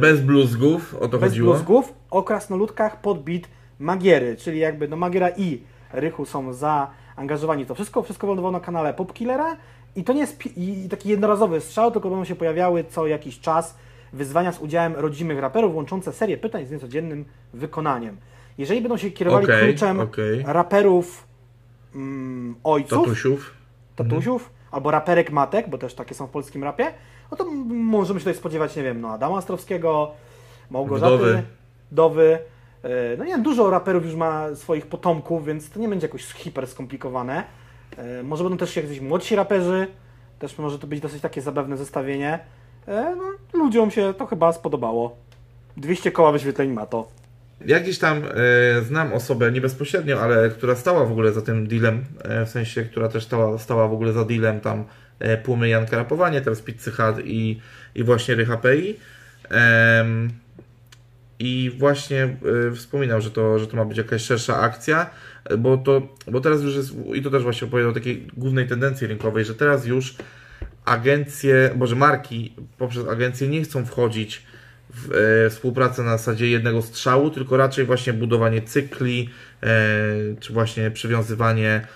Bez 0.00 0.20
bluzgów, 0.20 0.94
o 0.94 1.08
to 1.08 1.18
bez 1.18 1.30
chodziło. 1.30 1.52
bluzgów 1.52 1.92
o 2.10 2.22
krasnoludkach 2.22 3.00
pod 3.00 3.18
Magiery, 3.78 4.36
czyli 4.36 4.58
jakby 4.58 4.88
no 4.88 4.96
Magiera 4.96 5.30
i 5.36 5.62
Rychu 5.92 6.26
są 6.26 6.52
zaangażowani 6.52 7.64
w 7.64 7.68
to 7.68 7.74
wszystko, 7.74 8.02
wszystko 8.02 8.26
wylądowało 8.26 8.52
na 8.52 8.60
kanale 8.60 8.94
Popkillera 8.94 9.56
i 9.96 10.04
to 10.04 10.12
nie 10.12 10.20
jest 10.20 10.42
taki 10.90 11.08
jednorazowy 11.08 11.60
strzał, 11.60 11.90
tylko 11.90 12.10
będą 12.10 12.24
się 12.24 12.36
pojawiały 12.36 12.84
co 12.84 13.06
jakiś 13.06 13.40
czas 13.40 13.76
wyzwania 14.12 14.52
z 14.52 14.60
udziałem 14.60 14.94
rodzimych 14.96 15.38
raperów, 15.38 15.74
łączące 15.74 16.12
serię 16.12 16.36
pytań 16.38 16.66
z 16.66 16.70
niecodziennym 16.70 17.24
wykonaniem. 17.54 18.16
Jeżeli 18.58 18.80
będą 18.80 18.96
się 18.96 19.10
kierowali 19.10 19.44
Okej, 19.44 19.68
kluczem 19.68 20.00
okej. 20.00 20.44
raperów 20.46 21.26
mm, 21.94 22.54
ojców, 22.64 23.04
Tatusiów. 23.04 23.54
tatusiów, 23.96 24.50
albo 24.70 24.90
raperek 24.90 25.32
matek, 25.32 25.68
bo 25.70 25.78
też 25.78 25.94
takie 25.94 26.14
są 26.14 26.26
w 26.26 26.30
polskim 26.30 26.64
rapie, 26.64 26.92
no 27.30 27.36
to 27.36 27.44
możemy 27.68 28.20
się 28.20 28.24
tutaj 28.24 28.38
spodziewać, 28.38 28.76
nie 28.76 28.82
wiem, 28.82 29.00
no 29.00 29.08
Adama 29.08 29.36
Ostrowskiego, 29.36 30.10
Małgorzaty, 30.70 31.16
Wdowy. 31.16 31.42
Dowy. 31.92 32.38
E, 32.82 33.16
No 33.18 33.24
nie 33.24 33.32
wiem, 33.32 33.42
dużo 33.42 33.70
raperów 33.70 34.04
już 34.04 34.14
ma 34.14 34.54
swoich 34.54 34.86
potomków, 34.86 35.44
więc 35.46 35.70
to 35.70 35.80
nie 35.80 35.88
będzie 35.88 36.06
jakoś 36.06 36.24
hiper 36.24 36.66
skomplikowane. 36.66 37.44
E, 37.96 38.22
Może 38.22 38.44
będą 38.44 38.56
też 38.58 38.76
jacyś 38.76 39.00
młodsi 39.00 39.36
raperzy, 39.36 39.86
też 40.38 40.58
może 40.58 40.78
to 40.78 40.86
być 40.86 41.00
dosyć 41.00 41.22
takie 41.22 41.40
zabawne 41.42 41.76
zestawienie. 41.76 42.38
E, 42.88 43.16
No, 43.16 43.24
ludziom 43.60 43.90
się 43.90 44.14
to 44.18 44.26
chyba 44.26 44.52
spodobało. 44.52 45.16
200 45.76 46.12
koła 46.12 46.32
wyświetleń 46.32 46.72
ma 46.72 46.86
to. 46.86 47.08
Ja 47.66 47.80
gdzieś 47.80 47.98
tam 47.98 48.22
e, 48.78 48.82
znam 48.82 49.12
osobę, 49.12 49.52
nie 49.52 49.60
bezpośrednio, 49.60 50.20
ale 50.20 50.50
która 50.50 50.74
stała 50.74 51.04
w 51.04 51.12
ogóle 51.12 51.32
za 51.32 51.42
tym 51.42 51.66
dealem, 51.68 52.04
e, 52.24 52.46
w 52.46 52.48
sensie, 52.48 52.82
która 52.84 53.08
też 53.08 53.24
stała, 53.24 53.58
stała 53.58 53.88
w 53.88 53.92
ogóle 53.92 54.12
za 54.12 54.24
dealem 54.24 54.60
tam 54.60 54.84
Pumy 55.42 55.68
Janka 55.68 55.96
Rapowanie, 55.96 56.40
teraz 56.40 56.60
Pizzy 56.60 56.90
Hut 56.90 57.24
i, 57.24 57.60
i 57.94 58.04
właśnie 58.04 58.34
Rycha 58.34 58.56
PI. 58.56 58.96
Em, 59.50 60.30
I 61.38 61.70
właśnie 61.78 62.36
e, 62.68 62.74
wspominał, 62.74 63.20
że 63.20 63.30
to, 63.30 63.58
że 63.58 63.66
to 63.66 63.76
ma 63.76 63.84
być 63.84 63.98
jakaś 63.98 64.22
szersza 64.22 64.56
akcja, 64.56 65.10
e, 65.44 65.56
bo, 65.56 65.76
to, 65.76 66.16
bo 66.30 66.40
teraz 66.40 66.62
już 66.62 66.76
jest, 66.76 66.92
i 67.14 67.22
to 67.22 67.30
też 67.30 67.42
właśnie 67.42 67.66
opowiadał 67.66 67.90
o 67.90 67.94
takiej 67.94 68.26
głównej 68.36 68.68
tendencji 68.68 69.06
rynkowej, 69.06 69.44
że 69.44 69.54
teraz 69.54 69.86
już 69.86 70.16
agencje, 70.84 71.70
boże 71.76 71.96
marki 71.96 72.54
poprzez 72.78 73.08
agencje 73.08 73.48
nie 73.48 73.62
chcą 73.62 73.86
wchodzić 73.86 74.42
w 74.94 75.12
e, 75.12 75.50
współpracę 75.50 76.02
na 76.02 76.18
zasadzie 76.18 76.50
jednego 76.50 76.82
strzału, 76.82 77.30
tylko 77.30 77.56
raczej 77.56 77.84
właśnie 77.84 78.12
budowanie 78.12 78.62
cykli, 78.62 79.30
e, 79.62 79.66
czy 80.40 80.52
właśnie 80.52 80.90
przywiązywanie 80.90 81.86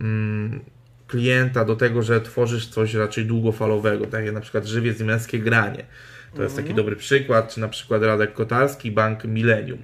mm, 0.00 0.60
klienta 1.08 1.64
do 1.64 1.76
tego, 1.76 2.02
że 2.02 2.20
tworzysz 2.20 2.68
coś 2.68 2.94
raczej 2.94 3.26
długofalowego, 3.26 4.06
tak 4.06 4.24
jak 4.24 4.34
na 4.34 4.40
przykład 4.40 4.64
żywiec 4.64 5.00
i 5.00 5.04
męskie 5.04 5.38
granie. 5.38 5.84
To 6.36 6.42
jest 6.42 6.56
taki 6.56 6.74
dobry 6.74 6.96
przykład, 6.96 7.54
czy 7.54 7.60
na 7.60 7.68
przykład 7.68 8.02
Radek 8.02 8.32
Kotarski, 8.32 8.90
Bank 8.90 9.24
Millennium. 9.24 9.78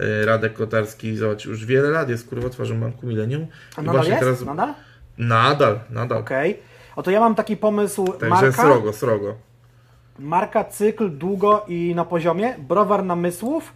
E, 0.00 0.26
Radek 0.26 0.52
Kotarski, 0.52 1.16
zobacz, 1.16 1.44
już 1.44 1.64
wiele 1.66 1.90
lat 1.90 2.08
jest 2.08 2.28
kurwa 2.28 2.48
twarzą 2.50 2.80
Banku 2.80 3.06
Millennium. 3.06 3.46
A 3.76 3.82
I 3.82 3.84
nadal 3.84 4.06
jest? 4.06 4.20
teraz 4.20 4.44
Nadal? 4.44 4.74
nadal, 5.18 5.80
nadal. 5.90 6.18
Okej. 6.18 6.58
Oto 6.96 7.10
ja 7.10 7.20
mam 7.20 7.34
taki 7.34 7.56
pomysł 7.56 8.06
Także 8.06 8.28
marka, 8.28 8.62
srogo, 8.62 8.92
srogo. 8.92 9.34
marka, 10.18 10.64
cykl, 10.64 11.10
długo 11.10 11.64
i 11.68 11.92
na 11.94 12.04
poziomie, 12.04 12.54
browar 12.58 13.04
namysłów 13.04 13.72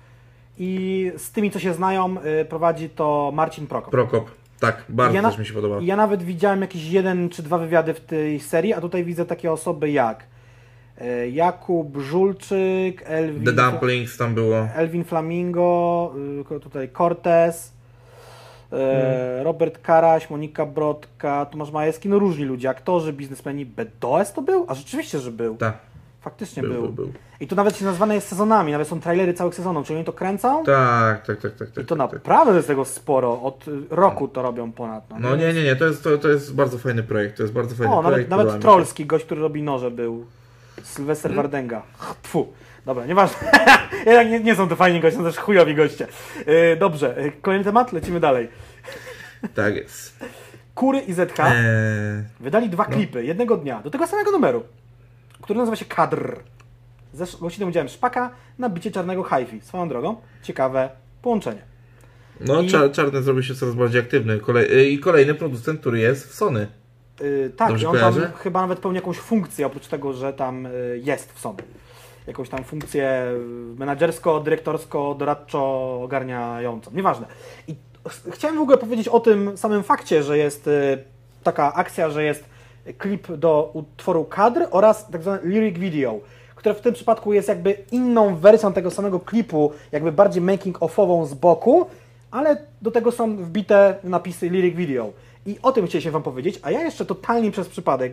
i 0.58 1.12
z 1.16 1.30
tymi, 1.32 1.50
co 1.50 1.58
się 1.58 1.74
znają, 1.74 2.16
y, 2.40 2.44
prowadzi 2.44 2.90
to 2.90 3.32
Marcin 3.34 3.66
Prokop. 3.66 3.90
Prokop. 3.90 4.30
Tak, 4.60 4.84
bardzo 4.88 5.16
Ja 5.16 5.22
też 5.22 5.38
mi 5.38 5.46
się 5.46 5.54
podoba. 5.54 5.78
Ja 5.80 5.96
nawet 5.96 6.22
widziałem 6.22 6.60
jakieś 6.60 6.90
jeden 6.90 7.28
czy 7.28 7.42
dwa 7.42 7.58
wywiady 7.58 7.94
w 7.94 8.00
tej 8.00 8.40
serii, 8.40 8.72
a 8.72 8.80
tutaj 8.80 9.04
widzę 9.04 9.26
takie 9.26 9.52
osoby 9.52 9.90
jak 9.90 10.24
e, 11.00 11.28
Jakub 11.28 11.96
Żulczyk, 11.98 13.02
Elwin, 13.04 13.44
The 13.44 13.52
Dumplings 13.52 14.16
tam 14.16 14.34
było. 14.34 14.68
Elwin 14.76 15.04
Flamingo, 15.04 16.14
y, 16.56 16.60
tutaj 16.60 16.88
Cortez, 16.88 17.72
e, 18.72 19.42
Robert 19.44 19.78
Karaś, 19.78 20.30
Monika 20.30 20.66
Brodka, 20.66 21.46
Tomasz 21.46 21.70
Majewski, 21.70 22.08
no 22.08 22.18
różni 22.18 22.44
ludzie, 22.44 22.70
aktorzy, 22.70 23.12
biznesmeni. 23.12 23.66
BDOS 23.66 24.32
to 24.32 24.42
był? 24.42 24.64
A 24.68 24.74
rzeczywiście, 24.74 25.18
że 25.18 25.30
był. 25.30 25.56
Tak, 25.56 25.78
Faktycznie 26.20 26.62
był, 26.62 26.72
był. 26.72 26.82
był, 26.82 26.92
był. 26.92 27.12
I 27.40 27.46
to 27.46 27.56
nawet 27.56 27.76
się 27.76 27.84
nazwane 27.84 28.14
jest 28.14 28.28
sezonami, 28.28 28.72
nawet 28.72 28.88
są 28.88 29.00
trailery 29.00 29.34
całych 29.34 29.54
sezonów, 29.54 29.86
czyli 29.86 29.96
oni 29.96 30.04
to 30.04 30.12
kręcą 30.12 30.64
Tak, 30.64 31.26
tak, 31.26 31.40
tak, 31.40 31.54
tak. 31.54 31.70
tak 31.70 31.84
i 31.84 31.86
to 31.86 31.96
tak, 31.96 32.10
tak. 32.10 32.12
naprawdę 32.24 32.54
jest 32.56 32.68
tego 32.68 32.84
sporo, 32.84 33.42
od 33.42 33.68
y, 33.68 33.70
roku 33.90 34.28
to 34.28 34.42
robią 34.42 34.72
ponad. 34.72 35.04
No 35.20 35.36
nie, 35.36 35.52
nie, 35.52 35.62
nie, 35.64 35.76
to 35.76 35.84
jest, 35.84 36.04
to, 36.04 36.18
to 36.18 36.28
jest 36.28 36.54
bardzo 36.54 36.78
fajny 36.78 37.02
projekt, 37.02 37.36
to 37.36 37.42
jest 37.42 37.52
bardzo 37.54 37.74
fajny 37.74 37.92
O, 37.92 37.96
nawet, 37.96 38.10
projekt. 38.10 38.30
nawet 38.30 38.46
mi 38.46 38.52
się. 38.52 38.58
Trollski, 38.58 39.06
gość, 39.06 39.24
który 39.24 39.40
robi 39.40 39.62
noże 39.62 39.90
był. 39.90 40.26
Sylwester 40.82 41.30
Hmm? 41.30 41.42
Wardęga. 41.42 41.82
Tfu. 42.22 42.52
Dobra, 42.86 43.06
nieważne. 43.06 43.50
Jednak 44.06 44.28
nie, 44.30 44.40
nie 44.40 44.54
są 44.56 44.68
to 44.68 44.76
fajni 44.76 45.00
goście, 45.00 45.18
są 45.18 45.24
też 45.24 45.36
chujowi 45.36 45.74
goście. 45.74 46.06
Yy, 46.46 46.76
dobrze, 46.76 47.14
yy, 47.18 47.32
kolejny 47.42 47.64
temat, 47.64 47.92
lecimy 47.92 48.20
dalej. 48.20 48.48
Tak 49.54 49.76
jest. 49.76 50.18
Kury 50.74 50.98
i 50.98 51.12
ZH 51.12 51.40
Eee, 51.40 51.54
wydali 52.40 52.68
dwa 52.70 52.86
no. 52.88 52.94
klipy 52.94 53.24
jednego 53.24 53.56
dnia 53.56 53.82
do 53.82 53.90
tego 53.90 54.06
samego 54.06 54.30
numeru, 54.30 54.62
który 55.42 55.58
nazywa 55.58 55.76
się 55.76 55.84
Kadr. 55.84 56.36
Z 57.26 57.36
gościnnym 57.36 57.68
udziałem 57.68 57.88
Szpaka 57.88 58.30
na 58.58 58.68
bicie 58.68 58.90
czarnego 58.90 59.22
hi-fi. 59.24 59.60
Swoją 59.60 59.88
drogą, 59.88 60.16
ciekawe 60.42 60.90
połączenie. 61.22 61.62
no, 62.40 62.60
I- 62.60 62.68
Czar- 62.68 62.92
Czarny 62.92 63.22
zrobi 63.22 63.44
się 63.44 63.54
coraz 63.54 63.74
bardziej 63.74 64.00
aktywny. 64.00 64.38
Kolej, 64.38 64.72
y, 64.78 64.88
I 64.88 64.98
kolejny 64.98 65.34
producent, 65.34 65.80
który 65.80 65.98
jest 65.98 66.28
w 66.28 66.34
Sony. 66.34 66.66
Yy, 67.20 67.52
tak, 67.56 67.68
Dobrze 67.68 67.84
i 67.84 67.86
on 67.88 67.98
tam 67.98 68.12
kojarzę? 68.14 68.32
chyba 68.38 68.60
nawet 68.60 68.78
pełni 68.78 68.96
jakąś 68.96 69.16
funkcję, 69.16 69.66
oprócz 69.66 69.86
tego, 69.86 70.12
że 70.12 70.32
tam 70.32 70.64
yy, 70.64 70.98
jest 71.04 71.32
w 71.32 71.40
Sony. 71.40 71.62
Jakąś 72.26 72.48
tam 72.48 72.64
funkcję 72.64 73.26
yy, 73.32 73.74
menadżersko, 73.78 74.40
dyrektorsko, 74.40 75.14
doradczo 75.18 75.60
ogarniającą. 76.02 76.90
Nieważne. 76.94 77.26
I 77.68 77.74
ch- 78.08 78.22
chciałem 78.34 78.56
w 78.56 78.60
ogóle 78.60 78.78
powiedzieć 78.78 79.08
o 79.08 79.20
tym 79.20 79.56
samym 79.56 79.82
fakcie, 79.82 80.22
że 80.22 80.38
jest 80.38 80.70
taka 81.42 81.74
akcja, 81.74 82.10
że 82.10 82.24
jest 82.24 82.44
klip 82.98 83.32
do 83.32 83.70
utworu 83.74 84.24
kadr 84.24 84.66
oraz 84.70 85.10
tak 85.10 85.22
zwane 85.22 85.38
lyric 85.42 85.78
video, 85.78 86.20
które 86.58 86.74
w 86.74 86.80
tym 86.80 86.94
przypadku 86.94 87.32
jest 87.32 87.48
jakby 87.48 87.76
inną 87.92 88.36
wersją 88.36 88.72
tego 88.72 88.90
samego 88.90 89.20
klipu, 89.20 89.72
jakby 89.92 90.12
bardziej 90.12 90.42
making 90.42 90.82
offową 90.82 91.26
z 91.26 91.34
boku, 91.34 91.86
ale 92.30 92.56
do 92.82 92.90
tego 92.90 93.12
są 93.12 93.36
wbite 93.36 93.98
napisy 94.04 94.50
lyric 94.50 94.76
video. 94.76 95.12
I 95.46 95.58
o 95.62 95.72
tym 95.72 95.86
chcieliśmy 95.86 96.10
Wam 96.10 96.22
powiedzieć, 96.22 96.60
a 96.62 96.70
ja 96.70 96.82
jeszcze 96.82 97.04
totalnie 97.04 97.50
przez 97.50 97.68
przypadek 97.68 98.12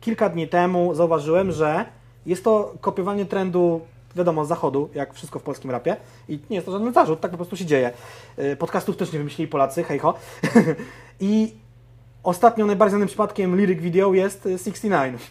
kilka 0.00 0.28
dni 0.28 0.48
temu 0.48 0.94
zauważyłem, 0.94 1.52
że 1.52 1.84
jest 2.26 2.44
to 2.44 2.74
kopiowanie 2.80 3.26
trendu, 3.26 3.80
wiadomo, 4.16 4.44
z 4.44 4.48
zachodu, 4.48 4.88
jak 4.94 5.14
wszystko 5.14 5.38
w 5.38 5.42
polskim 5.42 5.70
rapie. 5.70 5.96
I 6.28 6.38
nie 6.50 6.56
jest 6.56 6.66
to 6.66 6.72
żaden 6.72 6.92
zarzut, 6.92 7.20
tak 7.20 7.30
po 7.30 7.36
prostu 7.36 7.56
się 7.56 7.64
dzieje. 7.64 7.92
Y, 8.38 8.56
Podcastów 8.56 8.96
też 8.96 9.12
nie 9.12 9.18
wymyślili 9.18 9.48
Polacy, 9.48 9.84
hejho. 9.84 10.14
I 11.20 11.54
ostatnio 12.22 12.66
najbardziej 12.66 12.90
znanym 12.90 13.08
przypadkiem 13.08 13.56
lyric 13.56 13.80
video 13.80 14.14
jest 14.14 14.46
y, 14.46 14.58
69. 14.58 15.22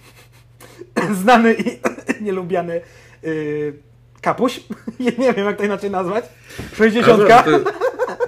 Znany 1.21 1.53
i 1.53 1.79
nielubiany 2.23 2.81
y, 3.23 3.73
kapuś. 4.21 4.61
nie 4.99 5.33
wiem, 5.33 5.45
jak 5.45 5.57
to 5.57 5.63
inaczej 5.63 5.91
nazwać. 5.91 6.25
60. 6.73 7.31
A, 7.31 7.43
to- 7.43 7.59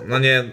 No 0.07 0.19
nie. 0.19 0.43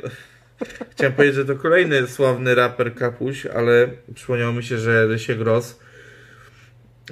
Chciałem 0.90 1.12
powiedzieć, 1.12 1.34
że 1.34 1.44
to 1.44 1.56
kolejny 1.56 2.06
sławny 2.06 2.54
raper 2.54 2.94
Kapuś, 2.94 3.46
ale 3.46 3.88
przypomniało 4.14 4.52
mi 4.52 4.62
się, 4.62 4.78
że 4.78 5.06
Rysiek 5.06 5.38
Gross 5.38 5.78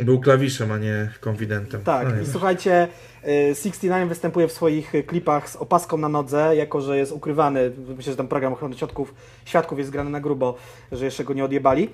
był 0.00 0.20
klawiszem, 0.20 0.72
a 0.72 0.78
nie 0.78 1.10
konfidentem. 1.20 1.84
Tak, 1.84 2.08
No 2.14 2.20
i 2.22 2.26
słuchajcie, 2.26 2.88
y, 3.24 3.54
69 3.54 4.08
występuje 4.08 4.48
w 4.48 4.52
swoich 4.52 4.94
y, 4.94 5.02
klipach 5.02 5.48
z 5.50 5.56
opaską 5.56 5.96
na 5.96 6.08
nodze, 6.08 6.56
jako 6.56 6.80
że 6.80 6.98
jest 6.98 7.12
ukrywany. 7.12 7.72
Myślę, 7.96 8.12
że 8.12 8.16
tam 8.16 8.28
program 8.28 8.52
ochrony 8.52 8.76
świadków, 8.76 9.14
świadków 9.44 9.78
jest 9.78 9.90
grany 9.90 10.10
na 10.10 10.20
grubo, 10.20 10.56
że 10.92 11.04
jeszcze 11.04 11.24
go 11.24 11.34
nie 11.34 11.44
odjebali, 11.44 11.84
y, 11.84 11.88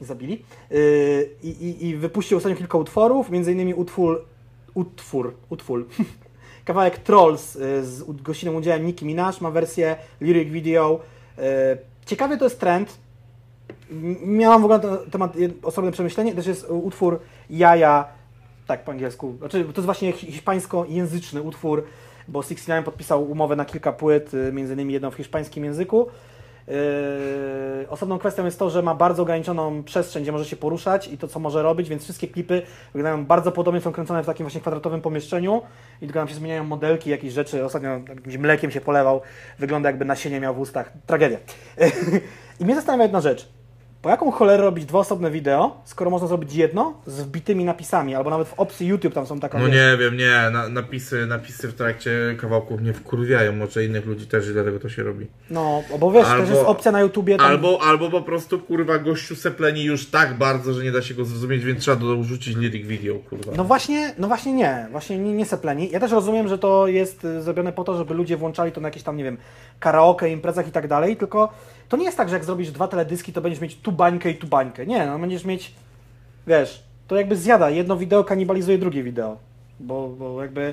zabili. 0.00 0.42
Y, 0.72 1.30
I, 1.42 1.48
i, 1.48 1.86
I 1.86 1.96
wypuścił 1.96 2.36
ostatnio 2.38 2.58
kilka 2.58 2.78
utworów, 2.78 3.30
między 3.30 3.52
innymi 3.52 3.74
utwór, 3.74 4.24
utwór, 4.74 5.34
utwór. 5.48 5.88
Kawałek 6.64 6.98
Trolls 6.98 7.56
y, 7.56 7.84
z 7.84 8.02
gościnnym 8.22 8.56
udziałem 8.56 8.86
Nicki 8.86 9.06
Minaj 9.06 9.32
ma 9.40 9.50
wersję 9.50 9.96
lyric 10.20 10.50
video. 10.50 11.00
Ciekawy 12.06 12.38
to 12.38 12.44
jest 12.44 12.60
trend, 12.60 12.98
Miałam 14.26 14.62
w 14.62 14.64
ogóle 14.64 14.78
na 14.78 14.96
ten 14.96 15.10
temat 15.10 15.32
osobne 15.62 15.92
przemyślenie. 15.92 16.34
Też 16.34 16.46
jest 16.46 16.66
utwór 16.70 17.20
Jaja, 17.50 18.04
tak 18.66 18.84
po 18.84 18.92
angielsku. 18.92 19.34
Znaczy, 19.38 19.64
to 19.64 19.70
jest 19.70 19.84
właśnie 19.84 20.12
hi- 20.12 20.32
hiszpańskojęzyczny 20.32 21.42
utwór, 21.42 21.84
bo 22.28 22.42
69 22.42 22.84
podpisał 22.84 23.30
umowę 23.30 23.56
na 23.56 23.64
kilka 23.64 23.92
płyt, 23.92 24.30
między 24.52 24.72
innymi 24.72 24.92
jedną 24.92 25.10
w 25.10 25.14
hiszpańskim 25.14 25.64
języku. 25.64 26.06
Yy, 26.68 27.88
osobną 27.88 28.18
kwestią 28.18 28.44
jest 28.44 28.58
to, 28.58 28.70
że 28.70 28.82
ma 28.82 28.94
bardzo 28.94 29.22
ograniczoną 29.22 29.82
przestrzeń, 29.82 30.22
gdzie 30.22 30.32
może 30.32 30.44
się 30.44 30.56
poruszać 30.56 31.08
i 31.08 31.18
to, 31.18 31.28
co 31.28 31.40
może 31.40 31.62
robić, 31.62 31.88
więc 31.88 32.04
wszystkie 32.04 32.28
klipy 32.28 32.62
wyglądają 32.92 33.26
bardzo 33.26 33.52
podobnie, 33.52 33.80
są 33.80 33.92
kręcone 33.92 34.22
w 34.22 34.26
takim 34.26 34.44
właśnie 34.44 34.60
kwadratowym 34.60 35.00
pomieszczeniu 35.00 35.62
i 36.02 36.06
tylko 36.06 36.18
nam 36.18 36.28
się 36.28 36.34
zmieniają 36.34 36.64
modelki, 36.64 37.10
jakieś 37.10 37.32
rzeczy. 37.32 37.64
Ostatnio 37.64 37.90
jakimś 37.90 38.36
mlekiem 38.36 38.70
się 38.70 38.80
polewał, 38.80 39.20
wygląda 39.58 39.88
jakby 39.88 40.04
nasienie 40.04 40.40
miał 40.40 40.54
w 40.54 40.58
ustach. 40.58 40.92
Tragedia. 41.06 41.38
I 42.60 42.64
mnie 42.64 42.74
zastanawia 42.74 43.02
jedna 43.02 43.20
rzecz. 43.20 43.55
Po 44.06 44.10
jaką 44.10 44.30
cholerę 44.30 44.62
robić 44.62 44.84
dwa 44.84 44.98
osobne 44.98 45.30
wideo, 45.30 45.80
skoro 45.84 46.10
można 46.10 46.28
zrobić 46.28 46.54
jedno 46.54 46.94
z 47.06 47.20
wbitymi 47.20 47.64
napisami, 47.64 48.14
albo 48.14 48.30
nawet 48.30 48.48
w 48.48 48.54
opcji 48.54 48.86
YouTube 48.86 49.14
tam 49.14 49.26
są 49.26 49.40
taka... 49.40 49.58
No 49.58 49.68
nie 49.68 49.96
wiem, 50.00 50.16
nie. 50.16 50.50
Na, 50.52 50.68
napisy, 50.68 51.26
napisy 51.26 51.68
w 51.68 51.74
trakcie 51.74 52.36
kawałków 52.40 52.80
mnie 52.80 52.92
wkurwiają. 52.92 53.52
Może 53.52 53.84
innych 53.84 54.06
ludzi 54.06 54.26
też 54.26 54.48
i 54.48 54.52
dlatego 54.52 54.78
to 54.78 54.88
się 54.88 55.02
robi. 55.02 55.26
No, 55.50 55.82
bo 55.98 56.10
wiesz, 56.10 56.24
też 56.24 56.32
Albo- 56.32 56.50
jest 56.50 56.66
opcja 56.66 56.92
na 56.92 57.00
YouTubie... 57.00 57.36
Tam... 57.36 57.46
Albo, 57.46 57.78
albo 57.82 58.10
po 58.10 58.22
prostu 58.22 58.58
kurwa 58.58 58.98
gościu 58.98 59.36
sepleni 59.36 59.84
już 59.84 60.10
tak 60.10 60.38
bardzo, 60.38 60.72
że 60.72 60.84
nie 60.84 60.92
da 60.92 61.02
się 61.02 61.14
go 61.14 61.24
zrozumieć, 61.24 61.64
więc 61.64 61.80
trzeba 61.80 61.96
dorzucić 61.96 62.56
lyric 62.56 62.86
video, 62.86 63.14
kurwa. 63.14 63.52
No 63.56 63.64
właśnie, 63.64 64.14
no 64.18 64.28
właśnie 64.28 64.52
nie, 64.52 64.86
właśnie 64.90 65.18
nie, 65.18 65.32
nie 65.32 65.46
sepleni. 65.46 65.90
Ja 65.90 66.00
też 66.00 66.12
rozumiem, 66.12 66.48
że 66.48 66.58
to 66.58 66.86
jest 66.86 67.24
y, 67.24 67.42
zrobione 67.42 67.72
po 67.72 67.84
to, 67.84 67.96
żeby 67.96 68.14
ludzie 68.14 68.36
włączali 68.36 68.72
to 68.72 68.80
na 68.80 68.88
jakieś 68.88 69.02
tam, 69.02 69.16
nie 69.16 69.24
wiem, 69.24 69.36
karaoke, 69.80 70.30
imprezach 70.30 70.68
i 70.68 70.72
tak 70.72 70.88
dalej, 70.88 71.16
tylko 71.16 71.52
to 71.88 71.96
nie 71.96 72.04
jest 72.04 72.16
tak, 72.16 72.28
że 72.28 72.34
jak 72.34 72.44
zrobisz 72.44 72.70
dwa 72.70 72.88
teledyski, 72.88 73.32
to 73.32 73.40
będziesz 73.40 73.60
mieć 73.60 73.76
tu 73.76 73.92
bańkę 73.92 74.30
i 74.30 74.34
tu 74.34 74.46
bańkę. 74.46 74.86
Nie, 74.86 75.06
no 75.06 75.18
będziesz 75.18 75.44
mieć, 75.44 75.72
wiesz, 76.46 76.82
to 77.08 77.16
jakby 77.16 77.36
zjada, 77.36 77.70
jedno 77.70 77.96
wideo 77.96 78.24
kanibalizuje 78.24 78.78
drugie 78.78 79.02
wideo, 79.02 79.38
bo, 79.80 80.08
bo 80.08 80.42
jakby 80.42 80.72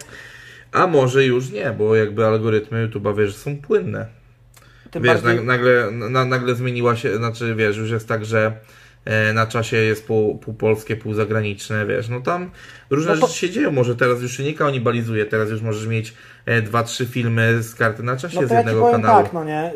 A 0.72 0.88
może 0.88 1.26
już 1.26 1.50
nie, 1.50 1.72
bo 1.78 1.96
jakby 1.96 2.26
algorytmy 2.26 2.88
YouTube'a 2.88 3.18
wiesz, 3.18 3.36
są 3.36 3.58
płynne. 3.58 4.06
tym 4.92 5.04
wiesz, 5.04 5.22
bardziej... 5.22 5.40
nag- 5.40 5.46
nagle, 5.46 5.92
na, 5.92 6.26
nagle 6.26 6.56
zmieniła 6.56 6.96
się, 6.96 7.18
znaczy 7.18 7.56
wiesz, 7.56 7.78
już 7.78 7.92
jest 7.92 8.08
tak, 8.08 8.26
że 8.26 8.52
e, 9.06 9.34
na 9.34 9.48
czasie 9.48 9.78
jest 9.78 10.08
pół, 10.08 10.38
pół 10.38 10.54
polskie, 10.54 10.96
pół 10.96 11.14
zagraniczne, 11.14 11.86
wiesz, 11.86 12.10
no 12.10 12.22
tam 12.22 12.52
różne 12.90 13.16
No 13.16 13.22
to- 13.22 13.28
rzeczy 13.28 13.40
się 13.40 13.50
dzieją, 13.50 13.72
może 13.72 13.96
teraz 13.96 14.22
już 14.22 14.38
się 14.38 14.44
nie 14.44 14.54
kanibalizuje, 14.54 15.26
teraz 15.26 15.50
już 15.50 15.62
możesz 15.62 15.88
mieć 15.88 16.14
e, 16.46 16.62
dwa, 16.62 16.84
trzy 16.84 17.06
filmy 17.06 17.64
z 17.64 17.76
karty 17.76 18.04
na 18.04 18.18
czasie 18.18 18.36
No 18.42 18.48
z 18.48 18.50
to 18.50 18.54
ja 18.54 18.62
ci 18.62 18.68
jednego 18.68 18.86
powiem 18.86 19.02
kanału. 19.02 19.24
tak, 19.24 19.34
no 19.34 19.44
nie. 19.44 19.72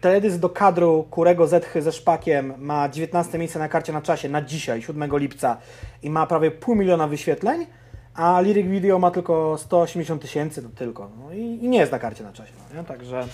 Teledysk 0.00 0.38
do 0.38 0.48
kadru 0.48 1.06
Kurego 1.10 1.46
Zetchy 1.46 1.82
ze 1.82 1.92
Szpakiem 1.92 2.54
ma 2.58 2.88
19 2.88 3.38
miejsce 3.38 3.58
na 3.58 3.68
karcie 3.68 3.92
na 3.92 4.02
czasie 4.02 4.28
na 4.28 4.42
dzisiaj, 4.42 4.82
7 4.82 5.18
lipca 5.18 5.56
i 6.02 6.10
ma 6.10 6.26
prawie 6.26 6.50
pół 6.50 6.74
miliona 6.74 7.08
wyświetleń, 7.08 7.66
a 8.14 8.40
Lyric 8.40 8.66
Video 8.66 8.98
ma 8.98 9.10
tylko 9.10 9.58
180 9.58 10.22
tysięcy, 10.22 10.62
no 10.62 10.68
tylko. 10.74 11.10
No 11.18 11.32
i, 11.34 11.38
i 11.40 11.68
nie 11.68 11.78
jest 11.78 11.92
na 11.92 11.98
karcie 11.98 12.24
na 12.24 12.32
czasie, 12.32 12.52
no 12.74 12.80
nie? 12.80 12.86
Także 12.86 13.26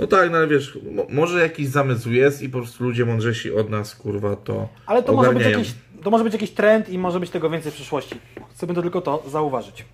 No 0.00 0.06
tak, 0.06 0.30
no 0.30 0.36
ale 0.38 0.46
wiesz, 0.46 0.78
mo- 0.92 1.06
może 1.08 1.40
jakiś 1.42 1.68
zamysł 1.68 2.10
jest 2.10 2.42
i 2.42 2.48
po 2.48 2.58
prostu 2.58 2.84
ludzie 2.84 3.04
mądrzejsi 3.04 3.54
od 3.54 3.70
nas, 3.70 3.94
kurwa, 3.94 4.36
to 4.36 4.68
ale 4.86 5.02
to 5.02 5.12
może, 5.12 5.32
być 5.32 5.44
jakiś, 5.46 5.74
to 6.02 6.10
może 6.10 6.24
być 6.24 6.32
jakiś 6.32 6.50
trend 6.50 6.88
i 6.88 6.98
może 6.98 7.20
być 7.20 7.30
tego 7.30 7.50
więcej 7.50 7.72
w 7.72 7.74
przyszłości. 7.74 8.20
Chcemy 8.50 8.74
to 8.74 8.82
tylko 8.82 9.00
to 9.00 9.22
zauważyć. 9.28 9.84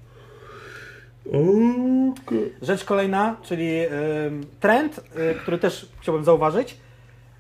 Okej. 1.27 2.53
Rzecz 2.63 2.85
kolejna, 2.85 3.37
czyli 3.43 3.87
ym, 4.27 4.47
trend, 4.61 4.99
y, 4.99 5.35
który 5.35 5.59
też 5.59 5.89
chciałbym 6.01 6.25
zauważyć, 6.25 6.77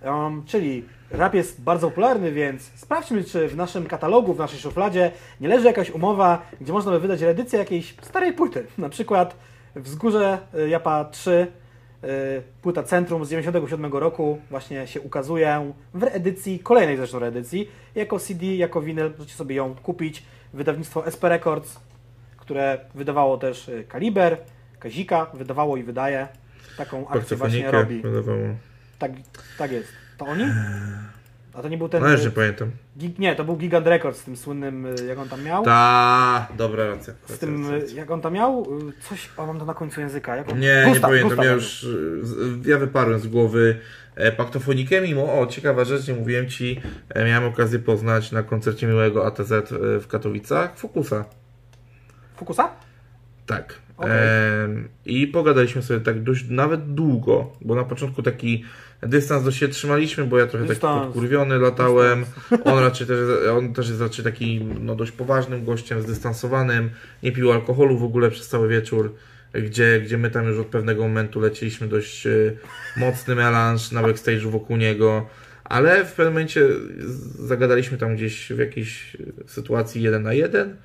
ym, 0.04 0.42
czyli 0.46 0.84
rap 1.10 1.34
jest 1.34 1.62
bardzo 1.62 1.88
popularny, 1.88 2.32
więc 2.32 2.62
sprawdźmy, 2.62 3.24
czy 3.24 3.48
w 3.48 3.56
naszym 3.56 3.86
katalogu, 3.86 4.34
w 4.34 4.38
naszej 4.38 4.58
szufladzie 4.58 5.10
nie 5.40 5.48
leży 5.48 5.66
jakaś 5.66 5.90
umowa, 5.90 6.42
gdzie 6.60 6.72
można 6.72 6.92
by 6.92 7.00
wydać 7.00 7.20
reedycję 7.20 7.58
jakiejś 7.58 7.94
starej 8.02 8.32
płyty. 8.32 8.66
Na 8.78 8.88
przykład 8.88 9.36
Wzgórze 9.76 10.38
y, 10.54 10.68
Japa 10.68 11.04
3, 11.04 11.46
y, 12.04 12.42
płyta 12.62 12.82
Centrum 12.82 13.24
z 13.24 13.30
97 13.30 13.92
roku 13.92 14.38
właśnie 14.50 14.86
się 14.86 15.00
ukazuje 15.00 15.72
w 15.94 16.02
reedycji, 16.02 16.58
kolejnej 16.58 16.96
zresztą 16.96 17.18
reedycji, 17.18 17.68
jako 17.94 18.18
CD, 18.18 18.46
jako 18.46 18.80
winyl, 18.80 19.12
możecie 19.18 19.36
sobie 19.36 19.56
ją 19.56 19.74
kupić. 19.74 20.22
Wydawnictwo 20.54 21.06
SP 21.14 21.22
Records, 21.28 21.80
które 22.42 22.78
wydawało 22.94 23.38
też 23.38 23.68
y, 23.68 23.84
Kaliber, 23.88 24.36
Kazika, 24.78 25.26
wydawało 25.34 25.76
i 25.76 25.82
wydaje. 25.82 26.28
Taką 26.76 27.08
akcję 27.08 27.36
właśnie 27.36 27.62
Paktofonikę 27.62 27.72
robi. 27.72 28.02
wydawało. 28.02 28.48
Tak, 28.98 29.12
tak 29.58 29.72
jest. 29.72 29.88
To 30.18 30.24
oni? 30.26 30.44
A 31.54 31.62
to 31.62 31.68
nie 31.68 31.78
był 31.78 31.88
ten... 31.88 32.02
No 32.02 32.10
już 32.10 32.20
y, 32.20 32.24
nie 32.24 32.30
pamiętam. 32.30 32.70
gig, 32.98 33.18
nie, 33.18 33.36
to 33.36 33.44
był 33.44 33.56
Gigant 33.56 33.86
Records 33.86 34.20
z 34.20 34.24
tym 34.24 34.36
słynnym, 34.36 34.86
y, 34.86 35.06
jak 35.08 35.18
on 35.18 35.28
tam 35.28 35.42
miał. 35.42 35.64
Ta, 35.64 36.48
dobra 36.56 36.86
racja. 36.86 37.14
Z 37.26 37.38
tym, 37.38 37.66
jak 37.94 38.10
on 38.10 38.20
tam 38.20 38.32
miał? 38.32 38.62
Y, 38.62 39.02
Coś, 39.08 39.30
o 39.36 39.46
mam 39.46 39.58
to 39.58 39.64
na 39.64 39.74
końcu 39.74 40.00
języka. 40.00 40.36
Jak 40.36 40.48
on... 40.52 40.58
Nie, 40.60 40.84
Gustaw, 40.88 41.10
nie 41.12 41.18
pamiętam. 41.20 41.44
Ja 41.44 41.52
już 41.52 41.86
ja 42.66 42.78
wyparłem 42.78 43.20
z 43.20 43.26
głowy 43.26 43.78
e, 44.14 44.32
paktofonikę, 44.32 45.00
mimo, 45.00 45.40
o 45.40 45.46
ciekawa 45.46 45.84
rzecz, 45.84 46.08
nie 46.08 46.14
mówiłem 46.14 46.48
ci, 46.48 46.80
e, 47.08 47.24
miałem 47.24 47.44
okazję 47.44 47.78
poznać 47.78 48.32
na 48.32 48.42
koncercie 48.42 48.86
miłego 48.86 49.26
ATZ 49.26 49.52
e, 49.52 49.62
w 50.00 50.06
Katowicach 50.08 50.78
Fokusa. 50.78 51.24
Fokusa? 52.42 52.70
Tak. 53.46 53.74
Okej. 53.96 54.10
Em, 54.64 54.88
I 55.06 55.26
pogadaliśmy 55.26 55.82
sobie 55.82 56.00
tak 56.00 56.22
dość 56.22 56.44
nawet 56.48 56.94
długo, 56.94 57.52
bo 57.60 57.74
na 57.74 57.84
początku 57.84 58.22
taki 58.22 58.64
dystans 59.02 59.44
do 59.44 59.52
siebie 59.52 59.72
trzymaliśmy, 59.72 60.24
bo 60.24 60.38
ja 60.38 60.46
trochę 60.46 60.64
taki 60.64 60.74
Dystans. 60.74 61.04
podkurwiony 61.04 61.58
latałem. 61.58 62.24
On 62.64 62.78
raczej 62.78 63.06
też, 63.06 63.18
on 63.56 63.74
też 63.74 63.88
jest 63.88 64.00
raczej 64.00 64.24
taki 64.24 64.60
no, 64.80 64.94
dość 64.94 65.12
poważnym 65.12 65.64
gościem, 65.64 66.02
zdystansowanym. 66.02 66.90
Nie 67.22 67.32
pił 67.32 67.52
alkoholu 67.52 67.98
w 67.98 68.04
ogóle 68.04 68.30
przez 68.30 68.48
cały 68.48 68.68
wieczór, 68.68 69.14
gdzie, 69.54 70.00
gdzie 70.00 70.18
my 70.18 70.30
tam 70.30 70.46
już 70.46 70.58
od 70.58 70.66
pewnego 70.66 71.02
momentu 71.02 71.40
leciliśmy 71.40 71.88
dość 71.88 72.26
e, 72.26 72.30
mocny 72.96 73.34
melanż 73.34 73.92
na 73.92 74.02
backstage'u 74.02 74.50
wokół 74.50 74.76
niego. 74.76 75.26
Ale 75.64 76.04
w 76.04 76.12
pewnym 76.12 76.32
momencie 76.32 76.68
zagadaliśmy 77.38 77.98
tam 77.98 78.16
gdzieś 78.16 78.52
w 78.52 78.58
jakiejś 78.58 79.16
sytuacji 79.46 80.02
jeden 80.02 80.22
na 80.22 80.32
jeden. 80.32 80.76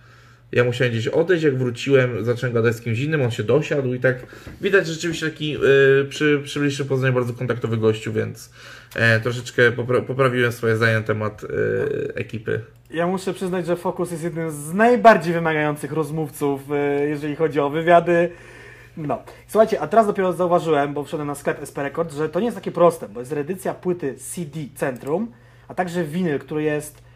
Ja 0.51 0.63
musiałem 0.63 0.93
gdzieś 0.93 1.07
odejść, 1.07 1.43
jak 1.43 1.57
wróciłem, 1.57 2.25
zacząłem 2.25 2.53
gadać 2.53 2.75
z 2.75 2.81
kimś 2.81 2.99
innym, 2.99 3.21
on 3.21 3.31
się 3.31 3.43
dosiadł 3.43 3.93
i 3.93 3.99
tak 3.99 4.15
widać 4.61 4.87
rzeczywiście 4.87 5.29
taki 5.29 5.55
y, 5.55 6.05
przy, 6.09 6.41
przy 6.43 6.59
bliższym 6.59 6.87
poznaniu 6.87 7.13
bardzo 7.13 7.33
kontaktowy 7.33 7.77
gościu, 7.77 8.13
więc 8.13 8.51
e, 8.95 9.19
troszeczkę 9.19 9.71
popra- 9.71 10.01
poprawiłem 10.01 10.51
swoje 10.51 10.75
zdanie 10.75 10.93
na 10.93 11.01
temat 11.01 11.43
y, 11.43 11.47
ekipy. 12.15 12.61
Ja 12.91 13.07
muszę 13.07 13.33
przyznać, 13.33 13.65
że 13.65 13.75
Focus 13.75 14.11
jest 14.11 14.23
jednym 14.23 14.51
z 14.51 14.73
najbardziej 14.73 15.33
wymagających 15.33 15.91
rozmówców, 15.91 16.61
y, 16.71 17.07
jeżeli 17.09 17.35
chodzi 17.35 17.59
o 17.59 17.69
wywiady. 17.69 18.29
No. 18.97 19.23
Słuchajcie, 19.47 19.81
a 19.81 19.87
teraz 19.87 20.07
dopiero 20.07 20.33
zauważyłem, 20.33 20.93
bo 20.93 21.03
wszedłem 21.03 21.27
na 21.27 21.35
sklep 21.35 21.61
SP 21.69 21.77
Record, 21.83 22.13
że 22.13 22.29
to 22.29 22.39
nie 22.39 22.45
jest 22.45 22.57
takie 22.57 22.71
proste, 22.71 23.09
bo 23.09 23.19
jest 23.19 23.31
reedycja 23.31 23.73
płyty 23.73 24.15
CD 24.15 24.59
Centrum, 24.75 25.31
a 25.67 25.73
także 25.73 26.03
winyl, 26.03 26.39
który 26.39 26.63
jest 26.63 27.06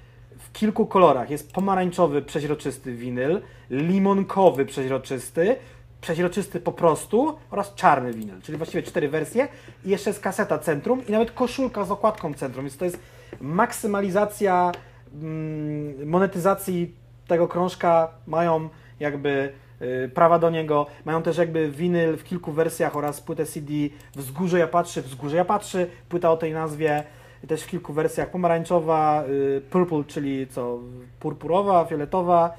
w 0.54 0.54
kilku 0.54 0.86
kolorach. 0.86 1.30
Jest 1.30 1.54
pomarańczowy, 1.54 2.22
przeźroczysty 2.22 2.94
winyl, 2.94 3.42
limonkowy, 3.70 4.66
przeźroczysty, 4.66 5.56
przeźroczysty 6.02 6.60
po 6.60 6.72
prostu 6.72 7.38
oraz 7.52 7.76
czarny 7.76 8.14
winyl, 8.14 8.42
czyli 8.42 8.58
właściwie 8.58 8.84
cztery 8.84 9.10
wersje 9.10 9.48
i 9.86 9.90
jeszcze 9.90 10.10
jest 10.10 10.20
kaseta 10.20 10.60
Centrum 10.60 11.08
i 11.08 11.12
nawet 11.12 11.32
koszulka 11.32 11.86
z 11.86 11.92
okładką 11.92 12.34
Centrum, 12.34 12.66
więc 12.66 12.78
to 12.78 12.86
jest 12.86 13.00
maksymalizacja 13.42 14.72
mm, 15.14 16.10
monetyzacji 16.10 16.96
tego 17.28 17.48
krążka, 17.48 18.12
mają 18.28 18.70
jakby 19.00 19.54
y, 19.82 20.12
prawa 20.14 20.40
do 20.40 20.50
niego, 20.50 20.88
mają 21.06 21.24
też 21.24 21.38
jakby 21.38 21.72
winyl 21.72 22.18
w 22.18 22.24
kilku 22.24 22.52
wersjach 22.52 22.96
oraz 22.96 23.22
płytę 23.22 23.46
CD 23.46 23.74
Wzgórze 24.16 24.60
ja 24.60 24.68
patrzy, 24.68 25.02
Wzgórze 25.02 25.38
ja 25.38 25.46
patrzy, 25.46 25.88
płyta 26.10 26.32
o 26.32 26.38
tej 26.38 26.54
nazwie, 26.54 27.04
też 27.48 27.64
w 27.64 27.68
kilku 27.68 27.94
wersjach 27.94 28.30
pomarańczowa, 28.30 29.24
y, 29.30 29.62
purple, 29.70 30.04
czyli 30.08 30.48
co, 30.48 30.80
purpurowa, 31.20 31.86
fioletowa 31.86 32.54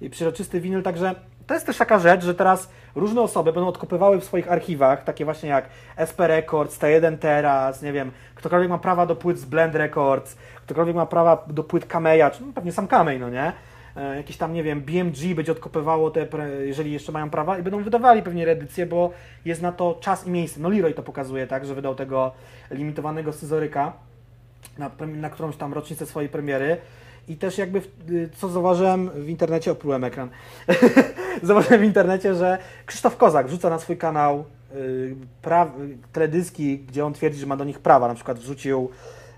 i 0.00 0.10
przezroczysty 0.10 0.60
winyl, 0.60 0.82
także 0.82 1.14
to 1.48 1.54
jest 1.54 1.66
też 1.66 1.76
taka 1.76 1.98
rzecz, 1.98 2.24
że 2.24 2.34
teraz 2.34 2.70
różne 2.94 3.20
osoby 3.20 3.52
będą 3.52 3.68
odkopywały 3.68 4.20
w 4.20 4.24
swoich 4.24 4.52
archiwach, 4.52 5.04
takie 5.04 5.24
właśnie 5.24 5.48
jak 5.48 5.68
SP 6.08 6.20
Records, 6.26 6.78
T1 6.78 7.18
Teraz, 7.18 7.82
nie 7.82 7.92
wiem, 7.92 8.10
ktokolwiek 8.34 8.68
ma 8.68 8.78
prawa 8.78 9.06
do 9.06 9.16
płyt 9.16 9.38
z 9.38 9.44
Blend 9.44 9.74
Records, 9.74 10.36
ktokolwiek 10.66 10.96
ma 10.96 11.06
prawa 11.06 11.44
do 11.46 11.64
płyt 11.64 11.86
Kameja, 11.86 12.30
czy 12.30 12.42
no, 12.42 12.52
pewnie 12.54 12.72
sam 12.72 12.88
Kamej, 12.88 13.20
no 13.20 13.30
nie? 13.30 13.52
E, 13.96 14.16
Jakieś 14.16 14.36
tam, 14.36 14.52
nie 14.52 14.62
wiem, 14.62 14.80
BMG 14.80 15.34
będzie 15.34 15.52
odkopywało 15.52 16.10
te, 16.10 16.26
jeżeli 16.64 16.92
jeszcze 16.92 17.12
mają 17.12 17.30
prawa 17.30 17.58
i 17.58 17.62
będą 17.62 17.82
wydawali 17.82 18.22
pewnie 18.22 18.44
reedycje, 18.44 18.86
bo 18.86 19.10
jest 19.44 19.62
na 19.62 19.72
to 19.72 19.98
czas 20.00 20.26
i 20.26 20.30
miejsce. 20.30 20.60
No 20.60 20.68
Leroy 20.68 20.94
to 20.94 21.02
pokazuje, 21.02 21.46
tak, 21.46 21.66
że 21.66 21.74
wydał 21.74 21.94
tego 21.94 22.32
limitowanego 22.70 23.32
scyzoryka 23.32 23.92
na, 24.78 24.90
na 25.06 25.30
którąś 25.30 25.56
tam 25.56 25.72
rocznicę 25.72 26.06
swojej 26.06 26.28
premiery. 26.28 26.76
I 27.28 27.36
też 27.36 27.58
jakby, 27.58 27.82
y, 28.10 28.30
co 28.36 28.48
zauważyłem 28.48 29.10
w 29.10 29.28
internecie, 29.28 29.72
oplułem 29.72 30.04
ekran, 30.04 30.28
zauważyłem 31.42 31.80
w 31.80 31.84
internecie, 31.84 32.34
że 32.34 32.58
Krzysztof 32.86 33.16
Kozak 33.16 33.46
wrzuca 33.46 33.70
na 33.70 33.78
swój 33.78 33.96
kanał 33.96 34.44
y, 34.74 35.16
pra, 35.42 35.64
y, 35.66 35.98
teledyski, 36.12 36.78
gdzie 36.78 37.06
on 37.06 37.12
twierdzi, 37.12 37.40
że 37.40 37.46
ma 37.46 37.56
do 37.56 37.64
nich 37.64 37.78
prawa. 37.78 38.08
Na 38.08 38.14
przykład 38.14 38.38
wrzucił 38.38 38.90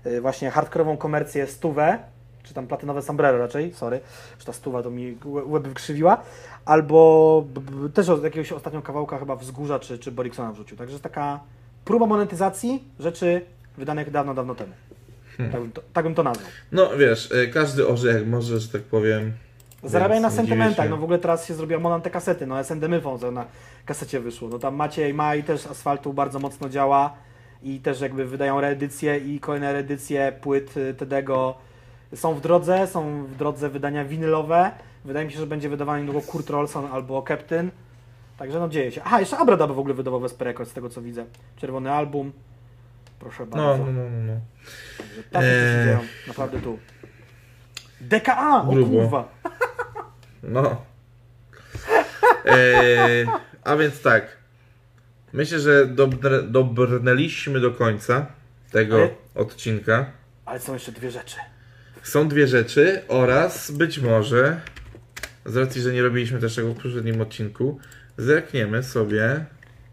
y, 0.05 0.21
właśnie 0.21 0.51
hardkorową 0.51 0.97
komercję 0.97 1.47
Stówę, 1.47 1.99
czy 2.43 2.53
tam 2.53 2.67
platynowe 2.67 3.01
sombrero 3.01 3.37
raczej, 3.37 3.73
sorry, 3.73 3.99
że 4.39 4.45
ta 4.45 4.53
stuwa 4.53 4.83
to 4.83 4.91
mi 4.91 5.17
łe- 5.25 5.51
łeb 5.51 5.67
wykrzywiła, 5.67 6.17
albo 6.65 7.43
b, 7.53 7.61
b, 7.61 7.89
też 7.89 8.09
od 8.09 8.23
jakiegoś 8.23 8.51
ostatnio 8.51 8.81
kawałka 8.81 9.17
chyba 9.19 9.35
Wzgórza 9.35 9.79
czy, 9.79 9.99
czy 9.99 10.11
Boriksona 10.11 10.51
wrzucił. 10.51 10.77
Także 10.77 10.99
taka 10.99 11.39
próba 11.85 12.05
monetyzacji 12.05 12.83
rzeczy 12.99 13.45
wydanych 13.77 14.11
dawno, 14.11 14.33
dawno 14.33 14.55
temu. 14.55 14.71
Tak, 15.37 15.61
bym 15.61 15.71
to, 15.71 15.81
tak 15.93 16.05
bym 16.05 16.15
to 16.15 16.23
nazwał. 16.23 16.47
No 16.71 16.97
wiesz, 16.97 17.31
y, 17.31 17.47
każdy 17.53 17.87
orze 17.87 18.13
jak 18.13 18.27
może, 18.27 18.59
że 18.59 18.67
tak 18.67 18.81
powiem. 18.81 19.31
Zarabiaj 19.83 20.21
na 20.21 20.29
sentymentach, 20.29 20.89
no 20.89 20.97
w 20.97 21.03
ogóle 21.03 21.19
teraz 21.19 21.45
się 21.45 21.53
zrobiła 21.53 21.79
moda 21.79 21.97
na 21.97 22.03
te 22.03 22.09
kasety, 22.09 22.47
no 22.47 22.63
SND 22.63 22.87
Myfon 22.87 23.19
co 23.19 23.31
na 23.31 23.45
kasecie 23.85 24.19
wyszło, 24.19 24.49
no 24.49 24.59
tam 24.59 24.75
Maciej 24.75 25.13
Maj 25.13 25.43
też 25.43 25.67
Asfaltu 25.67 26.13
bardzo 26.13 26.39
mocno 26.39 26.69
działa 26.69 27.13
i 27.63 27.79
też 27.79 28.01
jakby 28.01 28.25
wydają 28.25 28.61
reedycje 28.61 29.17
i 29.17 29.39
kolejne 29.39 29.73
reedycje 29.73 30.33
płyt 30.41 30.77
y, 30.77 30.93
Tedego. 30.93 31.55
Są 32.15 32.35
w 32.35 32.41
drodze, 32.41 32.87
są 32.87 33.23
w 33.23 33.35
drodze 33.35 33.69
wydania 33.69 34.05
winylowe, 34.05 34.71
wydaje 35.05 35.25
mi 35.25 35.31
się, 35.31 35.39
że 35.39 35.47
będzie 35.47 35.69
wydawany 35.69 35.99
niedługo 35.99 36.21
Kurt 36.21 36.49
Rolson 36.49 36.87
albo 36.91 37.23
Captain, 37.27 37.71
także 38.37 38.59
no 38.59 38.69
dzieje 38.69 38.91
się. 38.91 39.01
Aha, 39.05 39.19
jeszcze 39.19 39.37
Abradab 39.37 39.71
w 39.71 39.79
ogóle 39.79 39.93
wydawał 39.93 40.19
Vesper 40.19 40.47
Records, 40.47 40.71
z 40.71 40.73
tego 40.73 40.89
co 40.89 41.01
widzę, 41.01 41.25
czerwony 41.57 41.91
album, 41.91 42.31
proszę 43.21 43.45
No, 43.45 43.67
bardzo, 43.67 43.85
no, 43.85 43.91
no, 43.91 44.09
no. 44.09 44.33
no. 44.33 44.41
Także 45.05 45.23
takie 45.31 45.47
Eee. 45.47 45.85
dzieją, 45.85 45.99
naprawdę 46.27 46.61
tu. 46.61 46.79
DKA, 48.01 48.61
o 48.61 48.71
Grubo. 48.71 49.01
kurwa. 49.01 49.27
No. 50.43 50.85
E, 52.45 53.25
a 53.63 53.75
więc 53.75 54.01
tak. 54.01 54.37
Myślę, 55.33 55.59
że 55.59 55.85
dobre, 55.85 56.43
dobrnęliśmy 56.43 57.59
do 57.59 57.71
końca 57.71 58.25
tego 58.71 58.95
Ale- 58.95 59.09
odcinka. 59.35 60.05
Ale 60.45 60.59
są 60.59 60.73
jeszcze 60.73 60.91
dwie 60.91 61.11
rzeczy. 61.11 61.35
Są 62.03 62.27
dwie 62.27 62.47
rzeczy 62.47 63.01
oraz 63.07 63.71
być 63.71 63.99
może, 63.99 64.61
z 65.45 65.55
racji, 65.57 65.81
że 65.81 65.93
nie 65.93 66.01
robiliśmy 66.01 66.39
też 66.39 66.55
tego 66.55 66.67
w 66.71 66.73
poprzednim 66.73 67.21
odcinku, 67.21 67.79
zerkniemy 68.17 68.83
sobie 68.83 69.45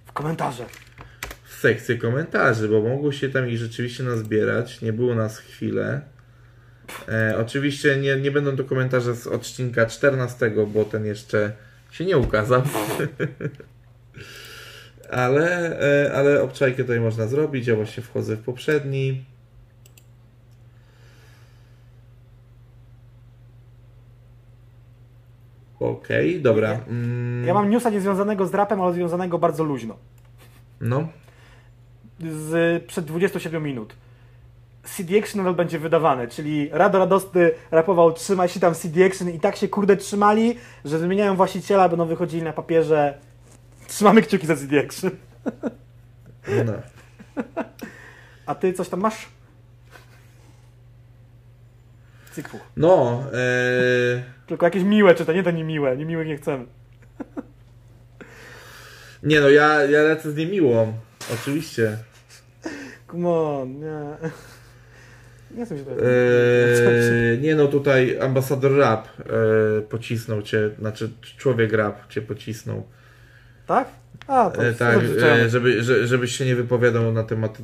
W 0.06 0.12
komentarzach. 0.12 0.68
Sekcję 1.58 1.96
komentarzy, 1.98 2.68
bo 2.68 2.82
mogło 2.82 3.12
się 3.12 3.28
tam 3.28 3.48
ich 3.48 3.58
rzeczywiście 3.58 4.04
nazbierać. 4.04 4.82
Nie 4.82 4.92
było 4.92 5.14
nas 5.14 5.38
chwilę. 5.38 6.00
E, 7.08 7.34
oczywiście 7.38 7.96
nie, 7.96 8.16
nie 8.16 8.30
będą 8.30 8.56
to 8.56 8.64
komentarze 8.64 9.14
z 9.14 9.26
odcinka 9.26 9.86
14, 9.86 10.50
bo 10.66 10.84
ten 10.84 11.06
jeszcze 11.06 11.52
się 11.90 12.04
nie 12.04 12.18
ukazał. 12.18 12.62
ale, 15.10 15.80
e, 16.06 16.12
ale 16.12 16.42
obczajkę 16.42 16.82
tutaj 16.82 17.00
można 17.00 17.26
zrobić. 17.26 17.66
Ja 17.66 17.76
właśnie 17.76 18.02
wchodzę 18.02 18.36
w 18.36 18.40
poprzedni. 18.42 19.24
Okej, 25.80 26.42
dobra. 26.42 26.80
Mm, 26.88 27.46
Ja 27.46 27.54
mam 27.54 27.70
newsa 27.70 27.90
niezwiązanego 27.90 28.46
z 28.46 28.54
rapem, 28.54 28.80
ale 28.80 28.94
związanego 28.94 29.38
bardzo 29.38 29.64
luźno. 29.64 29.96
No. 30.80 31.08
Z 32.20 32.84
przed 32.86 33.04
27 33.04 33.62
minut. 33.62 33.94
CD 34.84 35.18
Action 35.18 35.38
nadal 35.38 35.54
będzie 35.54 35.78
wydawane, 35.78 36.28
czyli 36.28 36.68
Rado 36.72 36.98
Radosny 36.98 37.50
rapował 37.70 38.12
trzymaj 38.12 38.48
się 38.48 38.60
tam 38.60 38.74
CD 38.74 39.06
Action 39.06 39.30
i 39.30 39.40
tak 39.40 39.56
się 39.56 39.68
kurde 39.68 39.96
trzymali, 39.96 40.58
że 40.84 40.98
wymieniają 40.98 41.36
właściciela, 41.36 41.88
będą 41.88 42.06
wychodzili 42.06 42.42
na 42.42 42.52
papierze 42.52 43.18
trzymamy 43.86 44.22
kciuki 44.22 44.46
za 44.46 44.56
CD 44.56 44.80
Action. 44.80 45.10
no. 46.66 46.72
A 48.46 48.54
ty 48.54 48.72
coś 48.72 48.88
tam 48.88 49.00
masz? 49.00 49.28
Cykwu. 52.32 52.58
No, 52.76 53.22
e, 53.32 54.22
Tylko 54.46 54.66
jakieś 54.66 54.82
miłe 54.82 55.14
czyta, 55.14 55.32
nie 55.32 55.42
te 55.42 55.52
niemiłe, 55.52 55.96
niemiłych 55.96 56.26
nie 56.28 56.36
chcemy. 56.36 56.66
nie 59.22 59.40
no, 59.40 59.48
ja, 59.48 59.82
ja 59.82 60.02
lecę 60.02 60.32
z 60.32 60.36
niemiłą. 60.36 60.92
Oczywiście. 61.34 61.96
Come 63.10 63.28
on, 63.28 63.80
nie. 63.80 64.16
Nie 65.50 65.66
chcę 65.66 65.78
się 65.78 65.84
tego. 65.84 66.00
E, 66.02 67.36
nie 67.40 67.54
no, 67.54 67.66
tutaj 67.66 68.20
ambasador 68.20 68.76
rap 68.76 69.08
e, 69.18 69.22
pocisnął 69.82 70.42
cię, 70.42 70.70
znaczy 70.78 71.10
człowiek 71.36 71.72
rap 71.72 72.08
cię 72.08 72.22
pocisnął. 72.22 72.82
Tak? 73.66 73.88
A, 74.26 74.50
to 74.50 74.64
E, 74.66 74.72
tak, 74.72 75.00
zazwyczaj. 75.00 75.40
e, 75.40 75.48
żeby, 75.48 75.82
że, 75.82 76.06
żebyś 76.06 76.36
się 76.36 76.44
nie 76.44 76.56
wypowiadał 76.56 77.12
na 77.12 77.24
tematy, 77.24 77.62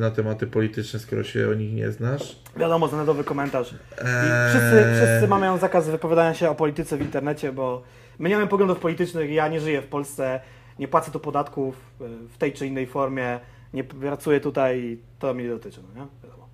na 0.00 0.10
tematy 0.10 0.46
polityczne, 0.46 0.98
skoro 1.00 1.24
się 1.24 1.48
o 1.48 1.54
nich 1.54 1.72
nie 1.72 1.90
znasz. 1.92 2.36
Wiadomo, 2.56 2.88
zanętowy 2.88 3.24
komentarz. 3.24 3.72
I 3.72 3.74
Eee. 3.98 4.48
wszyscy, 4.50 4.84
wszyscy 4.96 5.28
mają 5.28 5.58
zakaz 5.58 5.88
wypowiadania 5.90 6.34
się 6.34 6.50
o 6.50 6.54
polityce 6.54 6.96
w 6.96 7.00
internecie, 7.00 7.52
bo 7.52 7.82
my 8.18 8.28
nie 8.28 8.34
mamy 8.34 8.46
poglądów 8.48 8.78
politycznych, 8.78 9.30
ja 9.30 9.48
nie 9.48 9.60
żyję 9.60 9.82
w 9.82 9.86
Polsce, 9.86 10.40
nie 10.78 10.88
płacę 10.88 11.10
tu 11.10 11.20
podatków 11.20 11.76
e, 12.00 12.04
w 12.28 12.38
tej 12.38 12.52
czy 12.52 12.66
innej 12.66 12.86
formie, 12.86 13.40
nie 13.74 13.84
pracuję 13.84 14.40
tutaj 14.40 14.80
i 14.80 14.98
to 15.18 15.34
mnie 15.34 15.44
nie 15.44 15.50
dotyczy, 15.50 15.80
no 15.82 16.00
nie? 16.00 16.08
Wiadomo. 16.22 16.48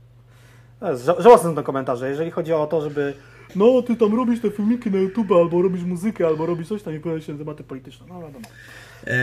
Żałosne 1.22 1.50
są 1.50 1.54
te 1.56 1.62
komentarze, 1.62 2.08
jeżeli 2.10 2.30
chodzi 2.30 2.52
o 2.52 2.66
to, 2.66 2.80
żeby 2.80 3.14
no, 3.56 3.82
ty 3.82 3.96
tam 3.96 4.14
robisz 4.14 4.40
te 4.40 4.50
filmiki 4.50 4.90
na 4.90 4.98
YouTube, 4.98 5.32
albo 5.32 5.62
robisz 5.62 5.84
muzykę, 5.84 6.26
albo 6.26 6.46
robisz 6.46 6.68
coś 6.68 6.82
tam 6.82 6.94
i 6.94 7.00
pojawiają 7.00 7.26
się 7.26 7.32
na 7.32 7.38
tematy 7.38 7.64
polityczne, 7.64 8.06
no 8.08 8.20
wiadomo. 8.20 8.48
E, 9.06 9.18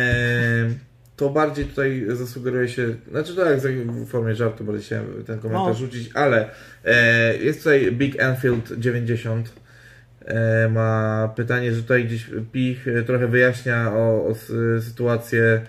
to 1.16 1.30
bardziej 1.30 1.66
tutaj 1.66 2.06
zasugeruje 2.10 2.68
się, 2.68 2.96
znaczy 3.12 3.36
tak, 3.36 3.60
w 3.60 4.08
formie 4.08 4.36
żartu 4.36 4.64
bardziej 4.64 4.86
chciałem 4.86 5.24
ten 5.24 5.40
komentarz 5.40 5.68
No. 5.68 5.74
rzucić, 5.74 6.10
ale 6.14 6.50
e, 6.86 7.38
jest 7.38 7.60
tutaj 7.60 7.92
Big 7.92 8.16
Enfield 8.20 8.72
90. 8.78 9.65
E, 10.26 10.70
ma 10.70 11.30
pytanie, 11.36 11.74
że 11.74 11.82
tutaj 11.82 12.06
gdzieś 12.06 12.30
Pich 12.52 12.88
e, 12.88 13.04
trochę 13.04 13.28
wyjaśnia 13.28 13.92
o, 13.94 14.28
o 14.28 14.36
sytuację 14.82 15.62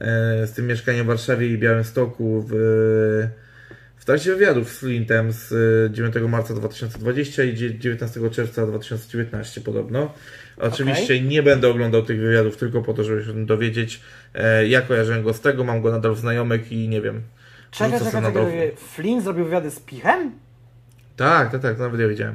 e, 0.00 0.46
z 0.46 0.52
tym 0.52 0.66
mieszkaniem 0.66 1.04
w 1.04 1.06
Warszawie 1.06 1.48
i 1.48 1.58
Białymstoku 1.58 2.44
w, 2.48 2.52
w 3.96 4.04
trakcie 4.04 4.34
wywiadów 4.34 4.68
z 4.70 4.78
Flintem 4.78 5.32
z 5.32 5.52
e, 5.52 5.90
9 5.94 6.14
marca 6.28 6.54
2020 6.54 7.42
i 7.44 7.54
dzie- 7.54 7.78
19 7.78 8.30
czerwca 8.30 8.66
2019 8.66 9.60
podobno. 9.60 10.14
Oczywiście 10.56 11.20
nie 11.20 11.42
będę 11.42 11.68
oglądał 11.68 12.02
tych 12.02 12.20
wywiadów 12.20 12.56
tylko 12.56 12.82
po 12.82 12.94
to, 12.94 13.04
żeby 13.04 13.24
się 13.24 13.46
dowiedzieć. 13.46 14.00
Ja 14.68 14.80
kojarzyłem 14.82 15.22
go 15.22 15.34
z 15.34 15.40
tego, 15.40 15.64
mam 15.64 15.82
go 15.82 15.90
nadal 15.90 16.14
w 16.14 16.18
znajomych 16.18 16.72
i 16.72 16.88
nie 16.88 17.02
wiem. 17.02 17.22
Czekaj, 17.70 17.90
czekaj, 17.98 18.22
czekaj, 18.32 18.72
Flynn 18.76 19.20
zrobił 19.20 19.44
wywiady 19.44 19.70
z 19.70 19.80
Pichem? 19.80 20.32
Tak, 21.16 21.52
tak, 21.52 21.62
tak, 21.62 21.78
nawet 21.78 22.00
ja 22.00 22.08
widziałem. 22.08 22.34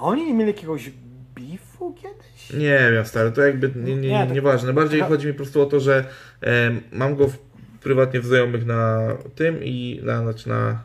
A 0.00 0.02
oni 0.02 0.26
nie 0.26 0.34
mieli 0.34 0.50
jakiegoś 0.50 0.90
beefu 1.34 1.94
kiedyś? 1.94 2.50
Nie 2.50 2.90
wiem, 2.92 3.06
stary, 3.06 3.32
to 3.32 3.42
jakby 3.42 3.70
nie, 3.76 3.96
nie, 3.96 4.08
Nie, 4.08 4.26
nieważne. 4.26 4.72
Bardziej 4.72 5.00
chodzi 5.00 5.26
mi 5.26 5.32
po 5.32 5.36
prostu 5.36 5.62
o 5.62 5.66
to, 5.66 5.80
że 5.80 6.04
em, 6.40 6.80
mam 6.92 7.16
go 7.16 7.28
w, 7.28 7.38
prywatnie 7.82 8.20
w 8.20 8.26
znajomych 8.26 8.66
na 8.66 8.98
tym 9.34 9.64
i 9.64 10.00
na, 10.02 10.22
znaczy 10.22 10.48
na, 10.48 10.84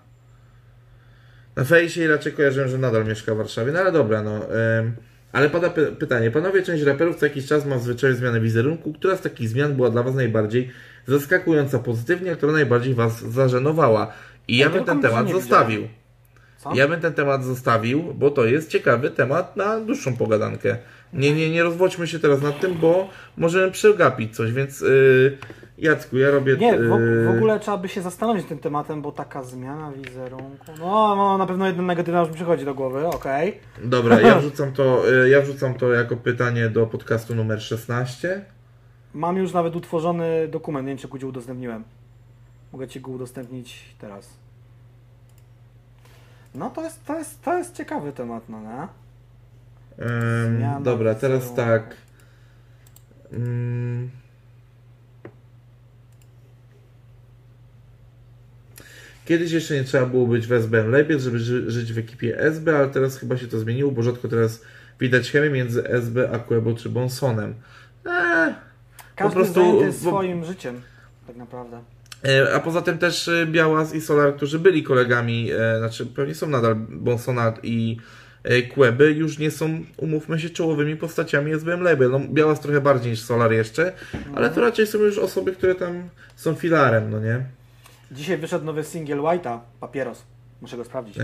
na 1.55 1.63
fejsie 1.63 2.03
i 2.03 2.07
raczej 2.07 2.33
kojarzyłem, 2.33 2.69
że 2.69 2.77
nadal 2.77 3.05
mieszka 3.05 3.35
w 3.35 3.37
Warszawie. 3.37 3.71
No 3.71 3.79
ale 3.79 3.91
dobra, 3.91 4.23
no. 4.23 4.53
em, 4.53 4.95
ale 5.31 5.49
pada 5.49 5.69
py 5.69 5.85
pytanie. 5.85 6.31
Panowie, 6.31 6.63
część 6.63 6.83
raperów 6.83 7.15
co 7.15 7.25
jakiś 7.25 7.47
czas 7.47 7.65
ma 7.65 7.75
w 7.75 7.83
zwyczaju 7.83 8.15
zmianę 8.15 8.39
wizerunku. 8.39 8.93
Która 8.93 9.15
z 9.17 9.21
takich 9.21 9.49
zmian 9.49 9.75
była 9.75 9.89
dla 9.89 10.03
Was 10.03 10.15
najbardziej 10.15 10.71
zaskakująca 11.07 11.79
pozytywnie, 11.79 12.31
a 12.31 12.35
która 12.35 12.51
najbardziej 12.51 12.93
Was 12.93 13.21
zażenowała? 13.21 14.13
I 14.47 14.57
ja 14.57 14.69
bym 14.69 14.83
ten 14.83 15.01
temat 15.01 15.29
zostawił. 15.29 15.87
Co? 16.65 16.75
Ja 16.75 16.87
bym 16.87 17.01
ten 17.01 17.13
temat 17.13 17.43
zostawił, 17.43 18.03
bo 18.13 18.31
to 18.31 18.45
jest 18.45 18.69
ciekawy 18.69 19.11
temat 19.11 19.55
na 19.55 19.79
dłuższą 19.79 20.17
pogadankę. 20.17 20.77
Nie, 21.13 21.33
nie, 21.33 21.51
nie 21.51 21.63
rozwodźmy 21.63 22.07
się 22.07 22.19
teraz 22.19 22.41
nad 22.41 22.59
tym, 22.59 22.73
bo 22.73 23.09
możemy 23.37 23.71
przegapić 23.71 24.35
coś, 24.35 24.51
więc 24.51 24.81
yy, 24.81 25.37
Jacku, 25.77 26.17
ja 26.17 26.31
robię... 26.31 26.57
Nie, 26.57 26.77
w, 26.77 26.81
yy, 26.81 27.25
w 27.25 27.35
ogóle 27.37 27.59
trzeba 27.59 27.77
by 27.77 27.89
się 27.89 28.01
zastanowić 28.01 28.43
nad 28.43 28.49
tym 28.49 28.59
tematem, 28.59 29.01
bo 29.01 29.11
taka 29.11 29.43
zmiana 29.43 29.91
wizerunku. 29.91 30.65
No, 30.79 31.15
no 31.15 31.37
na 31.37 31.45
pewno 31.45 31.67
jedna 31.67 31.83
negatywna 31.83 32.19
już 32.19 32.29
mi 32.29 32.35
przychodzi 32.35 32.65
do 32.65 32.73
głowy, 32.73 33.07
okej. 33.07 33.59
Dobra, 33.83 34.21
ja 34.21 34.35
wrzucam, 34.39 34.71
to, 34.71 35.09
yy, 35.11 35.29
ja 35.29 35.41
wrzucam 35.41 35.73
to 35.73 35.93
jako 35.93 36.17
pytanie 36.17 36.69
do 36.69 36.85
podcastu 36.85 37.35
numer 37.35 37.61
16. 37.61 38.45
Mam 39.13 39.37
już 39.37 39.53
nawet 39.53 39.75
utworzony 39.75 40.47
dokument, 40.47 40.85
nie 40.85 40.91
wiem 40.91 40.97
czy 40.97 41.07
go 41.07 41.27
udostępniłem. 41.27 41.83
Mogę 42.73 42.87
Ci 42.87 43.01
go 43.01 43.11
udostępnić 43.11 43.95
teraz. 43.99 44.44
No 46.55 46.69
to 46.69 46.83
jest, 46.83 47.05
to 47.05 47.17
jest, 47.17 47.41
to 47.41 47.57
jest 47.57 47.75
ciekawy 47.75 48.11
temat, 48.11 48.49
no 48.49 48.61
nie? 48.61 48.87
Zmiana 50.57 50.81
dobra, 50.81 51.15
teraz 51.15 51.53
tak. 51.53 51.95
Ym. 53.33 54.09
Kiedyś 59.25 59.51
jeszcze 59.51 59.73
nie 59.73 59.83
trzeba 59.83 60.05
było 60.05 60.27
być 60.27 60.47
w 60.47 60.51
SBM 60.51 60.91
Label, 60.91 61.19
żeby 61.19 61.39
ży 61.39 61.71
żyć 61.71 61.93
w 61.93 61.97
ekipie 61.97 62.39
SB, 62.39 62.77
ale 62.77 62.89
teraz 62.89 63.17
chyba 63.17 63.37
się 63.37 63.47
to 63.47 63.59
zmieniło, 63.59 63.91
bo 63.91 64.03
rzadko 64.03 64.27
teraz 64.27 64.61
widać 64.99 65.31
chemię 65.31 65.49
między 65.49 65.87
SB, 65.89 66.31
Aquebo 66.31 66.73
czy 66.73 66.89
Bonsonem. 66.89 67.53
Eee, 68.05 68.53
Każdy 69.15 69.33
prostu, 69.35 69.53
zajęty 69.53 69.85
jest 69.85 70.03
bo- 70.03 70.09
swoim 70.09 70.45
życiem, 70.45 70.81
tak 71.27 71.35
naprawdę. 71.35 71.79
E, 72.23 72.53
A 72.53 72.59
poza 72.59 72.81
tym 72.81 72.97
też 72.97 73.27
e, 73.27 73.45
Białas 73.45 73.95
i 73.95 74.01
Solar, 74.01 74.35
którzy 74.35 74.59
byli 74.59 74.83
kolegami, 74.83 75.51
e, 75.51 75.77
znaczy 75.79 76.05
pewnie 76.05 76.35
są 76.35 76.47
nadal 76.47 76.75
Bonsona 76.75 77.53
i 77.63 77.97
Kłeby, 78.73 79.11
już 79.11 79.37
nie 79.37 79.51
są, 79.51 79.83
umówmy 79.97 80.39
się, 80.39 80.49
czołowymi 80.49 80.95
postaciami 80.95 81.53
SBM 81.53 81.81
Label. 81.81 82.11
No, 82.11 82.19
Białas 82.19 82.59
trochę 82.59 82.81
bardziej 82.81 83.11
niż 83.11 83.21
Solar 83.21 83.51
jeszcze, 83.51 83.93
ale 84.35 84.49
to 84.49 84.61
raczej 84.61 84.87
są 84.87 84.97
już 84.97 85.17
osoby, 85.17 85.51
które 85.51 85.75
tam 85.75 86.09
są 86.35 86.55
filarem, 86.55 87.09
no 87.09 87.19
nie? 87.19 87.41
Dzisiaj 88.11 88.37
wyszedł 88.37 88.65
nowy 88.65 88.83
singiel 88.83 89.19
White'a, 89.19 89.59
Papieros. 89.79 90.23
Muszę 90.61 90.77
go 90.77 90.85
sprawdzić. 90.85 91.17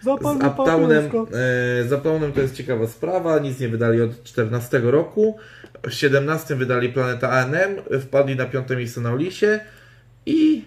Z 0.00 0.04
Zapalmy 0.04 0.48
Uptownem, 0.48 1.04
papierosko. 1.04 1.38
e, 1.38 1.88
z 1.88 1.92
Uptownem 1.92 2.32
to 2.32 2.40
jest 2.40 2.54
ciekawa 2.54 2.86
sprawa, 2.86 3.38
nic 3.38 3.60
nie 3.60 3.68
wydali 3.68 4.02
od 4.02 4.22
14 4.24 4.80
roku. 4.84 5.36
W 5.82 5.92
17 5.92 6.54
wydali 6.56 6.88
Planeta 6.88 7.30
ANM, 7.30 8.00
wpadli 8.00 8.36
na 8.36 8.46
piąte 8.46 8.76
miejsce 8.76 9.00
na 9.00 9.12
Olisie 9.12 9.60
i 10.26 10.64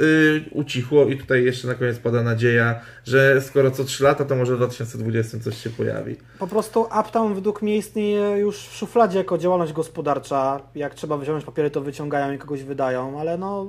y, 0.00 0.44
ucichło. 0.50 1.04
I 1.06 1.18
tutaj 1.18 1.44
jeszcze 1.44 1.68
na 1.68 1.74
koniec 1.74 1.98
pada 1.98 2.22
nadzieja, 2.22 2.80
że 3.04 3.40
skoro 3.40 3.70
co 3.70 3.84
3 3.84 4.04
lata, 4.04 4.24
to 4.24 4.36
może 4.36 4.54
w 4.54 4.56
2020 4.56 5.38
coś 5.40 5.62
się 5.62 5.70
pojawi. 5.70 6.16
Po 6.38 6.46
prostu 6.46 6.88
Uptown 7.00 7.34
według 7.34 7.62
mnie 7.62 7.76
istnieje 7.76 8.38
już 8.38 8.58
w 8.58 8.76
szufladzie 8.76 9.18
jako 9.18 9.38
działalność 9.38 9.72
gospodarcza. 9.72 10.60
Jak 10.74 10.94
trzeba 10.94 11.16
wyciągnąć 11.16 11.44
papiery, 11.44 11.70
to 11.70 11.80
wyciągają 11.80 12.32
i 12.32 12.38
kogoś 12.38 12.62
wydają, 12.62 13.20
ale 13.20 13.38
no... 13.38 13.66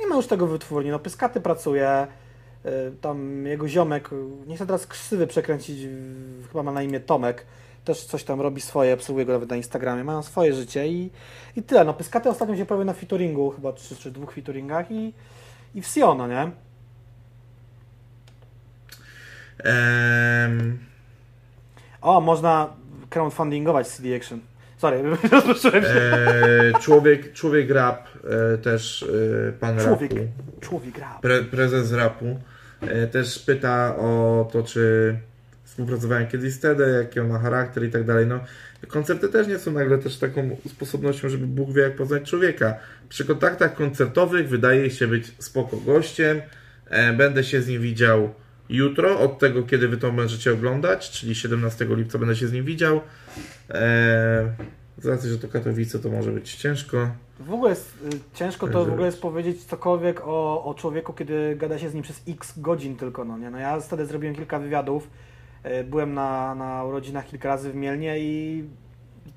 Nie 0.00 0.06
ma 0.06 0.16
już 0.16 0.26
tego 0.26 0.46
wytwórni. 0.46 0.90
No 0.90 0.98
Pyskaty 0.98 1.40
pracuje, 1.40 2.06
tam 3.00 3.46
jego 3.46 3.68
ziomek, 3.68 4.10
nie 4.46 4.56
chcę 4.56 4.66
teraz 4.66 4.86
krzywy 4.86 5.26
przekręcić, 5.26 5.78
chyba 6.48 6.62
ma 6.62 6.72
na 6.72 6.82
imię 6.82 7.00
Tomek, 7.00 7.46
też 7.84 8.04
coś 8.04 8.24
tam 8.24 8.40
robi 8.40 8.60
swoje, 8.60 8.94
obsługuje 8.94 9.26
go 9.26 9.32
nawet 9.32 9.50
na 9.50 9.56
Instagramie, 9.56 10.04
mają 10.04 10.22
swoje 10.22 10.54
życie 10.54 10.88
i, 10.88 11.10
i 11.56 11.62
tyle. 11.62 11.84
No 11.84 11.94
Pyskaty 11.94 12.30
ostatnio 12.30 12.56
się 12.56 12.66
pojawił 12.66 12.86
na 12.86 12.92
featuringu, 12.92 13.50
chyba 13.50 13.72
trzy 13.72 13.96
czy 13.96 14.10
dwóch 14.10 14.32
featuringach 14.32 14.90
i, 14.90 15.12
i 15.74 15.82
w 15.82 15.86
Siono, 15.86 16.28
nie? 16.28 16.50
Em, 19.64 20.78
O, 22.00 22.20
można 22.20 22.76
crowdfundingować 23.10 23.88
CD 23.88 24.16
Action. 24.16 24.40
Sorry, 24.80 25.02
rozproszyłem 25.32 25.82
się. 25.84 25.88
e, 25.90 26.72
człowiek, 26.80 27.32
człowiek 27.32 27.70
rap, 27.70 28.08
e, 28.54 28.58
też 28.58 29.02
e, 29.48 29.52
pan 29.52 29.78
Człowiek, 29.80 30.12
rapu. 30.12 30.26
człowiek 30.60 30.98
rap. 30.98 31.20
pre, 31.20 31.42
prezes 31.44 31.92
rapu 31.92 32.40
e, 32.80 33.06
też 33.06 33.38
pyta 33.38 33.96
o 33.96 34.48
to, 34.52 34.62
czy 34.62 35.14
współpracowałem 35.64 36.26
kiedyś 36.26 36.52
z 36.52 36.60
Tede, 36.60 36.88
jaki 36.88 37.20
on 37.20 37.28
ma 37.28 37.38
charakter 37.38 37.84
i 37.84 37.90
tak 37.90 38.04
dalej. 38.04 38.26
No, 38.26 38.40
koncerty 38.88 39.28
też 39.28 39.46
nie 39.46 39.58
są 39.58 39.72
nagle 39.72 39.98
też 39.98 40.18
taką 40.18 40.56
sposobnością, 40.68 41.28
żeby 41.28 41.46
Bóg 41.46 41.72
wie 41.72 41.82
jak 41.82 41.96
poznać 41.96 42.30
człowieka. 42.30 42.74
Przy 43.08 43.24
kontaktach 43.24 43.74
koncertowych 43.74 44.48
wydaje 44.48 44.90
się 44.90 45.06
być 45.06 45.32
spoko 45.38 45.76
gościem. 45.76 46.40
E, 46.88 47.12
będę 47.12 47.44
się 47.44 47.62
z 47.62 47.68
nim 47.68 47.82
widział 47.82 48.34
jutro, 48.70 49.20
od 49.20 49.38
tego 49.38 49.62
kiedy 49.62 49.88
wy 49.88 49.96
to 49.96 50.12
będziecie 50.12 50.52
oglądać, 50.52 51.10
czyli 51.10 51.34
17 51.34 51.86
lipca 51.90 52.18
będę 52.18 52.36
się 52.36 52.48
z 52.48 52.52
nim 52.52 52.64
widział. 52.64 53.00
E, 53.70 54.54
z 54.98 55.06
racji, 55.06 55.30
że 55.30 55.38
to 55.38 55.48
Katowice, 55.48 55.98
to 55.98 56.08
może 56.08 56.32
być 56.32 56.54
ciężko. 56.54 57.08
W 57.40 57.52
ogóle 57.52 57.70
jest, 57.70 57.98
y, 58.14 58.34
ciężko 58.34 58.68
to 58.68 58.84
w 58.84 58.92
ogóle 58.92 59.06
jest 59.06 59.20
powiedzieć 59.22 59.64
cokolwiek 59.64 60.20
o, 60.24 60.64
o 60.64 60.74
człowieku, 60.74 61.12
kiedy 61.12 61.56
gada 61.56 61.78
się 61.78 61.90
z 61.90 61.94
nim 61.94 62.02
przez 62.02 62.22
x 62.28 62.58
godzin 62.58 62.96
tylko, 62.96 63.24
no 63.24 63.38
nie? 63.38 63.50
No 63.50 63.58
ja 63.58 63.80
wtedy 63.80 64.06
zrobiłem 64.06 64.34
kilka 64.34 64.58
wywiadów, 64.58 65.10
y, 65.66 65.84
byłem 65.84 66.14
na, 66.14 66.54
na 66.54 66.84
urodzinach 66.84 67.26
kilka 67.26 67.48
razy 67.48 67.72
w 67.72 67.74
Mielnie 67.74 68.18
i 68.18 68.64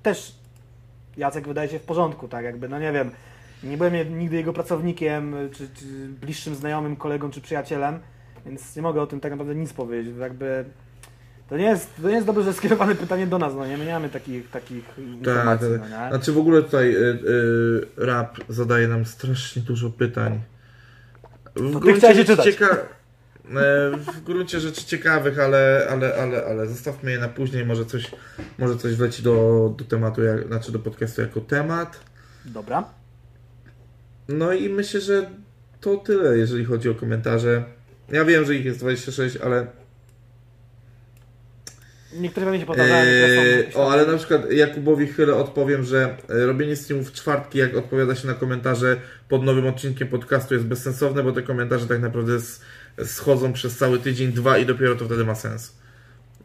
też 0.03 0.35
Jacek 1.17 1.47
wydaje 1.47 1.69
się 1.69 1.79
w 1.79 1.83
porządku, 1.83 2.27
tak 2.27 2.45
jakby, 2.45 2.69
no 2.69 2.79
nie 2.79 2.91
wiem, 2.91 3.11
nie 3.63 3.77
byłem 3.77 4.19
nigdy 4.19 4.35
jego 4.35 4.53
pracownikiem, 4.53 5.35
czy, 5.51 5.69
czy 5.73 5.85
bliższym 6.21 6.55
znajomym, 6.55 6.95
kolegą, 6.95 7.31
czy 7.31 7.41
przyjacielem, 7.41 7.99
więc 8.45 8.75
nie 8.75 8.81
mogę 8.81 9.01
o 9.01 9.07
tym 9.07 9.19
tak 9.19 9.31
naprawdę 9.31 9.55
nic 9.55 9.73
powiedzieć, 9.73 10.17
jakby... 10.19 10.65
To 11.49 11.57
nie, 11.57 11.65
jest, 11.65 11.89
to 12.01 12.07
nie 12.07 12.15
jest 12.15 12.27
dobrze, 12.27 12.43
że 12.43 12.53
skierowane 12.53 12.95
pytanie 12.95 13.27
do 13.27 13.39
nas, 13.39 13.53
no 13.55 13.67
nie? 13.67 13.77
My 13.77 13.85
nie 13.85 13.93
mamy 13.93 14.09
takich, 14.09 14.49
takich 14.49 14.97
informacji, 14.97 15.67
tak. 15.71 15.79
no 15.79 16.03
nie? 16.03 16.09
Znaczy 16.09 16.31
w 16.31 16.37
ogóle 16.37 16.61
tutaj 16.63 16.95
y, 16.95 16.99
y, 16.99 17.87
rap 17.97 18.37
zadaje 18.49 18.87
nam 18.87 19.05
strasznie 19.05 19.61
dużo 19.61 19.89
pytań. 19.89 20.41
W 21.55 21.85
ty 21.85 21.93
chciałeś 21.93 22.17
je 22.17 22.25
czytać. 22.25 22.45
cieka- 22.45 22.77
e, 23.49 23.97
w 23.97 24.23
gruncie 24.23 24.59
rzeczy 24.59 24.85
ciekawych, 24.85 25.39
ale, 25.39 25.87
ale, 25.91 26.15
ale, 26.15 26.45
ale 26.45 26.67
zostawmy 26.67 27.11
je 27.11 27.19
na 27.19 27.27
później. 27.27 27.65
Może 27.65 27.85
coś, 27.85 28.11
może 28.57 28.77
coś 28.77 28.95
wleci 28.95 29.23
do, 29.23 29.75
do 29.77 29.85
tematu, 29.85 30.23
jak, 30.23 30.47
znaczy 30.47 30.71
do 30.71 30.79
podcastu 30.79 31.21
jako 31.21 31.41
temat. 31.41 31.99
Dobra. 32.45 32.83
No 34.27 34.53
i 34.53 34.69
myślę, 34.69 35.01
że 35.01 35.29
to 35.81 35.97
tyle, 35.97 36.37
jeżeli 36.37 36.65
chodzi 36.65 36.89
o 36.89 36.95
komentarze. 36.95 37.63
Ja 38.11 38.25
wiem, 38.25 38.45
że 38.45 38.55
ich 38.55 38.65
jest 38.65 38.79
26, 38.79 39.37
ale 39.37 39.67
Niektóre 42.13 42.45
pewnie 42.45 42.59
się 42.59 42.65
podobają, 42.65 42.95
Eee, 42.95 43.73
o, 43.75 43.91
ale 43.91 44.05
na 44.05 44.17
przykład 44.17 44.51
Jakubowi 44.51 45.07
Chyle 45.07 45.35
odpowiem, 45.35 45.83
że 45.83 46.17
e, 46.29 46.45
robienie 46.45 46.75
streamów 46.75 47.09
w 47.09 47.13
czwartki, 47.13 47.59
jak 47.59 47.75
odpowiada 47.77 48.15
się 48.15 48.27
na 48.27 48.33
komentarze 48.33 48.97
pod 49.29 49.43
nowym 49.43 49.67
odcinkiem 49.67 50.07
podcastu 50.07 50.53
jest 50.53 50.65
bezsensowne, 50.65 51.23
bo 51.23 51.31
te 51.31 51.41
komentarze 51.41 51.87
tak 51.87 52.01
naprawdę 52.01 52.33
schodzą 53.05 53.53
przez 53.53 53.77
cały 53.77 53.99
tydzień, 53.99 54.31
dwa 54.31 54.57
i 54.57 54.65
dopiero 54.65 54.95
to 54.95 55.05
wtedy 55.05 55.25
ma 55.25 55.35
sens. 55.35 55.82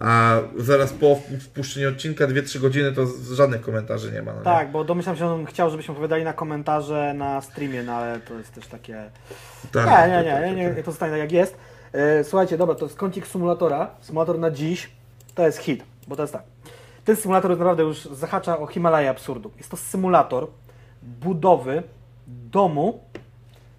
A 0.01 0.37
zaraz 0.57 0.93
po 0.93 1.07
wp- 1.07 1.41
wpuszczeniu 1.41 1.89
odcinka 1.89 2.27
2-3 2.27 2.61
godziny 2.61 2.93
to 2.93 3.07
żadnych 3.35 3.61
komentarzy 3.61 4.13
nie 4.13 4.23
ma. 4.23 4.33
No 4.33 4.39
nie? 4.39 4.45
Tak, 4.45 4.71
bo 4.71 4.85
domyślam 4.85 5.17
się, 5.17 5.19
że 5.19 5.27
on 5.27 5.47
chciał, 5.47 5.71
żebyśmy 5.71 5.93
odpowiadali 5.93 6.25
na 6.25 6.33
komentarze 6.33 7.15
na 7.15 7.41
streamie, 7.41 7.83
no 7.83 7.93
ale 7.93 8.21
to 8.21 8.35
jest 8.35 8.55
też 8.55 8.67
takie... 8.67 9.11
Tak, 9.73 9.85
nie, 9.87 9.91
tak, 9.93 10.11
nie, 10.11 10.17
nie, 10.17 10.31
tak, 10.33 10.41
nie, 10.43 10.49
tak, 10.49 10.57
nie, 10.57 10.75
tak. 10.75 10.85
to 10.85 10.91
zostanie 10.91 11.13
tak 11.13 11.21
jak 11.21 11.33
jest. 11.33 11.57
E, 11.93 12.25
Słuchajcie, 12.25 12.59
dobra, 12.59 12.75
to 12.75 12.85
jest 12.85 12.97
kącik 12.97 13.27
symulatora. 13.27 13.91
Symulator 14.01 14.39
na 14.39 14.51
dziś 14.51 14.91
to 15.35 15.47
jest 15.47 15.59
hit, 15.59 15.85
bo 16.09 16.17
to 16.17 16.23
jest 16.23 16.33
tak. 16.33 16.43
Ten 17.05 17.17
symulator 17.17 17.51
naprawdę 17.51 17.83
już 17.83 18.05
zahacza 18.05 18.59
o 18.59 18.67
Himalaję 18.67 19.11
absurdu. 19.11 19.51
Jest 19.59 19.71
to 19.71 19.77
symulator 19.77 20.47
budowy 21.03 21.83
domu 22.27 23.01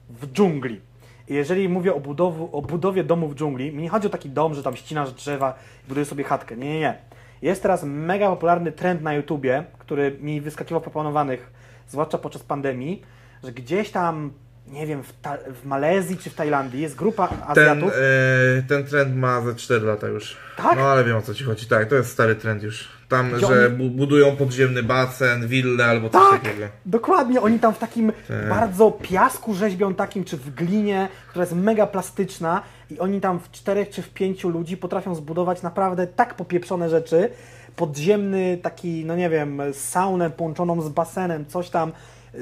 w 0.09 0.27
dżungli. 0.33 0.81
Jeżeli 1.29 1.69
mówię 1.69 1.95
o, 1.95 1.99
budowu, 1.99 2.49
o 2.57 2.61
budowie 2.61 3.03
domu 3.03 3.27
w 3.27 3.35
dżungli, 3.35 3.71
mi 3.71 3.83
nie 3.83 3.89
chodzi 3.89 4.07
o 4.07 4.09
taki 4.09 4.29
dom, 4.29 4.53
że 4.53 4.63
tam 4.63 4.75
ścinasz 4.75 5.13
drzewa 5.13 5.53
i 5.85 5.87
budujesz 5.87 6.07
sobie 6.07 6.23
chatkę. 6.23 6.57
Nie, 6.57 6.73
nie, 6.73 6.79
nie. 6.79 6.97
Jest 7.41 7.61
teraz 7.61 7.83
mega 7.83 8.29
popularny 8.29 8.71
trend 8.71 9.01
na 9.01 9.13
YouTubie, 9.13 9.63
który 9.77 10.17
mi 10.21 10.41
wyskakiwał 10.41 10.81
w 10.81 10.83
proponowanych, 10.83 11.51
zwłaszcza 11.87 12.17
podczas 12.17 12.43
pandemii, 12.43 13.01
że 13.43 13.51
gdzieś 13.51 13.91
tam, 13.91 14.33
nie 14.71 14.87
wiem, 14.87 15.03
w, 15.03 15.13
ta, 15.21 15.37
w 15.61 15.65
Malezji 15.65 16.17
czy 16.17 16.29
w 16.29 16.33
Tajlandii 16.35 16.81
jest 16.81 16.95
grupa 16.95 17.27
Ten, 17.27 17.37
Azjatów. 17.47 17.93
e, 17.93 18.61
ten 18.67 18.83
trend 18.85 19.15
ma 19.15 19.41
ze 19.41 19.55
4 19.55 19.85
lata 19.85 20.07
już. 20.07 20.37
Tak? 20.57 20.77
No 20.77 20.87
ale 20.87 21.03
wiem 21.03 21.17
o 21.17 21.21
co 21.21 21.33
ci 21.33 21.43
chodzi. 21.43 21.65
Tak, 21.67 21.89
to 21.89 21.95
jest 21.95 22.11
stary 22.11 22.35
trend 22.35 22.63
już. 22.63 22.87
Tam, 23.09 23.39
że 23.39 23.47
oni- 23.67 23.77
bu- 23.77 23.89
budują 23.89 24.35
podziemny 24.35 24.83
basen, 24.83 25.47
willę 25.47 25.85
albo 25.85 26.09
coś 26.09 26.21
Tak! 26.31 26.41
takiego. 26.41 26.65
Dokładnie, 26.85 27.41
oni 27.41 27.59
tam 27.59 27.73
w 27.73 27.77
takim 27.79 28.11
Tak. 28.27 28.49
bardzo 28.49 28.91
piasku 28.91 29.53
rzeźbią 29.53 29.93
takim, 29.93 30.23
czy 30.23 30.37
w 30.37 30.53
glinie, 30.55 31.07
która 31.29 31.43
jest 31.43 31.55
mega 31.55 31.87
plastyczna 31.87 32.61
i 32.89 32.99
oni 32.99 33.21
tam 33.21 33.39
w 33.39 33.51
czterech 33.51 33.89
czy 33.89 34.01
w 34.01 34.09
pięciu 34.09 34.49
ludzi 34.49 34.77
potrafią 34.77 35.15
zbudować 35.15 35.61
naprawdę 35.61 36.07
tak 36.07 36.33
popieprzone 36.35 36.89
rzeczy, 36.89 37.29
podziemny 37.75 38.57
taki, 38.61 39.05
no 39.05 39.15
nie 39.15 39.29
wiem, 39.29 39.61
z 39.73 39.77
sauną 39.77 40.31
połączoną 40.31 40.81
z 40.81 40.89
basenem, 40.89 41.45
coś 41.45 41.69
tam. 41.69 41.91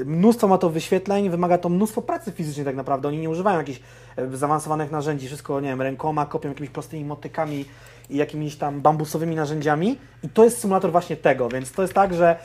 Mnóstwo 0.06 0.48
ma 0.48 0.58
to 0.58 0.70
wyświetleń, 0.70 1.30
wymaga 1.30 1.58
to 1.58 1.70
mnóstwo 1.70 2.02
pracy 2.02 2.32
fizycznej 2.32 2.66
tak 2.66 2.76
naprawdę. 2.76 3.08
Oni 3.08 3.18
nie 3.18 3.30
używają 3.30 3.58
jakichś 3.58 3.80
e, 4.16 4.38
zaawansowanych 4.38 4.92
narzędzi, 4.92 5.28
wszystko, 5.28 5.60
nie 5.60 5.70
wiem, 5.70 5.82
rękoma, 5.82 6.26
kopią 6.26 6.50
jakimiś 6.50 6.70
prostymi 6.70 7.06
motykami 7.06 7.66
i 8.10 8.18
jakimiś 8.18 8.56
tam 8.56 8.82
bambusowymi 8.82 9.36
narzędziami. 9.36 9.98
I 10.24 10.30
to 10.30 10.44
jest 10.44 10.60
symulator 10.60 10.92
właśnie 10.92 11.18
tego, 11.18 11.50
więc 11.50 11.72
to 11.72 11.82
jest 11.82 11.94
tak, 11.94 12.14
że 12.14 12.36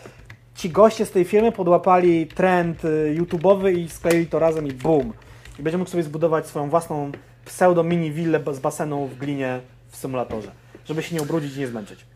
ci 0.54 0.70
goście 0.70 1.06
z 1.06 1.10
tej 1.10 1.24
firmy 1.24 1.52
podłapali 1.52 2.26
trend 2.26 2.84
y, 2.84 3.16
YouTube'owy 3.18 3.78
i 3.78 3.88
skleili 3.88 4.26
to 4.26 4.38
razem 4.38 4.66
i 4.66 4.72
boom. 4.72 5.12
I 5.58 5.62
będzie 5.62 5.78
mógł 5.78 5.90
sobie 5.90 6.02
zbudować 6.02 6.46
swoją 6.46 6.70
własną 6.70 7.12
pseudo 7.44 7.84
mini 7.84 8.12
willę 8.12 8.40
z 8.52 8.58
basenu 8.58 9.06
w 9.06 9.18
glinie 9.18 9.60
w 9.88 9.96
symulatorze, 9.96 10.50
żeby 10.84 11.02
się 11.02 11.14
nie 11.14 11.22
ubrudzić 11.22 11.56
i 11.56 11.60
nie 11.60 11.66
zmęczyć. 11.66 12.06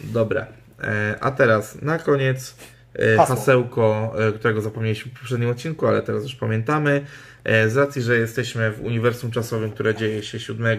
Dobra. 0.00 0.46
E, 0.82 1.16
a 1.20 1.30
teraz 1.30 1.82
na 1.82 1.98
koniec 1.98 2.50
e, 2.50 2.73
Hasło. 3.16 3.36
hasełko, 3.36 4.14
e, 4.28 4.32
którego 4.32 4.60
zapomnieliśmy 4.60 5.12
w 5.12 5.18
poprzednim 5.18 5.50
odcinku, 5.50 5.86
ale 5.86 6.02
teraz 6.02 6.22
już 6.22 6.34
pamiętamy. 6.34 7.04
E, 7.44 7.68
z 7.68 7.76
racji, 7.76 8.02
że 8.02 8.18
jesteśmy 8.18 8.70
w 8.70 8.84
uniwersum 8.84 9.30
czasowym, 9.30 9.70
które 9.70 9.94
dzieje 9.94 10.22
się 10.22 10.40
7 10.40 10.78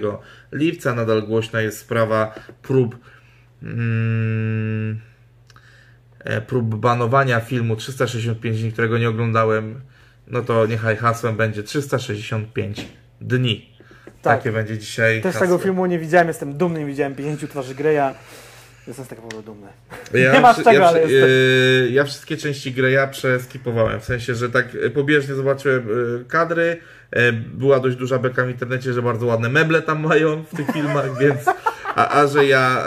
lipca, 0.52 0.94
nadal 0.94 1.24
głośna 1.24 1.62
jest 1.62 1.78
sprawa 1.78 2.34
prób 2.62 2.98
mm, 3.64 5.00
e, 6.20 6.42
prób 6.42 6.76
banowania 6.76 7.40
filmu 7.40 7.76
365 7.76 8.62
dni, 8.62 8.72
którego 8.72 8.98
nie 8.98 9.10
oglądałem. 9.10 9.82
No 10.28 10.42
to 10.42 10.66
niechaj 10.66 10.98
hasłem 10.98 11.36
będzie 11.38 11.64
365 11.64 12.88
dni. 13.22 13.76
Tak. 14.22 14.38
Takie 14.38 14.52
będzie 14.52 14.78
dzisiaj 14.78 15.22
Też 15.22 15.34
hasło. 15.34 15.48
tego 15.48 15.58
filmu 15.58 15.86
nie 15.86 16.00
widziałem, 16.00 16.28
jestem 16.28 16.58
dumny, 16.58 16.80
nie 16.80 16.86
widziałem 16.86 17.16
50 17.16 17.52
twarzy 17.52 17.76
Greya. 17.76 18.16
Jestem 18.88 19.06
z 19.06 19.08
tego 19.08 19.22
powodu 19.22 19.42
dumny. 19.44 19.68
Ja, 20.14 20.34
Nie 20.34 20.42
masz 20.42 20.58
czego, 20.58 20.72
ja, 20.72 20.88
ale 20.88 21.02
jestem. 21.02 21.30
yy, 21.30 21.90
ja 21.92 22.04
wszystkie 22.04 22.38
części 22.38 22.72
gry 22.72 22.92
ja 22.92 23.08
przeskipowałem. 23.08 24.00
W 24.00 24.06
sensie, 24.06 24.36
że 24.36 24.50
tak 24.50 24.74
yy, 24.74 24.90
pobieżnie 24.90 25.36
zobaczyłem 25.36 25.88
yy, 25.88 26.26
kadry. 26.28 26.78
Yy, 27.16 27.32
była 27.34 27.80
dość 27.80 27.98
duża 27.98 28.20
beka 28.20 28.46
w 28.46 28.50
internecie, 28.50 28.94
że 28.94 29.02
bardzo 29.02 29.26
ładne 29.26 29.50
meble 29.50 29.82
tam 29.82 30.08
mają 30.08 30.44
w 30.44 30.58
tych 30.58 30.72
filmach, 30.72 31.18
więc. 31.22 31.40
A, 31.96 32.20
a 32.22 32.28
że 32.28 32.46
ja. 32.46 32.86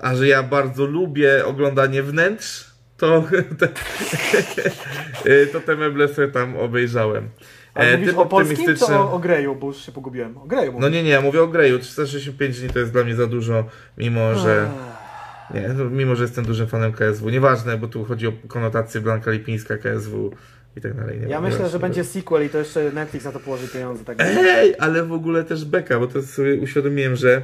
A 0.00 0.14
że 0.16 0.28
ja 0.28 0.42
bardzo 0.42 0.86
lubię 0.86 1.44
oglądanie 1.46 2.02
wnętrz, 2.02 2.64
to 2.96 3.24
te, 3.58 3.68
to 5.52 5.60
te 5.60 5.76
meble 5.76 6.08
sobie 6.08 6.28
tam 6.28 6.56
obejrzałem. 6.56 7.28
Ale 7.74 7.98
mówisz 7.98 8.14
o 8.14 8.26
polskim 8.26 8.56
optymistycznym- 8.56 8.96
o, 8.96 9.12
o 9.12 9.18
Greyu, 9.18 9.54
bo 9.54 9.66
już 9.66 9.76
się 9.86 9.92
pogubiłem. 9.92 10.38
O 10.38 10.46
Greyu 10.46 10.72
No 10.72 10.78
mówię. 10.78 10.90
nie, 10.90 11.02
nie, 11.02 11.10
ja 11.10 11.20
mówię 11.20 11.42
o 11.42 11.48
Greju. 11.48 11.78
365 11.78 12.60
dni 12.60 12.68
to 12.70 12.78
jest 12.78 12.92
dla 12.92 13.04
mnie 13.04 13.14
za 13.14 13.26
dużo, 13.26 13.64
mimo 13.98 14.34
że. 14.34 14.68
Nie, 15.54 15.68
no, 15.68 15.84
mimo 15.84 16.14
że 16.16 16.22
jestem 16.22 16.44
dużym 16.44 16.66
fanem 16.66 16.92
KSW. 16.92 17.30
Nieważne, 17.30 17.78
bo 17.78 17.86
tu 17.88 18.04
chodzi 18.04 18.26
o 18.26 18.32
konotację 18.48 19.00
Blanka 19.00 19.30
Lipińska, 19.30 19.78
KSW 19.78 20.30
i 20.76 20.80
tak 20.80 20.94
dalej. 20.94 21.20
Nie 21.20 21.26
Ja 21.26 21.40
myślę, 21.40 21.68
że 21.68 21.78
będzie 21.78 22.04
sequel 22.04 22.46
i 22.46 22.48
to 22.48 22.58
jeszcze 22.58 22.90
Netflix 22.92 23.24
na 23.24 23.32
to 23.32 23.40
położy 23.40 23.68
pieniądze. 23.68 24.04
Tak 24.04 24.16
Ej, 24.20 24.74
ale 24.78 25.04
w 25.04 25.12
ogóle 25.12 25.44
też 25.44 25.64
beka, 25.64 25.98
bo 25.98 26.06
to 26.06 26.22
sobie 26.22 26.54
uświadomiłem, 26.54 27.16
że 27.16 27.42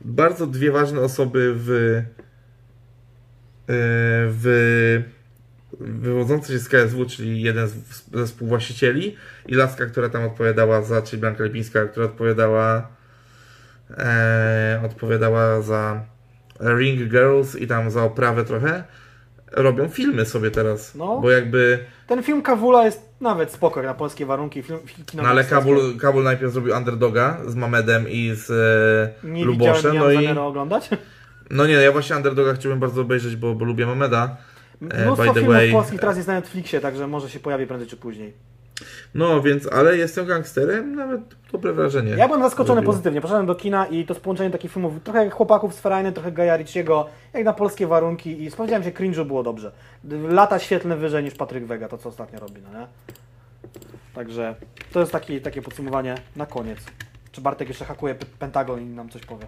bardzo 0.00 0.46
dwie 0.46 0.72
ważne 0.72 1.00
osoby 1.00 1.52
w. 1.56 1.70
e, 1.70 2.02
w 3.68 5.02
wywodzące 5.80 6.52
się 6.52 6.58
z 6.58 6.68
KSW, 6.68 7.06
czyli 7.06 7.42
jeden 7.42 7.68
z, 7.68 7.74
ze 8.14 8.26
współwłaścicieli 8.26 9.16
i 9.46 9.54
laska, 9.54 9.86
która 9.86 10.08
tam 10.08 10.24
odpowiadała 10.24 10.82
za, 10.82 11.02
czyli 11.02 11.20
Blanka 11.20 11.44
Lipińska, 11.44 11.84
która 11.84 12.06
odpowiadała 12.06 12.88
e, 13.98 14.80
odpowiadała 14.84 15.62
za 15.62 16.00
Ring 16.60 17.10
Girls 17.10 17.56
i 17.56 17.66
tam 17.66 17.90
za 17.90 18.02
oprawę 18.02 18.44
trochę, 18.44 18.84
robią 19.52 19.88
filmy 19.88 20.24
sobie 20.26 20.50
teraz, 20.50 20.94
No. 20.94 21.20
bo 21.20 21.30
jakby 21.30 21.78
Ten 22.06 22.22
film 22.22 22.42
Kawula 22.42 22.84
jest 22.84 23.02
nawet 23.20 23.52
spoko 23.52 23.82
na 23.82 23.94
polskie 23.94 24.26
warunki. 24.26 24.62
Film, 24.62 24.78
no 25.14 25.22
ale. 25.22 25.44
Kabul, 25.44 25.98
Kabul 25.98 26.24
najpierw 26.24 26.52
zrobił 26.52 26.74
Underdoga 26.76 27.38
z 27.46 27.54
Mamedem 27.54 28.08
i 28.08 28.32
z 28.34 28.50
e, 29.24 29.28
Nie 29.28 29.44
Luboszem, 29.44 29.92
nie 29.92 29.98
no 29.98 30.10
i 30.10 30.28
oglądać. 30.38 30.90
no 31.50 31.66
nie, 31.66 31.72
ja 31.74 31.92
właśnie 31.92 32.16
Underdoga 32.16 32.54
chciałbym 32.54 32.80
bardzo 32.80 33.00
obejrzeć, 33.00 33.36
bo, 33.36 33.54
bo 33.54 33.64
lubię 33.64 33.86
Mameda. 33.86 34.36
E, 34.90 35.04
Mnóstwo 35.04 35.34
filmów 35.34 35.54
way- 35.54 35.72
polskich 35.72 36.00
teraz 36.00 36.16
jest 36.16 36.28
na 36.28 36.34
Netflixie, 36.34 36.80
także 36.80 37.06
może 37.06 37.30
się 37.30 37.40
pojawi 37.40 37.66
prędzej 37.66 37.88
czy 37.88 37.96
później. 37.96 38.32
No 39.14 39.42
więc, 39.42 39.72
ale 39.72 39.96
jestem 39.96 40.26
gangsterem, 40.26 40.94
nawet 40.94 41.20
dobre 41.52 41.72
wrażenie. 41.72 42.10
Ja 42.10 42.26
byłem 42.26 42.42
zaskoczony 42.42 42.82
pozytywnie. 42.82 43.20
Poszedłem 43.20 43.46
do 43.46 43.54
kina 43.54 43.86
i 43.86 44.04
to 44.04 44.14
połączenie 44.14 44.50
takich 44.50 44.72
filmów, 44.72 44.92
trochę 45.04 45.24
jak 45.24 45.34
chłopaków 45.34 45.74
z 45.74 45.80
Ferajny, 45.80 46.12
trochę 46.12 46.32
Gaja 46.32 46.56
Ricciego, 46.56 47.06
jak 47.32 47.44
na 47.44 47.52
polskie 47.52 47.86
warunki 47.86 48.42
i 48.44 48.50
spodziewałem 48.50 48.84
się 48.84 48.92
cringe'u 48.92 49.24
było 49.26 49.42
dobrze. 49.42 49.72
Lata 50.28 50.58
świetlne 50.58 50.96
wyżej 50.96 51.24
niż 51.24 51.34
Patryk 51.34 51.66
Wega, 51.66 51.88
to 51.88 51.98
co 51.98 52.08
ostatnio 52.08 52.40
robi, 52.40 52.62
no 52.62 52.80
nie? 52.80 52.86
Także 54.14 54.54
to 54.92 55.00
jest 55.00 55.12
taki, 55.12 55.40
takie 55.40 55.62
podsumowanie 55.62 56.14
na 56.36 56.46
koniec. 56.46 56.78
Czy 57.32 57.40
Bartek 57.40 57.68
jeszcze 57.68 57.84
hakuje 57.84 58.14
Pentagon 58.38 58.80
i 58.80 58.84
nam 58.84 59.08
coś 59.08 59.22
powie? 59.22 59.46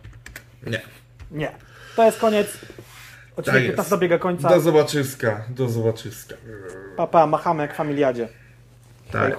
Nie. 0.66 0.80
Nie. 1.30 1.50
To 1.96 2.04
jest 2.04 2.18
koniec. 2.18 2.58
Odcinek 3.38 3.54
Tak 3.54 3.64
jest. 3.64 3.76
15 3.76 3.90
dobiega 3.90 4.18
końca. 4.18 4.48
Do 4.48 4.60
zobaczyska, 4.60 5.44
do 5.48 5.68
zobaczyska. 5.68 6.34
Papa, 6.96 7.26
machamy 7.26 7.62
jak 7.62 7.72
w 7.72 7.76
familiadzie. 7.76 8.28
Tak 9.12 9.28
jest. 9.28 9.38